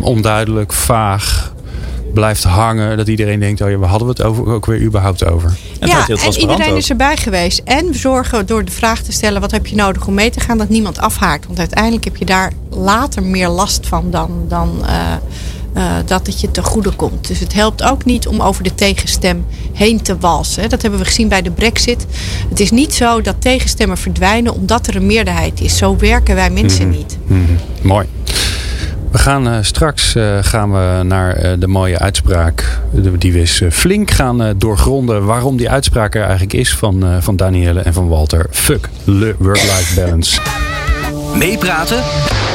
onduidelijk, 0.00 0.72
vaag 0.72 1.52
blijft 2.12 2.44
hangen. 2.44 2.96
Dat 2.96 3.08
iedereen 3.08 3.40
denkt: 3.40 3.60
Oh 3.60 3.70
ja, 3.70 3.76
waar 3.76 3.88
hadden 3.88 4.08
we 4.08 4.14
het 4.16 4.22
over, 4.22 4.46
ook 4.46 4.66
weer 4.66 4.80
überhaupt 4.80 5.24
over? 5.24 5.52
En 5.78 5.88
ja, 5.88 6.08
en 6.08 6.40
iedereen 6.40 6.70
ook. 6.70 6.76
is 6.76 6.90
erbij 6.90 7.16
geweest. 7.16 7.60
En 7.64 7.86
we 7.86 7.94
zorgen 7.94 8.46
door 8.46 8.64
de 8.64 8.72
vraag 8.72 9.00
te 9.00 9.12
stellen: 9.12 9.40
wat 9.40 9.50
heb 9.50 9.66
je 9.66 9.76
nodig 9.76 10.06
om 10.06 10.14
mee 10.14 10.30
te 10.30 10.40
gaan, 10.40 10.58
dat 10.58 10.68
niemand 10.68 10.98
afhaakt. 10.98 11.46
Want 11.46 11.58
uiteindelijk 11.58 12.04
heb 12.04 12.16
je 12.16 12.24
daar 12.24 12.52
later 12.70 13.22
meer 13.22 13.48
last 13.48 13.86
van 13.86 14.10
dan, 14.10 14.44
dan 14.48 14.86
eh, 14.86 15.14
eh, 15.74 15.92
dat 16.06 16.26
het 16.26 16.40
je 16.40 16.50
te 16.50 16.62
goede 16.62 16.90
komt. 16.90 17.28
Dus 17.28 17.38
het 17.38 17.52
helpt 17.54 17.82
ook 17.82 18.04
niet 18.04 18.26
om 18.26 18.40
over 18.40 18.62
de 18.62 18.74
tegenstem 18.74 19.44
heen 19.72 20.02
te 20.02 20.18
walsen. 20.18 20.68
Dat 20.68 20.82
hebben 20.82 21.00
we 21.00 21.06
gezien 21.06 21.28
bij 21.28 21.42
de 21.42 21.50
Brexit. 21.50 22.06
Het 22.48 22.60
is 22.60 22.70
niet 22.70 22.94
zo 22.94 23.20
dat 23.20 23.34
tegenstemmen 23.38 23.96
verdwijnen 23.98 24.54
omdat 24.54 24.86
er 24.86 24.96
een 24.96 25.06
meerderheid 25.06 25.60
is. 25.60 25.76
Zo 25.76 25.96
werken 25.96 26.34
wij 26.34 26.50
mensen 26.50 26.90
niet. 26.90 27.18
Mhm, 27.26 27.42
Mooi. 27.82 28.06
We 29.10 29.18
gaan 29.18 29.48
eh, 29.48 29.58
straks 29.60 30.14
eh, 30.14 30.38
gaan 30.40 30.72
we 30.72 31.02
naar 31.04 31.34
eh, 31.36 31.50
de 31.58 31.66
mooie 31.66 31.98
uitspraak. 31.98 32.80
Die 33.18 33.32
we 33.32 33.38
eens 33.38 33.62
flink 33.70 34.10
gaan 34.10 34.42
eh, 34.42 34.50
doorgronden. 34.56 35.24
Waarom 35.24 35.56
die 35.56 35.70
uitspraak 35.70 36.14
er 36.14 36.22
eigenlijk 36.22 36.52
is 36.52 36.74
van, 36.74 37.04
eh, 37.04 37.16
van 37.20 37.36
Danielle 37.36 37.80
en 37.80 37.92
van 37.92 38.08
Walter. 38.08 38.46
Fuck 38.50 38.88
le 39.04 39.34
work-life 39.38 40.00
balance. 40.00 40.40
Meepraten 41.36 42.02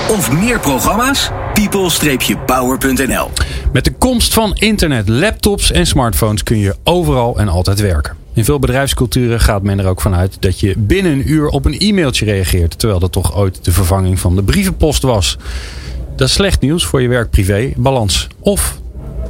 of 0.09 0.31
meer 0.31 0.59
programma's? 0.59 1.29
people-power.nl 1.61 3.29
Met 3.73 3.83
de 3.83 3.93
komst 3.93 4.33
van 4.33 4.55
internet, 4.55 5.09
laptops 5.09 5.71
en 5.71 5.87
smartphones 5.87 6.43
kun 6.43 6.57
je 6.57 6.75
overal 6.83 7.39
en 7.39 7.47
altijd 7.47 7.79
werken. 7.79 8.15
In 8.33 8.45
veel 8.45 8.59
bedrijfsculturen 8.59 9.39
gaat 9.39 9.63
men 9.63 9.79
er 9.79 9.87
ook 9.87 10.01
vanuit 10.01 10.37
dat 10.39 10.59
je 10.59 10.73
binnen 10.77 11.11
een 11.11 11.31
uur 11.31 11.47
op 11.47 11.65
een 11.65 11.77
e-mailtje 11.77 12.25
reageert. 12.25 12.79
Terwijl 12.79 12.99
dat 12.99 13.11
toch 13.11 13.37
ooit 13.37 13.65
de 13.65 13.71
vervanging 13.71 14.19
van 14.19 14.35
de 14.35 14.43
brievenpost 14.43 15.03
was. 15.03 15.37
Dat 16.15 16.27
is 16.27 16.33
slecht 16.33 16.61
nieuws 16.61 16.85
voor 16.85 17.01
je 17.01 17.07
werk-privé 17.07 17.73
balans. 17.75 18.27
Of 18.39 18.77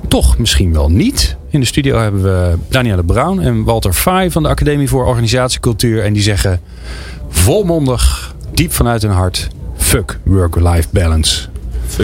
toch 0.08 0.38
misschien 0.38 0.74
wel 0.74 0.90
niet. 0.90 1.36
In 1.50 1.60
de 1.60 1.66
studio 1.66 1.98
hebben 1.98 2.24
we 2.24 2.56
Danielle 2.70 3.04
Brown 3.04 3.40
en 3.40 3.64
Walter 3.64 3.94
Fay 3.94 4.32
van 4.32 4.44
de 4.44 4.50
Academie 4.50 4.90
voor 4.90 5.06
Organisatiecultuur. 5.06 6.04
En 6.04 6.14
die 6.14 6.24
zeggen 6.24 6.62
volmondig, 7.30 8.36
diep 8.54 8.74
vanuit 8.74 9.02
hun 9.02 9.12
hart, 9.12 9.48
fuck 9.76 10.20
work-life 10.24 10.88
balance. 10.92 11.48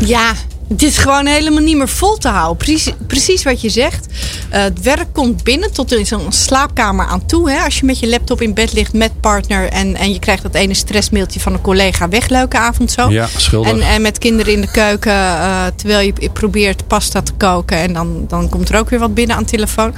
Ja, 0.02 0.34
het 0.73 0.83
is 0.83 0.97
gewoon 0.97 1.25
helemaal 1.25 1.62
niet 1.62 1.77
meer 1.77 1.89
vol 1.89 2.17
te 2.17 2.27
houden. 2.27 2.57
Precies, 2.57 2.93
precies 3.07 3.43
wat 3.43 3.62
je 3.62 3.69
zegt. 3.69 4.07
Eh, 4.49 4.62
het 4.62 4.81
werk 4.81 5.07
komt 5.13 5.43
binnen 5.43 5.73
tot 5.73 5.93
in 5.93 6.05
zo'n 6.05 6.31
slaapkamer 6.31 7.05
aan 7.05 7.25
toe. 7.25 7.51
Hè? 7.51 7.63
Als 7.63 7.79
je 7.79 7.86
met 7.86 7.99
je 7.99 8.07
laptop 8.07 8.41
in 8.41 8.53
bed 8.53 8.73
ligt 8.73 8.93
met 8.93 9.19
partner 9.19 9.69
en, 9.69 9.95
en 9.95 10.13
je 10.13 10.19
krijgt 10.19 10.43
dat 10.43 10.53
ene 10.53 10.73
stressmailtje 10.73 11.39
van 11.39 11.53
een 11.53 11.62
collega. 11.62 12.09
Weg, 12.09 12.29
leuke 12.29 12.57
avond 12.57 12.91
zo. 12.91 13.09
Ja, 13.09 13.27
schuldig. 13.38 13.71
En, 13.71 13.81
en 13.81 14.01
met 14.01 14.17
kinderen 14.17 14.53
in 14.53 14.62
de 14.62 14.71
keuken, 14.71 15.12
eh, 15.12 15.65
terwijl 15.75 16.13
je 16.19 16.29
probeert 16.29 16.88
pasta 16.88 17.21
te 17.21 17.33
koken. 17.33 17.77
En 17.77 17.93
dan, 17.93 18.25
dan 18.27 18.49
komt 18.49 18.69
er 18.69 18.79
ook 18.79 18.89
weer 18.89 18.99
wat 18.99 19.13
binnen 19.13 19.36
aan 19.36 19.43
de 19.43 19.49
telefoon. 19.49 19.93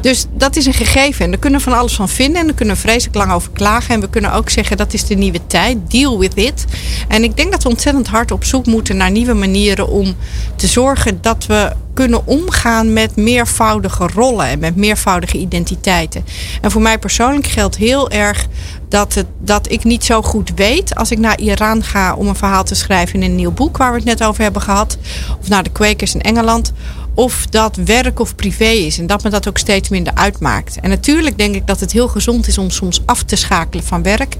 Dus 0.00 0.26
dat 0.32 0.56
is 0.56 0.66
een 0.66 0.74
gegeven. 0.74 1.24
En 1.24 1.30
daar 1.30 1.40
kunnen 1.40 1.58
we 1.58 1.64
van 1.70 1.78
alles 1.78 1.94
van 1.94 2.08
vinden. 2.08 2.40
En 2.40 2.46
daar 2.46 2.56
kunnen 2.56 2.74
we 2.74 2.80
vreselijk 2.80 3.16
lang 3.16 3.32
over 3.32 3.50
klagen. 3.52 3.94
En 3.94 4.00
we 4.00 4.10
kunnen 4.10 4.32
ook 4.32 4.50
zeggen 4.50 4.76
dat 4.76 4.92
is 4.92 5.04
de 5.04 5.14
nieuwe 5.14 5.40
tijd. 5.46 5.78
Deal 5.90 6.18
with 6.18 6.36
it. 6.36 6.64
En 7.08 7.24
ik 7.24 7.36
denk 7.36 7.52
dat 7.52 7.62
we 7.62 7.68
ontzettend 7.68 8.06
hard 8.06 8.30
op 8.30 8.44
zoek 8.44 8.66
moeten 8.66 8.96
naar 8.96 9.10
nieuwe 9.10 9.34
manieren 9.34 9.88
om 9.88 10.09
te 10.56 10.66
zorgen 10.66 11.18
dat 11.20 11.46
we 11.46 11.72
kunnen 11.94 12.26
omgaan 12.26 12.92
met 12.92 13.16
meervoudige 13.16 14.08
rollen 14.14 14.46
en 14.46 14.58
met 14.58 14.76
meervoudige 14.76 15.38
identiteiten. 15.38 16.24
En 16.60 16.70
voor 16.70 16.82
mij 16.82 16.98
persoonlijk 16.98 17.46
geldt 17.46 17.76
heel 17.76 18.10
erg 18.10 18.46
dat, 18.88 19.14
het, 19.14 19.26
dat 19.38 19.70
ik 19.70 19.84
niet 19.84 20.04
zo 20.04 20.22
goed 20.22 20.52
weet 20.54 20.94
als 20.94 21.10
ik 21.10 21.18
naar 21.18 21.38
Iran 21.38 21.82
ga 21.82 22.14
om 22.14 22.28
een 22.28 22.36
verhaal 22.36 22.64
te 22.64 22.74
schrijven 22.74 23.22
in 23.22 23.30
een 23.30 23.36
nieuw 23.36 23.52
boek 23.52 23.76
waar 23.76 23.90
we 23.90 23.96
het 23.96 24.06
net 24.06 24.22
over 24.24 24.42
hebben 24.42 24.62
gehad, 24.62 24.98
of 25.40 25.48
naar 25.48 25.62
de 25.62 25.70
Quakers 25.70 26.14
in 26.14 26.20
Engeland, 26.20 26.72
of 27.14 27.46
dat 27.46 27.76
werk 27.76 28.20
of 28.20 28.34
privé 28.34 28.64
is 28.64 28.98
en 28.98 29.06
dat 29.06 29.22
me 29.22 29.30
dat 29.30 29.48
ook 29.48 29.58
steeds 29.58 29.88
minder 29.88 30.14
uitmaakt. 30.14 30.80
En 30.80 30.88
natuurlijk 30.88 31.38
denk 31.38 31.54
ik 31.54 31.66
dat 31.66 31.80
het 31.80 31.92
heel 31.92 32.08
gezond 32.08 32.46
is 32.46 32.58
om 32.58 32.70
soms 32.70 33.02
af 33.06 33.22
te 33.22 33.36
schakelen 33.36 33.84
van 33.84 34.02
werk. 34.02 34.36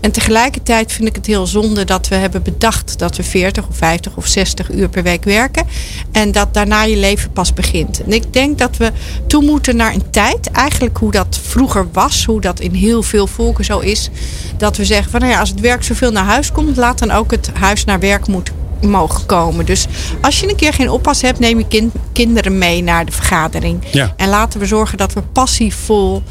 En 0.00 0.10
tegelijkertijd 0.10 0.92
vind 0.92 1.08
ik 1.08 1.16
het 1.16 1.26
heel 1.26 1.46
zonde 1.46 1.84
dat 1.84 2.08
we 2.08 2.14
hebben 2.14 2.42
bedacht 2.42 2.98
dat 2.98 3.16
we 3.16 3.22
40 3.22 3.68
of 3.68 3.76
50 3.76 4.16
of 4.16 4.26
60 4.26 4.70
uur 4.70 4.88
per 4.88 5.02
week 5.02 5.24
werken 5.24 5.66
en 6.12 6.32
dat 6.32 6.54
daarna 6.54 6.82
je 6.82 6.96
leven 6.96 7.32
pas 7.32 7.52
begint. 7.52 8.02
En 8.02 8.12
ik 8.12 8.32
denk 8.32 8.58
dat 8.58 8.76
we 8.76 8.92
toe 9.26 9.42
moeten 9.42 9.76
naar 9.76 9.94
een 9.94 10.10
tijd, 10.10 10.50
eigenlijk 10.50 10.96
hoe 10.96 11.10
dat 11.10 11.40
vroeger 11.42 11.86
was, 11.92 12.24
hoe 12.24 12.40
dat 12.40 12.60
in 12.60 12.74
heel 12.74 13.02
veel 13.02 13.26
volken 13.26 13.64
zo 13.64 13.78
is, 13.78 14.10
dat 14.56 14.76
we 14.76 14.84
zeggen 14.84 15.10
van 15.10 15.20
nou 15.20 15.32
ja, 15.32 15.40
als 15.40 15.50
het 15.50 15.60
werk 15.60 15.84
zoveel 15.84 16.10
naar 16.10 16.24
huis 16.24 16.52
komt, 16.52 16.76
laat 16.76 16.98
dan 16.98 17.10
ook 17.10 17.30
het 17.30 17.50
huis 17.54 17.84
naar 17.84 18.00
werk 18.00 18.26
moeten 18.26 18.63
mogen 18.88 19.26
komen. 19.26 19.66
Dus 19.66 19.86
als 20.20 20.40
je 20.40 20.48
een 20.48 20.56
keer 20.56 20.72
geen 20.72 20.90
oppas 20.90 21.22
hebt, 21.22 21.38
neem 21.38 21.58
je 21.58 21.66
kind, 21.68 21.94
kinderen 22.12 22.58
mee 22.58 22.82
naar 22.82 23.04
de 23.04 23.12
vergadering. 23.12 23.82
Ja. 23.90 24.14
En 24.16 24.28
laten 24.28 24.60
we 24.60 24.66
zorgen 24.66 24.98
dat 24.98 25.12
we 25.12 25.22
passievol 25.22 26.22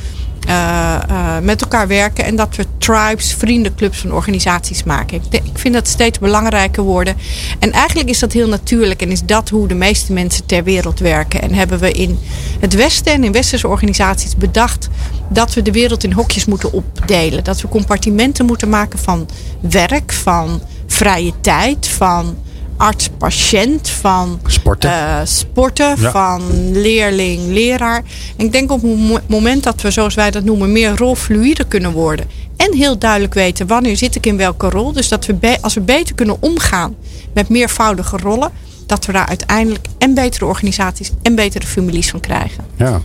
uh, 0.48 1.00
uh, 1.10 1.40
met 1.40 1.62
elkaar 1.62 1.88
werken. 1.88 2.26
En 2.26 2.36
dat 2.36 2.56
we 2.56 2.66
tribes, 2.78 3.34
vriendenclubs 3.34 3.98
van 3.98 4.14
organisaties 4.14 4.84
maken. 4.84 5.22
Ik, 5.30 5.44
ik, 5.44 5.58
vind 5.58 5.74
dat 5.74 5.88
steeds 5.88 6.20
belangrijker 6.20 6.84
worden. 6.84 7.16
En 7.60 7.72
eigenlijk 7.72 8.10
is 8.10 8.20
dat 8.20 8.32
heel 8.32 8.48
natuurlijk. 8.48 9.02
En 9.02 9.12
is 9.12 9.22
dat 9.22 9.50
hoe 9.50 9.68
de 9.68 9.76
meeste 9.76 10.14
mensen 10.14 10.46
ter 10.46 10.64
wereld 10.64 11.00
werken. 11.00 11.42
En 11.42 11.54
hebben 11.54 11.80
we 11.80 11.92
in 11.92 12.20
het 12.60 12.76
Westen 12.76 13.14
en 13.14 13.24
in 13.24 13.32
westerse 13.32 13.68
organisaties 13.68 14.36
bedacht 14.36 14.90
dat 15.30 15.54
we 15.54 15.62
de 15.62 15.72
wereld 15.72 16.04
in 16.04 16.12
hokjes 16.12 16.46
moeten 16.46 16.72
opdelen. 16.74 17.44
Dat 17.44 17.62
we 17.62 17.68
compartimenten 17.68 18.46
moeten 18.46 18.70
maken 18.70 19.00
van 19.00 19.30
werk, 19.60 20.14
van 20.14 20.62
vrije 20.94 21.34
tijd, 21.42 21.88
van 21.88 22.38
arts-patiënt, 22.78 23.90
van 23.90 24.40
sporten, 24.46 24.92
uh, 24.92 25.20
sporten 25.24 25.96
ja. 26.00 26.12
van 26.12 26.42
leerling-leraar. 26.72 28.04
En 28.38 28.46
ik 28.46 28.52
denk 28.52 28.72
op 28.72 28.82
het 28.82 29.30
moment 29.30 29.64
dat 29.64 29.82
we, 29.82 29.92
zoals 29.92 30.14
wij 30.14 30.32
dat 30.32 30.44
noemen, 30.44 30.72
meer 30.72 30.98
rolfluide 30.98 31.64
kunnen 31.64 31.92
worden. 31.92 32.26
En 32.58 32.74
heel 32.74 32.98
duidelijk 32.98 33.34
weten 33.34 33.68
wanneer 33.68 33.98
zit 33.98 34.16
ik 34.16 34.26
in 34.26 34.38
welke 34.38 34.70
rol. 34.70 34.92
Dus 34.92 35.10
dat 35.10 35.26
we 35.26 35.58
als 35.62 35.74
we 35.74 35.82
beter 35.82 36.16
kunnen 36.16 36.38
omgaan 36.40 36.96
met 37.34 37.50
meervoudige 37.50 38.18
rollen, 38.18 38.52
dat 38.86 39.06
we 39.06 39.12
daar 39.12 39.28
uiteindelijk 39.28 39.88
en 39.98 40.14
betere 40.14 40.46
organisaties 40.46 41.12
en 41.22 41.36
betere 41.36 41.68
families 41.68 42.10
van 42.10 42.20
krijgen. 42.20 42.66
Ja, 42.76 43.02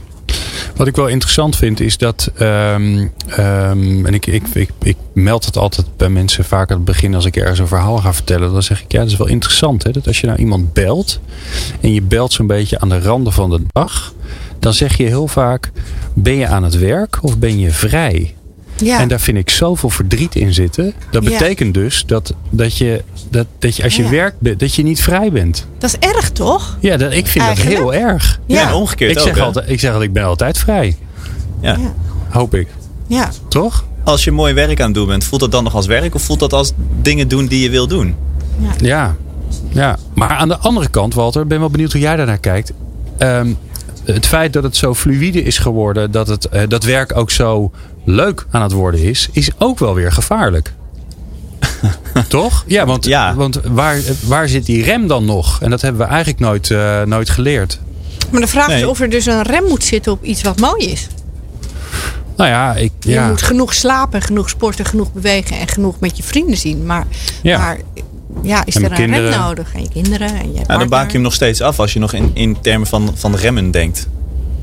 wat 0.79 0.87
ik 0.87 0.97
wel 0.97 1.07
interessant 1.07 1.57
vind 1.57 1.81
is 1.81 1.99
dat, 1.99 2.31
um, 2.41 3.13
um, 3.39 4.07
en 4.07 4.15
ik, 4.15 4.27
ik, 4.27 4.47
ik, 4.53 4.71
ik, 4.83 4.97
meld 5.13 5.45
het 5.45 5.57
altijd 5.57 5.87
bij 5.97 6.09
mensen 6.09 6.45
vaak 6.45 6.71
aan 6.71 6.77
het 6.77 6.85
begin 6.85 7.15
als 7.15 7.25
ik 7.25 7.37
ergens 7.37 7.59
een 7.59 7.67
verhaal 7.67 7.97
ga 7.97 8.15
vertellen. 8.15 8.53
Dan 8.53 8.63
zeg 8.63 8.83
ik, 8.83 8.93
ja, 8.93 8.99
dat 8.99 9.11
is 9.11 9.17
wel 9.17 9.27
interessant. 9.27 9.83
Hè? 9.83 9.91
Dat 9.91 10.07
als 10.07 10.21
je 10.21 10.27
nou 10.27 10.39
iemand 10.39 10.73
belt 10.73 11.21
en 11.81 11.93
je 11.93 12.03
belt 12.03 12.33
zo'n 12.33 12.47
beetje 12.47 12.81
aan 12.81 12.89
de 12.89 13.01
randen 13.01 13.33
van 13.33 13.51
de 13.51 13.63
dag. 13.73 14.15
Dan 14.59 14.75
zeg 14.75 14.97
je 14.97 15.05
heel 15.05 15.29
vaak, 15.29 15.71
ben 16.15 16.37
je 16.37 16.47
aan 16.47 16.63
het 16.63 16.79
werk 16.79 17.19
of 17.23 17.39
ben 17.39 17.59
je 17.59 17.71
vrij? 17.71 18.35
Ja. 18.85 19.01
En 19.01 19.09
daar 19.09 19.21
vind 19.21 19.39
ik 19.39 19.51
zoveel 19.51 19.91
verdriet 19.91 20.35
in 20.35 20.55
zitten. 20.55 20.93
Dat 21.11 21.23
Ja. 21.25 21.31
betekent 21.31 21.75
dus 21.75 22.05
dat, 22.07 22.35
dat, 22.51 22.77
je, 22.77 23.03
dat, 23.31 23.47
dat 23.59 23.77
je 23.77 23.83
als 23.83 23.97
je 23.97 24.03
Ja. 24.03 24.11
werkt, 24.11 24.59
dat 24.61 24.75
je 24.75 24.83
niet 24.83 25.01
vrij 25.03 25.33
bent. 25.33 25.67
Dat 25.79 25.91
is 26.01 26.09
erg, 26.09 26.31
toch? 26.31 26.77
Ja, 26.81 26.97
dat, 26.97 27.13
ik 27.13 27.27
vind 27.27 27.45
Eigenlijk. 27.45 27.77
dat 27.77 27.91
heel 27.93 27.95
erg. 28.07 28.41
Ja, 28.47 28.69
en 28.69 28.75
omgekeerd 28.75 29.11
Ik 29.11 29.19
ook. 29.19 29.25
zeg, 29.27 29.37
hè? 29.37 29.43
altijd, 29.43 29.71
ik 29.71 29.81
zeg 29.81 29.91
altijd, 29.93 30.09
ik 30.09 30.15
ben 30.15 30.25
altijd 30.25 30.59
vrij. 30.59 30.97
Ja. 31.61 31.73
Ja. 31.77 31.95
Hoop 32.29 32.55
ik. 32.55 32.69
Ja. 33.07 33.31
Toch? 33.49 33.85
Als 34.05 34.25
je 34.25 34.31
mooi 34.31 34.55
werk 34.55 34.81
aan 34.81 34.87
het 34.87 34.95
doen 34.95 35.07
bent, 35.07 35.25
voelt 35.25 35.41
dat 35.41 35.53
dan 35.53 35.65
nog 35.65 35.75
als 35.75 35.87
werk 35.87 36.15
of 36.15 36.23
voelt 36.23 36.41
dat 36.41 36.53
als 36.53 36.73
dingen 37.03 37.29
doen 37.29 37.47
die 37.47 37.63
je 37.63 37.71
wil 37.71 37.87
doen? 37.87 38.15
Ja. 38.81 39.17
ja. 39.71 39.99
Maar 40.15 40.29
aan 40.31 40.49
de 40.49 40.57
andere 40.59 40.89
kant, 40.89 41.15
Walter, 41.15 41.43
ik 41.43 41.49
ben 41.49 41.59
wel 41.61 41.71
benieuwd 41.71 41.93
hoe 41.93 42.01
jij 42.01 42.17
daarnaar 42.17 42.39
kijkt. 42.39 42.73
Ehm, 43.19 43.53
het 44.15 44.27
feit 44.27 44.53
dat 44.53 44.63
het 44.63 44.77
zo 44.77 44.95
fluïde 44.95 45.43
is 45.43 45.59
geworden, 45.59 46.11
dat 46.11 46.29
het 46.29 46.45
eh, 46.49 46.63
dat 46.69 46.85
werk 46.85 47.17
ook 47.17 47.31
zo 47.31 47.71
leuk 48.05 48.47
aan 48.51 48.63
het 48.63 48.73
worden 48.73 49.01
is, 49.03 49.29
is 49.33 49.51
ook 49.59 49.79
wel 49.79 49.95
weer 49.95 50.13
gevaarlijk. 50.13 50.73
Toch? 52.29 52.65
Ja, 52.67 52.87
want, 52.87 53.05
Ja. 53.05 53.35
want 53.35 53.61
waar, 53.65 54.01
waar 54.27 54.49
zit 54.49 54.67
die 54.67 54.83
rem 54.85 55.07
dan 55.07 55.25
nog? 55.25 55.63
En 55.63 55.71
dat 55.71 55.81
hebben 55.81 56.01
we 56.01 56.07
eigenlijk 56.07 56.41
nooit, 56.41 56.71
eh, 56.71 57.03
nooit 57.03 57.31
geleerd. 57.31 57.81
Maar 58.31 58.41
de 58.41 58.47
vraag 58.47 58.69
is 58.69 58.85
of 58.85 59.01
er 59.01 59.11
dus 59.11 59.27
een 59.27 59.43
rem 59.43 59.65
moet 59.65 59.85
zitten 59.85 60.13
op 60.13 60.25
iets 60.25 60.43
wat 60.43 60.61
mooi 60.61 60.87
is. 60.91 61.07
Nou 62.37 62.51
ja, 62.51 62.75
ik. 62.75 62.93
Je 63.01 63.21
moet 63.29 63.43
genoeg 63.43 63.75
slapen, 63.75 64.23
genoeg 64.23 64.49
sporten, 64.49 64.85
genoeg 64.85 65.13
bewegen 65.13 65.59
en 65.59 65.69
genoeg 65.69 66.01
met 66.01 66.17
je 66.17 66.23
vrienden 66.23 66.57
zien. 66.57 66.87
Maar 66.87 67.07
Ja. 67.43 67.59
maar, 67.59 67.79
ja, 68.43 68.67
is 68.67 68.77
En 68.77 68.85
er 68.85 69.01
een 69.01 69.11
rem 69.15 69.41
nodig? 69.41 69.75
En 69.75 69.83
je 69.83 69.89
kinderen 69.89 70.29
en 70.29 70.35
je 70.35 70.53
Ja, 70.53 70.59
dan 70.59 70.67
partner. 70.67 70.89
baak 70.89 71.07
je 71.07 71.13
hem 71.13 71.23
nog 71.23 71.35
steeds 71.35 71.61
af 71.61 71.81
als 71.81 71.93
je 71.93 71.99
nog 71.99 72.13
in, 72.13 72.31
in 72.35 72.61
termen 72.61 72.87
van, 72.87 73.11
van 73.15 73.35
remmen 73.35 73.71
denkt. 73.71 74.09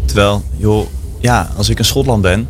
Terwijl, 0.05 0.43
joh, 0.57 0.87
ja, 1.19 1.49
als 1.57 1.69
ik 1.69 1.77
in 1.77 1.85
Schotland 1.85 2.21
ben, 2.21 2.47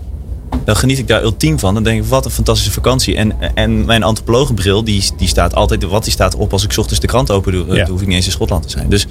dan 0.66 0.76
geniet 0.76 0.98
ik 1.00 1.08
daar 1.08 1.22
ultiem 1.24 1.60
van. 1.60 1.74
Dan 1.74 1.84
denk 1.84 2.04
ik, 2.04 2.10
wat 2.10 2.26
een 2.26 2.32
fantastische 2.32 2.72
vakantie. 2.72 3.16
En, 3.16 3.34
en 3.56 3.86
mijn 3.86 4.04
antropologenbril, 4.04 4.84
die, 4.84 5.04
die 5.18 5.28
staat 5.28 5.56
altijd, 5.56 5.84
wat 5.84 6.04
die 6.04 6.14
staat 6.14 6.36
op 6.36 6.52
als 6.52 6.64
ik 6.64 6.72
's 6.72 6.78
ochtends 6.78 7.00
de 7.02 7.08
krant 7.08 7.32
open 7.32 7.52
doe. 7.52 7.66
Ja. 7.68 7.76
Dan 7.76 7.90
hoef 7.92 8.02
ik 8.02 8.08
niet 8.08 8.16
eens 8.16 8.26
in 8.26 8.32
Schotland 8.32 8.64
te 8.64 8.70
zijn. 8.70 8.90
Dus, 8.90 9.08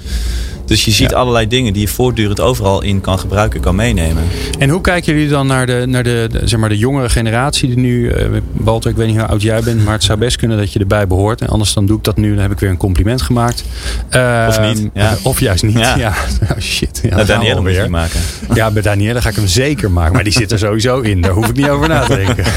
dus 0.65 0.85
je 0.85 0.91
ziet 0.91 1.09
Ja. 1.09 1.15
allerlei 1.17 1.47
dingen 1.47 1.73
die 1.73 1.81
je 1.81 1.87
voortdurend 1.87 2.39
overal 2.39 2.81
in 2.81 3.01
kan 3.01 3.19
gebruiken, 3.19 3.59
kan 3.59 3.75
meenemen. 3.75 4.23
En 4.59 4.69
hoe 4.69 4.81
kijken 4.81 5.13
jullie 5.13 5.29
dan 5.29 5.47
naar 5.47 5.65
de, 5.65 5.83
naar 5.87 6.03
de, 6.03 6.29
zeg 6.43 6.59
maar 6.59 6.69
de 6.69 6.77
jongere 6.77 7.09
generatie 7.09 7.67
die 7.67 7.77
nu... 7.77 8.09
eh, 8.09 8.25
Walter, 8.51 8.89
ik 8.91 8.95
weet 8.97 9.07
niet 9.07 9.17
hoe 9.17 9.25
oud 9.25 9.41
jij 9.41 9.61
bent, 9.61 9.83
maar 9.83 9.93
het 9.93 10.03
zou 10.03 10.19
best 10.19 10.37
kunnen 10.37 10.57
dat 10.57 10.73
je 10.73 10.79
erbij 10.79 11.07
behoort. 11.07 11.41
En 11.41 11.47
anders 11.47 11.73
dan 11.73 11.85
doe 11.85 11.97
ik 11.97 12.03
dat 12.03 12.17
nu, 12.17 12.33
dan 12.33 12.41
heb 12.41 12.51
ik 12.51 12.59
weer 12.59 12.69
een 12.69 12.77
compliment 12.77 13.21
gemaakt. 13.21 13.63
Eh, 14.09 14.45
Of 14.49 14.59
niet, 14.61 14.89
ja. 14.93 15.17
Of 15.23 15.39
juist 15.39 15.63
niet, 15.63 15.77
ja. 15.79 15.95
Oh, 16.51 16.59
shit. 16.59 16.99
Ja, 17.03 17.09
Nou, 17.15 17.25
Danielle 17.27 17.61
moet 17.61 17.75
je 17.75 17.87
maken. 17.89 18.19
Ja, 18.53 18.71
bij 18.71 18.81
Danielle 18.81 19.21
ga 19.21 19.29
ik 19.29 19.35
hem 19.35 19.47
zeker 19.47 19.91
maken. 19.91 20.13
Maar 20.13 20.23
die 20.23 20.33
zit 20.33 20.51
er 20.51 20.59
sowieso 20.67 20.99
in. 20.99 21.21
Daar 21.21 21.31
hoef 21.31 21.44
ik 21.49 21.55
niet 21.55 21.69
over 21.69 21.87
na 21.87 22.03
te 22.05 22.15
denken. 22.15 22.45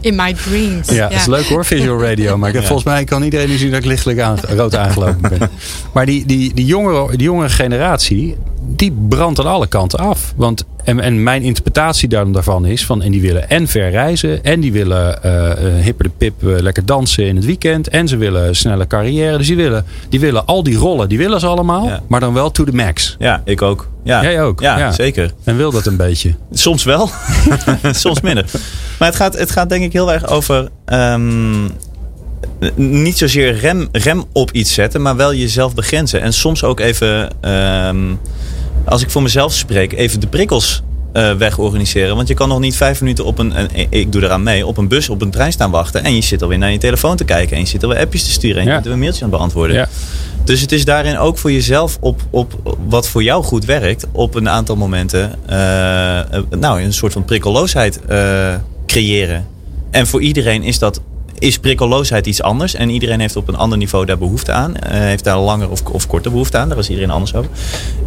In 0.00 0.14
my 0.16 0.34
dreams. 0.34 0.88
Ja, 0.88 1.08
dat 1.08 1.18
is 1.18 1.26
leuk 1.26 1.44
hoor, 1.44 1.64
visual 1.64 2.02
radio. 2.02 2.36
Maar 2.36 2.48
ik 2.48 2.54
heb, 2.54 2.62
Ja. 2.62 2.68
volgens 2.68 2.88
mij 2.88 3.04
kan 3.04 3.22
iedereen 3.22 3.48
nu 3.48 3.56
zien 3.56 3.70
dat 3.70 3.78
ik 3.78 3.84
lichtelijk 3.84 4.20
aan, 4.20 4.38
rood 4.56 4.76
aangelopen 4.76 5.20
ben. 5.38 5.50
Maar 5.92 6.06
die, 6.06 6.26
die, 6.26 6.54
die, 6.54 6.64
jongere, 6.66 7.08
die 7.16 7.26
jongere 7.26 7.48
generatie, 7.48 8.36
die 8.60 8.96
brandt 9.08 9.38
aan 9.40 9.46
alle 9.46 9.66
kanten 9.66 9.98
af. 9.98 10.32
Want, 10.36 10.64
en, 10.84 11.00
en 11.00 11.22
mijn 11.22 11.42
interpretatie 11.42 12.08
daar- 12.08 12.32
daarvan 12.32 12.66
is, 12.66 12.84
van, 12.86 13.02
en 13.02 13.10
die 13.10 13.20
willen 13.20 13.48
en 13.50 13.68
ver 13.68 13.90
reizen. 13.90 14.44
En 14.44 14.60
die 14.60 14.72
willen 14.72 15.22
eh, 15.22 15.84
hipper 15.84 16.04
de 16.04 16.10
pip 16.18 16.42
eh, 16.48 16.58
lekker 16.60 16.86
dansen 16.86 17.26
in 17.26 17.36
het 17.36 17.44
weekend. 17.44 17.88
En 17.88 18.08
ze 18.08 18.16
willen 18.16 18.56
snelle 18.56 18.86
carrière. 18.86 19.38
Dus 19.38 19.46
die 19.46 19.56
willen, 19.56 19.84
die 20.08 20.20
willen 20.20 20.46
al 20.46 20.62
die 20.62 20.76
rollen, 20.76 21.08
die 21.08 21.18
willen 21.18 21.40
ze 21.40 21.46
allemaal. 21.46 21.84
Ja. 21.86 22.02
Maar 22.08 22.20
dan 22.20 22.34
wel 22.34 22.50
to 22.50 22.64
the 22.64 22.72
max. 22.74 23.16
Ja, 23.18 23.42
ik 23.44 23.62
ook. 23.62 23.88
Ja. 24.04 24.22
Jij 24.22 24.42
ook, 24.42 24.60
Ja, 24.60 24.78
ja. 24.78 24.92
zeker. 24.92 25.32
En 25.44 25.56
wil 25.56 25.70
dat 25.70 25.86
een 25.86 25.96
beetje. 25.96 26.34
Soms 26.52 26.84
wel, 26.84 27.10
soms 27.92 28.20
minder. 28.20 28.44
Maar 28.98 29.08
het 29.08 29.16
gaat, 29.16 29.38
het 29.38 29.50
gaat 29.50 29.68
denk 29.68 29.84
ik 29.84 29.92
heel 29.92 30.12
erg 30.12 30.26
over 30.28 30.68
ehm, 30.84 31.68
niet 32.74 33.18
zozeer 33.18 33.58
rem, 33.58 33.88
rem 33.92 34.24
op 34.32 34.50
iets 34.52 34.74
zetten, 34.74 35.02
maar 35.02 35.16
wel 35.16 35.34
jezelf 35.34 35.74
begrenzen. 35.74 36.20
En 36.20 36.32
soms 36.32 36.64
ook 36.64 36.80
even, 36.80 37.28
ehm, 37.40 37.98
als 38.84 39.02
ik 39.02 39.10
voor 39.10 39.22
mezelf 39.22 39.52
spreek, 39.54 39.92
even 39.92 40.20
de 40.20 40.26
prikkels 40.26 40.82
eh, 41.12 41.32
wegorganiseren. 41.34 42.16
Want 42.16 42.28
je 42.28 42.34
kan 42.34 42.48
nog 42.48 42.58
niet 42.60 42.76
vijf 42.76 43.00
minuten 43.00 43.24
op 43.24 43.38
een, 43.38 43.52
en 43.52 43.68
ik 43.88 44.12
doe 44.12 44.22
eraan 44.22 44.42
mee, 44.42 44.66
op 44.66 44.76
een 44.76 44.88
bus, 44.88 45.08
op 45.08 45.22
een 45.22 45.30
trein 45.30 45.52
staan 45.52 45.70
wachten. 45.70 46.04
En 46.04 46.14
je 46.14 46.20
zit 46.20 46.42
alweer 46.42 46.58
naar 46.58 46.72
je 46.72 46.78
telefoon 46.78 47.16
te 47.16 47.24
kijken. 47.24 47.56
En 47.56 47.62
je 47.62 47.68
zit 47.68 47.82
alweer 47.82 47.98
appjes 47.98 48.24
te 48.24 48.30
sturen. 48.30 48.56
En 48.56 48.62
je 48.62 48.68
Ja. 48.68 48.74
bent 48.74 48.86
weer 48.86 48.98
mailtjes 48.98 49.22
aan 49.22 49.28
het 49.28 49.36
beantwoorden. 49.38 49.76
Ja. 49.76 49.88
Dus 50.44 50.60
het 50.60 50.72
is 50.72 50.84
daarin 50.84 51.18
ook 51.18 51.38
voor 51.38 51.52
jezelf 51.52 51.96
op, 52.00 52.20
op 52.30 52.76
wat 52.88 53.08
voor 53.08 53.22
jou 53.22 53.44
goed 53.44 53.64
werkt, 53.64 54.06
op 54.12 54.34
een 54.34 54.48
aantal 54.48 54.76
momenten, 54.76 55.34
eh, 55.46 55.58
nou, 56.58 56.82
een 56.82 56.92
soort 56.92 57.12
van 57.12 57.24
prikkelloosheid 57.24 58.00
eh, 58.06 58.54
creëren. 58.86 59.46
En 59.90 60.06
voor 60.06 60.20
iedereen 60.22 60.62
is 60.62 60.78
dat. 60.78 61.00
Is 61.38 61.58
prikkelloosheid 61.58 62.26
iets 62.26 62.42
anders 62.42 62.74
en 62.74 62.88
iedereen 62.90 63.20
heeft 63.20 63.36
op 63.36 63.48
een 63.48 63.56
ander 63.56 63.78
niveau 63.78 64.06
daar 64.06 64.18
behoefte 64.18 64.52
aan. 64.52 64.76
eh, 64.76 64.98
heeft 64.98 65.24
daar 65.24 65.38
langer 65.38 65.70
of, 65.70 65.82
of 65.84 66.06
korter 66.06 66.30
behoefte 66.30 66.58
aan. 66.58 66.68
Daar 66.68 66.78
is 66.78 66.88
iedereen 66.88 67.10
anders 67.10 67.34
over. 67.34 67.50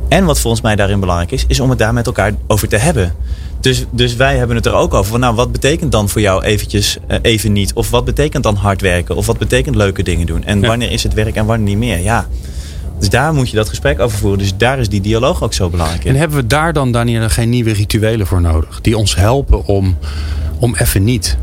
En 0.10 0.26
wat 0.26 0.40
volgens 0.40 0.62
mij 0.62 0.76
daarin 0.76 1.00
belangrijk 1.00 1.32
is, 1.32 1.44
is 1.48 1.60
om 1.60 1.70
het 1.70 1.80
daar 1.80 1.94
met 1.94 2.06
elkaar 2.06 2.34
over 2.48 2.68
te 2.68 2.78
hebben. 2.78 3.14
Dus, 3.60 3.86
dus 3.92 4.16
wij 4.16 4.38
hebben 4.38 4.56
het 4.56 4.66
er 4.66 4.74
ook 4.74 4.94
over. 4.94 5.12
Van, 5.12 5.20
nou, 5.20 5.36
wat 5.36 5.52
betekent 5.52 5.92
dan 5.92 6.10
voor 6.10 6.22
jou 6.22 6.44
eventjes 6.44 6.98
eh, 7.08 7.18
even 7.22 7.52
niet? 7.54 7.74
Of 7.74 7.90
wat 7.90 8.06
betekent 8.06 8.44
dan 8.44 8.56
hard 8.56 8.82
werken? 8.82 9.16
Of 9.16 9.26
wat 9.26 9.38
betekent 9.38 9.76
leuke 9.76 10.04
dingen 10.04 10.26
doen? 10.26 10.44
En 10.44 10.62
Ja. 10.62 10.68
wanneer 10.68 10.92
is 10.92 11.04
het 11.04 11.14
werk 11.14 11.36
en 11.36 11.46
wanneer 11.46 11.68
niet 11.68 11.78
meer? 11.78 12.00
Ja. 12.00 12.28
Dus 13.00 13.10
daar 13.10 13.34
moet 13.34 13.50
je 13.50 13.56
dat 13.56 13.70
gesprek 13.70 14.00
over 14.00 14.18
voeren. 14.18 14.40
Dus 14.40 14.54
daar 14.58 14.80
is 14.80 14.90
die 14.90 15.02
dialoog 15.02 15.44
ook 15.44 15.54
zo 15.54 15.70
belangrijk 15.70 16.04
in. 16.04 16.14
En 16.14 16.20
hebben 16.20 16.38
we 16.38 16.48
daar 16.48 16.74
dan, 16.74 16.92
Daniel, 16.92 17.30
geen 17.30 17.50
nieuwe 17.50 17.72
rituelen 17.74 18.28
voor 18.28 18.42
nodig? 18.42 18.82
Die 18.82 18.98
ons 18.98 19.16
helpen 19.16 19.66
om, 19.66 19.98
om 20.60 20.76
even 20.76 21.04
niet. 21.04 21.38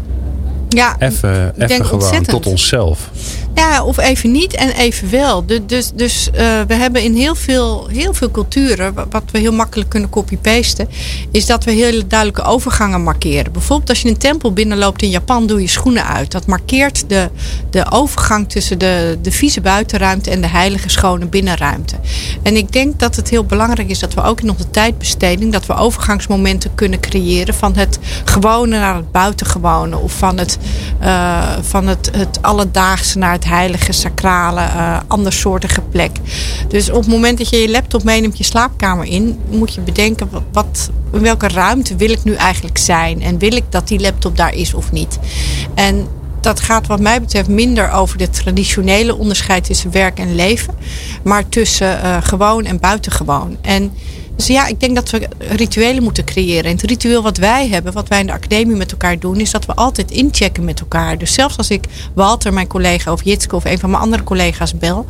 Ja, 0.68 0.96
Even, 0.98 1.54
even 1.58 1.86
gewoon 1.86 2.22
tot 2.22 2.46
onszelf. 2.46 3.10
Ja, 3.58 3.82
of 3.84 3.98
even 3.98 4.30
niet 4.30 4.54
en 4.54 4.68
even 4.70 5.10
wel. 5.10 5.46
Du- 5.46 5.66
Dus, 5.66 5.90
dus 5.94 6.30
eh, 6.30 6.60
we 6.66 6.74
hebben 6.74 7.02
in 7.02 7.14
heel 7.14 7.34
veel, 7.34 7.86
heel 7.92 8.14
veel 8.14 8.30
culturen, 8.30 8.94
wa- 8.94 9.06
wat 9.10 9.22
we 9.32 9.38
heel 9.38 9.52
makkelijk 9.52 9.88
kunnen 9.90 10.08
copy-pasten, 10.10 10.88
is 11.30 11.46
dat 11.46 11.64
we 11.64 11.70
hele 11.70 12.06
duidelijke 12.06 12.42
overgangen 12.42 13.02
markeren. 13.02 13.52
Bijvoorbeeld 13.52 13.88
als 13.88 14.02
je 14.02 14.08
een 14.08 14.16
tempel 14.18 14.52
binnenloopt 14.52 15.02
in 15.02 15.10
Japan, 15.10 15.46
doe 15.46 15.60
je 15.60 15.66
schoenen 15.68 16.06
uit. 16.06 16.30
Dat 16.30 16.46
markeert 16.46 17.04
de, 17.08 17.30
de 17.70 17.90
overgang 17.90 18.48
tussen 18.48 18.78
de, 18.78 19.18
de 19.22 19.30
vieze 19.32 19.60
buitenruimte 19.60 20.30
en 20.30 20.40
de 20.40 20.48
heilige 20.48 20.88
schone 20.88 21.26
binnenruimte. 21.26 21.94
En 22.42 22.56
ik 22.56 22.72
denk 22.72 22.98
dat 22.98 23.16
het 23.16 23.28
heel 23.30 23.44
belangrijk 23.44 23.88
is 23.90 23.98
dat 23.98 24.14
we 24.14 24.22
ook 24.22 24.40
in 24.40 24.50
onze 24.50 24.70
tijdbesteding, 24.70 25.52
dat 25.52 25.66
we 25.66 25.74
overgangsmomenten 25.74 26.74
kunnen 26.74 27.00
creëren 27.00 27.54
van 27.54 27.76
het 27.76 27.98
gewone 28.24 28.78
naar 28.78 28.94
het 28.96 29.12
buitengewone. 29.12 29.96
Of 29.98 30.12
van 30.12 30.38
het, 30.38 30.58
eh, 31.00 31.42
van 31.60 31.86
het, 31.86 32.10
het 32.16 32.38
alledaagse 32.42 33.18
naar 33.18 33.32
het 33.32 33.46
heilige, 33.48 33.92
sacrale, 33.92 34.60
eh 34.60 35.00
andersoortige 35.06 35.80
plek. 35.80 36.16
Dus 36.68 36.90
op 36.90 37.00
het 37.00 37.06
moment 37.10 37.38
dat 37.38 37.48
je 37.48 37.56
je 37.56 37.70
laptop 37.70 38.02
meeneemt 38.04 38.38
je 38.38 38.44
slaapkamer 38.44 39.06
in, 39.06 39.38
moet 39.50 39.74
je 39.74 39.80
bedenken 39.80 40.28
wat, 40.52 40.90
in 41.12 41.20
welke 41.20 41.48
ruimte 41.48 41.96
wil 41.96 42.10
ik 42.10 42.24
nu 42.24 42.34
eigenlijk 42.34 42.78
zijn? 42.78 43.22
En 43.22 43.38
wil 43.38 43.52
ik 43.52 43.64
dat 43.68 43.88
die 43.88 44.00
laptop 44.00 44.36
daar 44.36 44.54
is 44.54 44.74
of 44.74 44.92
niet? 44.92 45.18
En 45.74 46.08
dat 46.40 46.60
gaat 46.60 46.86
wat 46.86 47.00
mij 47.00 47.20
betreft 47.20 47.48
minder 47.48 47.90
over 47.90 48.18
de 48.18 48.30
traditionele 48.30 49.16
onderscheid 49.16 49.64
tussen 49.64 49.90
werk 49.90 50.18
en 50.18 50.34
leven. 50.34 50.74
Maar 51.24 51.48
tussen 51.48 52.00
uh, 52.04 52.16
gewoon 52.20 52.64
en 52.64 52.80
buitengewoon. 52.80 53.56
En 53.60 53.92
dus 54.38 54.46
ja, 54.46 54.66
ik 54.66 54.80
denk 54.80 54.94
dat 54.94 55.10
we 55.10 55.28
rituelen 55.38 56.02
moeten 56.02 56.24
creëren. 56.24 56.64
En 56.64 56.76
het 56.76 56.82
ritueel 56.82 57.22
wat 57.22 57.36
wij 57.36 57.68
hebben, 57.68 57.92
wat 57.92 58.08
wij 58.08 58.20
in 58.20 58.26
de 58.26 58.32
academie 58.32 58.76
met 58.76 58.90
elkaar 58.90 59.18
doen, 59.18 59.40
is 59.40 59.50
dat 59.50 59.66
we 59.66 59.74
altijd 59.74 60.10
inchecken 60.10 60.64
met 60.64 60.80
elkaar. 60.80 61.18
Dus 61.18 61.32
zelfs 61.32 61.56
als 61.56 61.70
ik 61.70 61.84
Walter, 62.14 62.52
mijn 62.52 62.66
collega, 62.66 63.12
of 63.12 63.24
Jitske 63.24 63.56
of 63.56 63.64
een 63.64 63.78
van 63.78 63.90
mijn 63.90 64.02
andere 64.02 64.22
collega's 64.22 64.78
bel. 64.78 65.06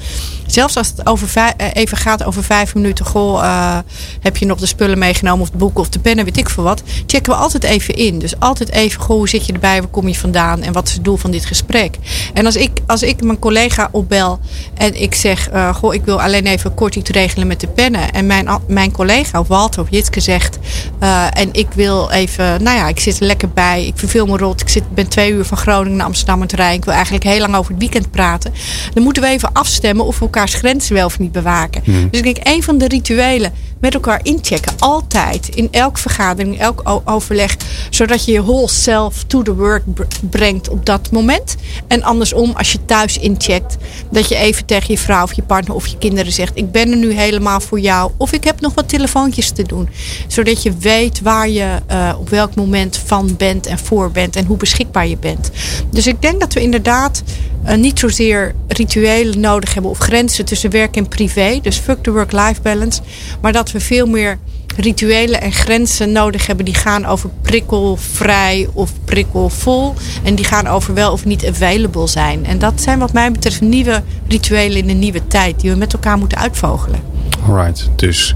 Zelfs 0.46 0.76
als 0.76 0.88
het 0.88 1.06
over 1.06 1.28
eh, 1.34 1.66
even 1.72 1.96
gaat 1.96 2.24
over 2.24 2.44
vijf 2.44 2.74
minuten. 2.74 3.04
Goh, 3.04 3.42
uh, 3.42 3.78
heb 4.20 4.36
je 4.36 4.46
nog 4.46 4.58
de 4.58 4.66
spullen 4.66 4.98
meegenomen 4.98 5.40
of 5.40 5.50
de 5.50 5.56
boeken 5.56 5.80
of 5.80 5.88
de 5.88 5.98
pennen, 5.98 6.24
weet 6.24 6.36
ik 6.38 6.48
veel 6.48 6.64
wat. 6.64 6.82
Checken 7.06 7.32
we 7.32 7.38
altijd 7.38 7.64
even 7.64 7.94
in. 7.94 8.18
Dus 8.18 8.40
altijd 8.40 8.70
even, 8.70 9.00
goh, 9.00 9.16
hoe 9.16 9.28
zit 9.28 9.46
je 9.46 9.52
erbij? 9.52 9.80
Waar 9.80 9.90
kom 9.90 10.08
je 10.08 10.14
vandaan? 10.14 10.62
En 10.62 10.72
wat 10.72 10.88
is 10.88 10.94
het 10.94 11.04
doel 11.04 11.16
van 11.16 11.30
dit 11.30 11.44
gesprek? 11.44 11.96
En 12.34 12.46
als 12.46 12.56
ik, 12.56 12.70
als 12.86 13.02
ik 13.02 13.22
mijn 13.22 13.38
collega 13.38 13.88
opbel 13.92 14.40
en 14.74 15.02
ik 15.02 15.14
zeg, 15.14 15.52
uh, 15.52 15.74
goh, 15.74 15.94
ik 15.94 16.04
wil 16.04 16.22
alleen 16.22 16.46
even 16.46 16.74
kort 16.74 16.96
iets 16.96 17.10
regelen 17.10 17.46
met 17.46 17.60
de 17.60 17.68
pennen. 17.68 18.12
En 18.12 18.26
mijn, 18.26 18.48
mijn 18.66 18.92
collega 18.92 19.16
collega 19.18 19.40
of 19.40 19.48
Walter 19.48 19.82
of 19.82 19.90
Jitske 19.90 20.20
zegt. 20.20 20.58
Uh, 21.02 21.26
en 21.32 21.48
ik 21.52 21.66
wil 21.74 22.10
even, 22.10 22.62
nou 22.62 22.76
ja, 22.76 22.88
ik 22.88 23.00
zit 23.00 23.20
er 23.20 23.26
lekker 23.26 23.48
bij. 23.48 23.86
Ik 23.86 23.92
verveel 23.96 24.26
me 24.26 24.36
rot. 24.36 24.60
Ik 24.60 24.68
zit, 24.68 24.94
ben 24.94 25.08
twee 25.08 25.32
uur 25.32 25.44
van 25.44 25.56
Groningen 25.56 25.96
naar 25.96 26.06
Amsterdam 26.06 26.40
het 26.40 26.52
rijden. 26.52 26.76
Ik 26.76 26.84
wil 26.84 26.94
eigenlijk 26.94 27.24
heel 27.24 27.40
lang 27.40 27.56
over 27.56 27.70
het 27.70 27.80
weekend 27.80 28.10
praten. 28.10 28.52
Dan 28.94 29.02
moeten 29.02 29.22
we 29.22 29.28
even 29.28 29.52
afstemmen 29.52 30.06
of 30.06 30.18
we 30.18 30.24
elkaars 30.24 30.54
grenzen 30.54 30.94
wel 30.94 31.06
of 31.06 31.18
niet 31.18 31.32
bewaken. 31.32 31.82
Hmm. 31.84 32.08
Dus 32.10 32.20
ik 32.20 32.34
denk, 32.34 32.48
een 32.48 32.62
van 32.62 32.78
de 32.78 32.88
rituelen 32.88 33.52
met 33.80 33.94
elkaar 33.94 34.20
inchecken. 34.22 34.72
Altijd. 34.78 35.48
In 35.48 35.68
elke 35.70 36.00
vergadering, 36.00 36.58
elk 36.58 37.00
overleg. 37.04 37.56
Zodat 37.90 38.24
je 38.24 38.32
je 38.32 38.42
whole 38.42 38.68
self 38.68 39.24
to 39.26 39.42
the 39.42 39.54
work 39.54 39.82
brengt 40.30 40.68
op 40.68 40.86
dat 40.86 41.10
moment. 41.10 41.56
En 41.88 42.02
andersom, 42.02 42.52
als 42.56 42.72
je 42.72 42.84
thuis 42.84 43.18
incheckt. 43.18 43.76
Dat 44.10 44.28
je 44.28 44.36
even 44.36 44.64
tegen 44.64 44.94
je 44.94 44.98
vrouw 44.98 45.22
of 45.22 45.32
je 45.32 45.42
partner 45.42 45.76
of 45.76 45.86
je 45.86 45.98
kinderen 45.98 46.32
zegt. 46.32 46.56
Ik 46.56 46.70
ben 46.70 46.90
er 46.90 46.96
nu 46.96 47.12
helemaal 47.12 47.60
voor 47.60 47.80
jou. 47.80 48.10
Of 48.16 48.32
ik 48.32 48.44
heb 48.44 48.60
nog 48.60 48.74
wat 48.74 48.88
telefoontjes 49.08 49.50
te 49.50 49.62
doen. 49.62 49.88
Zodat 50.26 50.62
je 50.62 50.72
weet 50.78 51.20
waar 51.20 51.48
je 51.48 51.76
uh, 51.90 52.14
op 52.18 52.28
welk 52.28 52.54
moment 52.54 52.96
van 53.06 53.36
bent 53.36 53.66
en 53.66 53.78
voor 53.78 54.10
bent. 54.10 54.36
En 54.36 54.44
hoe 54.44 54.56
beschikbaar 54.56 55.06
je 55.06 55.16
bent. 55.16 55.50
Dus 55.90 56.06
ik 56.06 56.22
denk 56.22 56.40
dat 56.40 56.52
we 56.52 56.60
inderdaad 56.60 57.22
uh, 57.66 57.74
niet 57.74 57.98
zozeer 57.98 58.54
rituelen 58.68 59.40
nodig 59.40 59.74
hebben. 59.74 59.90
Of 59.90 59.98
grenzen 59.98 60.44
tussen 60.44 60.70
werk 60.70 60.96
en 60.96 61.08
privé. 61.08 61.58
Dus 61.62 61.76
fuck 61.76 62.02
the 62.02 62.12
work-life 62.12 62.60
balance. 62.62 63.00
Maar 63.40 63.52
dat 63.52 63.70
we 63.70 63.80
veel 63.80 64.06
meer 64.06 64.38
rituelen 64.76 65.40
en 65.40 65.52
grenzen 65.52 66.12
nodig 66.12 66.46
hebben 66.46 66.64
die 66.64 66.74
gaan 66.74 67.04
over 67.04 67.30
prikkelvrij 67.42 68.68
of 68.72 68.90
prikkelvol. 69.04 69.94
En 70.22 70.34
die 70.34 70.44
gaan 70.44 70.66
over 70.66 70.94
wel 70.94 71.12
of 71.12 71.24
niet 71.24 71.46
available 71.46 72.06
zijn. 72.06 72.46
En 72.46 72.58
dat 72.58 72.80
zijn 72.80 72.98
wat 72.98 73.12
mij 73.12 73.32
betreft 73.32 73.60
nieuwe 73.60 74.02
rituelen 74.28 74.78
in 74.78 74.86
de 74.86 74.92
nieuwe 74.92 75.26
tijd 75.26 75.60
die 75.60 75.70
we 75.70 75.76
met 75.76 75.92
elkaar 75.92 76.18
moeten 76.18 76.38
uitvogelen. 76.38 77.00
Alright, 77.46 77.90
dus 77.96 78.34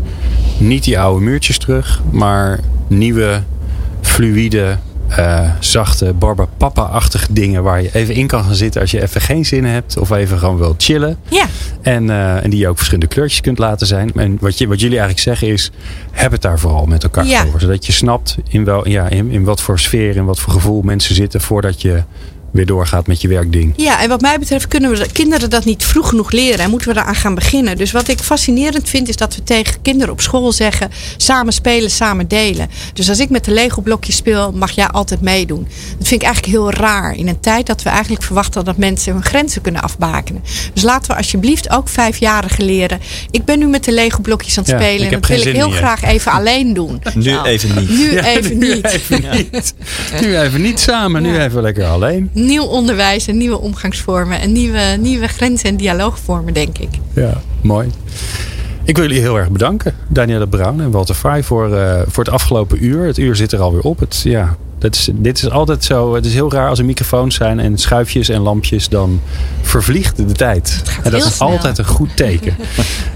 niet 0.62 0.84
die 0.84 0.98
oude 0.98 1.24
muurtjes 1.24 1.58
terug, 1.58 2.02
maar 2.10 2.60
nieuwe 2.88 3.42
fluïde 4.00 4.78
uh, 5.18 5.50
zachte 5.60 6.12
Barbapapa-achtige 6.12 7.32
dingen 7.32 7.62
waar 7.62 7.82
je 7.82 7.90
even 7.92 8.14
in 8.14 8.26
kan 8.26 8.44
gaan 8.44 8.54
zitten 8.54 8.80
als 8.80 8.90
je 8.90 9.02
even 9.02 9.20
geen 9.20 9.44
zin 9.44 9.64
hebt 9.64 9.98
of 9.98 10.10
even 10.10 10.38
gewoon 10.38 10.56
wil 10.56 10.74
chillen. 10.78 11.16
Ja. 11.28 11.46
En, 11.82 12.04
uh, 12.04 12.44
en 12.44 12.50
die 12.50 12.58
je 12.58 12.68
ook 12.68 12.76
verschillende 12.76 13.14
kleurtjes 13.14 13.40
kunt 13.40 13.58
laten 13.58 13.86
zijn. 13.86 14.12
En 14.14 14.36
wat, 14.40 14.58
je, 14.58 14.66
wat 14.66 14.80
jullie 14.80 14.98
eigenlijk 14.98 15.28
zeggen 15.28 15.48
is, 15.48 15.70
heb 16.10 16.32
het 16.32 16.42
daar 16.42 16.58
vooral 16.58 16.86
met 16.86 17.02
elkaar 17.02 17.26
ja. 17.26 17.44
over. 17.44 17.60
Zodat 17.60 17.86
je 17.86 17.92
snapt 17.92 18.36
in, 18.48 18.64
wel, 18.64 18.88
ja, 18.88 19.08
in, 19.08 19.30
in 19.30 19.44
wat 19.44 19.60
voor 19.60 19.78
sfeer, 19.78 20.16
in 20.16 20.24
wat 20.24 20.38
voor 20.38 20.52
gevoel 20.52 20.82
mensen 20.82 21.14
zitten 21.14 21.40
voordat 21.40 21.82
je 21.82 22.02
weer 22.52 22.66
doorgaat 22.66 23.06
met 23.06 23.20
je 23.20 23.28
werkding. 23.28 23.72
Ja, 23.76 24.02
en 24.02 24.08
wat 24.08 24.20
mij 24.20 24.38
betreft 24.38 24.68
kunnen 24.68 24.90
we 24.90 25.06
kinderen 25.12 25.50
dat 25.50 25.64
niet 25.64 25.84
vroeg 25.84 26.08
genoeg 26.08 26.30
leren 26.30 26.58
en 26.58 26.70
moeten 26.70 26.94
we 26.94 27.00
eraan 27.00 27.14
gaan 27.14 27.34
beginnen. 27.34 27.76
Dus 27.76 27.92
wat 27.92 28.08
ik 28.08 28.18
fascinerend 28.18 28.88
vind 28.88 29.08
is 29.08 29.16
dat 29.16 29.34
we 29.34 29.42
tegen 29.42 29.82
kinderen 29.82 30.12
op 30.12 30.20
school 30.20 30.52
zeggen: 30.52 30.90
samen 31.16 31.52
spelen, 31.52 31.90
samen 31.90 32.28
delen. 32.28 32.70
Dus 32.92 33.08
als 33.08 33.18
ik 33.18 33.30
met 33.30 33.44
de 33.44 33.50
Lego-blokjes 33.52 34.16
speel, 34.16 34.52
mag 34.52 34.70
jij 34.70 34.86
altijd 34.86 35.20
meedoen. 35.20 35.66
Dat 35.98 36.08
vind 36.08 36.22
ik 36.22 36.26
eigenlijk 36.26 36.54
heel 36.54 36.70
raar 36.70 37.16
in 37.16 37.28
een 37.28 37.40
tijd 37.40 37.66
dat 37.66 37.82
we 37.82 37.88
eigenlijk 37.88 38.22
verwachten 38.22 38.64
dat 38.64 38.76
mensen 38.76 39.12
hun 39.12 39.24
grenzen 39.24 39.62
kunnen 39.62 39.82
afbakenen. 39.82 40.42
Dus 40.72 40.82
laten 40.82 41.10
we 41.10 41.16
alsjeblieft 41.16 41.70
ook 41.70 41.88
vijfjarigen 41.88 42.64
leren. 42.64 43.00
Ik 43.30 43.44
ben 43.44 43.58
nu 43.58 43.66
met 43.66 43.84
de 43.84 43.92
Lego-blokjes 43.92 44.58
aan 44.58 44.64
het 44.64 44.72
spelen 44.72 45.06
en 45.06 45.20
dat 45.20 45.26
wil 45.26 45.46
ik 45.46 45.54
heel 45.54 45.70
graag 45.70 46.02
even 46.02 46.32
alleen 46.38 46.74
doen. 46.74 47.02
Nu 47.14 47.30
nou, 47.30 47.46
even 47.46 47.80
niet. 47.80 47.88
Nu 47.88 48.18
even 48.18 48.58
niet. 48.58 48.60
Nu 48.60 48.80
even 48.82 49.24
niet. 49.52 49.74
Nu 50.20 50.38
even 50.38 50.60
niet 50.60 50.80
samen, 50.80 51.22
nu 51.22 51.38
even 51.38 51.62
lekker 51.62 51.84
alleen 51.84 52.30
nieuw 52.44 52.64
onderwijs 52.64 53.26
en 53.26 53.36
nieuwe 53.36 53.60
omgangsvormen 53.60 54.40
en 54.40 54.52
nieuwe, 54.52 54.96
nieuwe 55.00 55.26
grenzen 55.26 55.68
en 55.68 55.76
dialoogvormen, 55.76 56.54
denk 56.54 56.78
ik. 56.78 56.88
Ja, 57.14 57.40
mooi. 57.62 57.88
Ik 58.84 58.96
wil 58.96 59.06
jullie 59.06 59.20
heel 59.20 59.38
erg 59.38 59.50
bedanken, 59.50 59.94
Danielle 60.08 60.48
Brown 60.48 60.80
en 60.80 60.90
Walter 60.90 61.14
Fry, 61.14 61.42
voor, 61.42 61.68
uh, 61.68 62.00
voor 62.06 62.24
het 62.24 62.32
afgelopen 62.32 62.84
uur. 62.84 63.06
Het 63.06 63.18
uur 63.18 63.36
zit 63.36 63.52
er 63.52 63.60
alweer 63.60 63.82
op. 63.82 63.98
Het, 63.98 64.20
ja, 64.24 64.56
dat 64.82 64.94
is, 64.94 65.08
dit 65.12 65.36
is 65.38 65.50
altijd 65.50 65.84
zo. 65.84 66.14
Het 66.14 66.26
is 66.26 66.34
heel 66.34 66.52
raar 66.52 66.68
als 66.68 66.78
er 66.78 66.84
microfoons 66.84 67.34
zijn 67.34 67.60
en 67.60 67.78
schuifjes 67.78 68.28
en 68.28 68.40
lampjes. 68.40 68.88
Dan 68.88 69.20
vervliegt 69.60 70.16
de 70.16 70.32
tijd. 70.32 70.82
En 71.02 71.10
dat 71.10 71.24
is 71.24 71.38
altijd 71.38 71.78
een 71.78 71.84
goed 71.84 72.16
teken. 72.16 72.56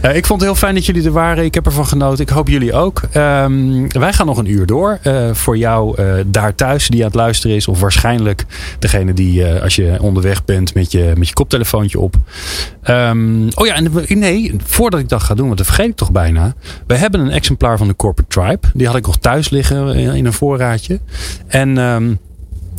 uh, 0.05 0.17
ik 0.21 0.27
vond 0.27 0.41
het 0.41 0.51
heel 0.51 0.59
fijn 0.59 0.75
dat 0.75 0.87
jullie 0.87 1.05
er 1.05 1.13
waren. 1.13 1.45
Ik 1.45 1.55
heb 1.55 1.67
ervan 1.67 1.87
genoten. 1.87 2.25
Ik 2.25 2.29
hoop 2.29 2.49
jullie 2.49 2.73
ook. 2.73 3.01
Um, 3.15 3.93
wij 3.93 4.13
gaan 4.13 4.27
nog 4.27 4.39
een 4.39 4.51
uur 4.51 4.67
door. 4.67 4.99
Uh, 5.03 5.31
voor 5.33 5.57
jou 5.57 6.03
uh, 6.03 6.15
daar 6.27 6.55
thuis 6.55 6.89
die 6.89 7.01
aan 7.01 7.07
het 7.07 7.15
luisteren 7.15 7.57
is. 7.57 7.69
Of 7.69 7.81
waarschijnlijk 7.81 8.45
degene 8.79 9.13
die 9.13 9.47
als 9.47 9.77
je 9.77 9.97
onderweg 10.01 10.45
bent 10.45 10.75
met 10.75 10.93
je, 10.93 11.13
met 11.17 11.29
je 11.29 11.35
koptelefoontje 11.35 12.01
op. 12.01 12.17
Um, 12.91 13.49
oh 13.55 13.67
ja, 13.67 13.75
en 13.75 13.91
nee, 14.09 14.57
voordat 14.65 15.01
ik 15.01 15.09
dat 15.09 15.23
ga 15.23 15.35
doen, 15.35 15.47
want 15.47 15.59
dat 15.59 15.67
vergeet 15.67 15.89
ik 15.89 15.97
toch 15.97 16.13
bijna. 16.13 16.55
We 16.87 16.97
hebben 16.97 17.21
een 17.21 17.31
exemplaar 17.31 17.79
van 17.79 17.89
de 17.89 17.97
Corporate 17.97 18.41
Tribe. 18.41 18.67
Die 18.75 18.87
had 18.87 18.97
ik 18.97 19.07
nog 19.07 19.19
thuis 19.19 19.51
liggen 19.51 19.95
in 19.95 20.27
een 20.27 20.33
voorraadje. 20.33 21.01
En 21.57 21.79
um, 21.79 22.19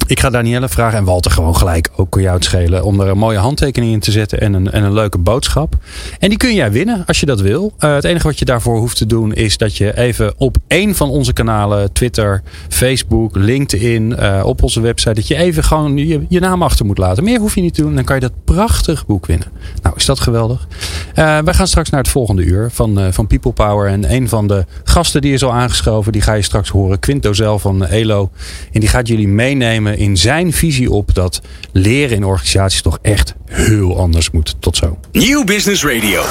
ik 0.08 0.20
ga 0.20 0.30
Danielle 0.30 0.70
vragen 0.70 0.98
en 0.98 1.04
Walter 1.04 1.32
gewoon 1.32 1.56
gelijk 1.56 1.90
ook 1.96 2.10
kun 2.10 2.22
jou 2.22 2.36
het 2.36 2.44
schelen. 2.44 2.84
Om 2.84 3.00
er 3.00 3.08
een 3.08 3.18
mooie 3.18 3.38
handtekening 3.38 3.92
in 3.92 4.00
te 4.00 4.12
zetten 4.12 4.40
en 4.42 4.54
een, 4.54 4.72
en 4.72 4.84
een 4.84 4.94
leuke 4.94 5.18
boodschap. 5.18 5.76
En 6.20 6.30
die 6.30 6.38
kun 6.38 6.54
jij 6.54 6.72
winnen 6.72 7.04
als 7.06 7.20
je 7.20 7.26
dat 7.26 7.42
wil. 7.42 7.74
Uh, 7.80 7.94
het 7.94 8.04
enige 8.04 8.28
wat 8.28 8.40
je 8.40 8.46
daarvoor 8.46 8.78
hoeft 8.78 8.98
te 8.98 9.06
doen 9.06 9.34
is 9.34 9.58
dat 9.58 9.78
je 9.78 9.98
even 9.98 10.34
op 10.38 10.58
één 10.68 10.96
van 10.96 11.10
onze 11.10 11.34
kanalen. 11.34 11.92
Twitter, 11.92 12.42
Facebook, 12.70 13.36
LinkedIn, 13.36 14.16
uh, 14.20 14.42
op 14.46 14.64
onze 14.64 14.82
website. 14.82 15.14
Dat 15.14 15.28
je 15.28 15.36
even 15.36 15.64
gewoon 15.64 15.98
je, 15.98 16.26
je, 16.30 16.40
naam 16.40 16.64
achter 16.64 16.86
moet 16.86 16.98
laten. 16.98 17.24
Meer 17.24 17.40
hoef 17.40 17.56
je 17.56 17.62
niet 17.62 17.74
te 17.74 17.82
doen. 17.82 17.96
Dan 17.96 18.04
kan 18.04 18.16
je 18.16 18.22
dat 18.22 18.44
prachtig 18.44 19.06
boek 19.06 19.26
winnen. 19.26 19.48
Nou, 19.82 19.96
is 19.96 20.06
dat 20.06 20.20
geweldig. 20.20 20.68
Uh, 21.16 21.40
wij 21.40 21.54
gaan 21.54 21.68
straks 21.68 21.90
naar 21.90 22.02
het 22.02 22.10
volgende 22.10 22.44
uur 22.44 22.70
van, 22.72 23.14
van 23.14 23.28
People 23.28 23.52
Power. 23.52 23.90
En 23.90 24.14
een 24.14 24.30
van 24.30 24.48
de 24.48 24.66
gasten 24.84 25.22
die 25.22 25.34
is 25.34 25.44
al 25.44 25.54
aangeschoven. 25.54 26.12
Die 26.12 26.22
ga 26.22 26.34
je 26.34 26.42
straks 26.42 26.70
horen. 26.70 27.00
Quinto 27.00 27.34
Zel 27.34 27.60
van 27.60 27.86
ELO. 27.86 28.30
En 28.72 28.80
die 28.80 28.90
gaat 28.90 29.08
jullie 29.08 29.28
meenemen 29.28 29.97
in 29.98 30.18
zijn 30.18 30.54
visie 30.54 30.92
op 30.92 31.14
dat 31.14 31.42
leren 31.72 32.18
in 32.18 32.24
organisaties 32.24 32.82
toch 32.82 33.00
echt 33.02 33.36
heel 33.46 34.00
anders 34.00 34.32
moet. 34.32 34.56
Tot 34.60 34.78
zo. 34.78 35.00
Nieuw 35.12 35.44
Business 35.44 35.84
Radio. 35.84 36.24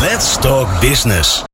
Let's 0.00 0.38
talk 0.40 0.80
business. 0.80 1.44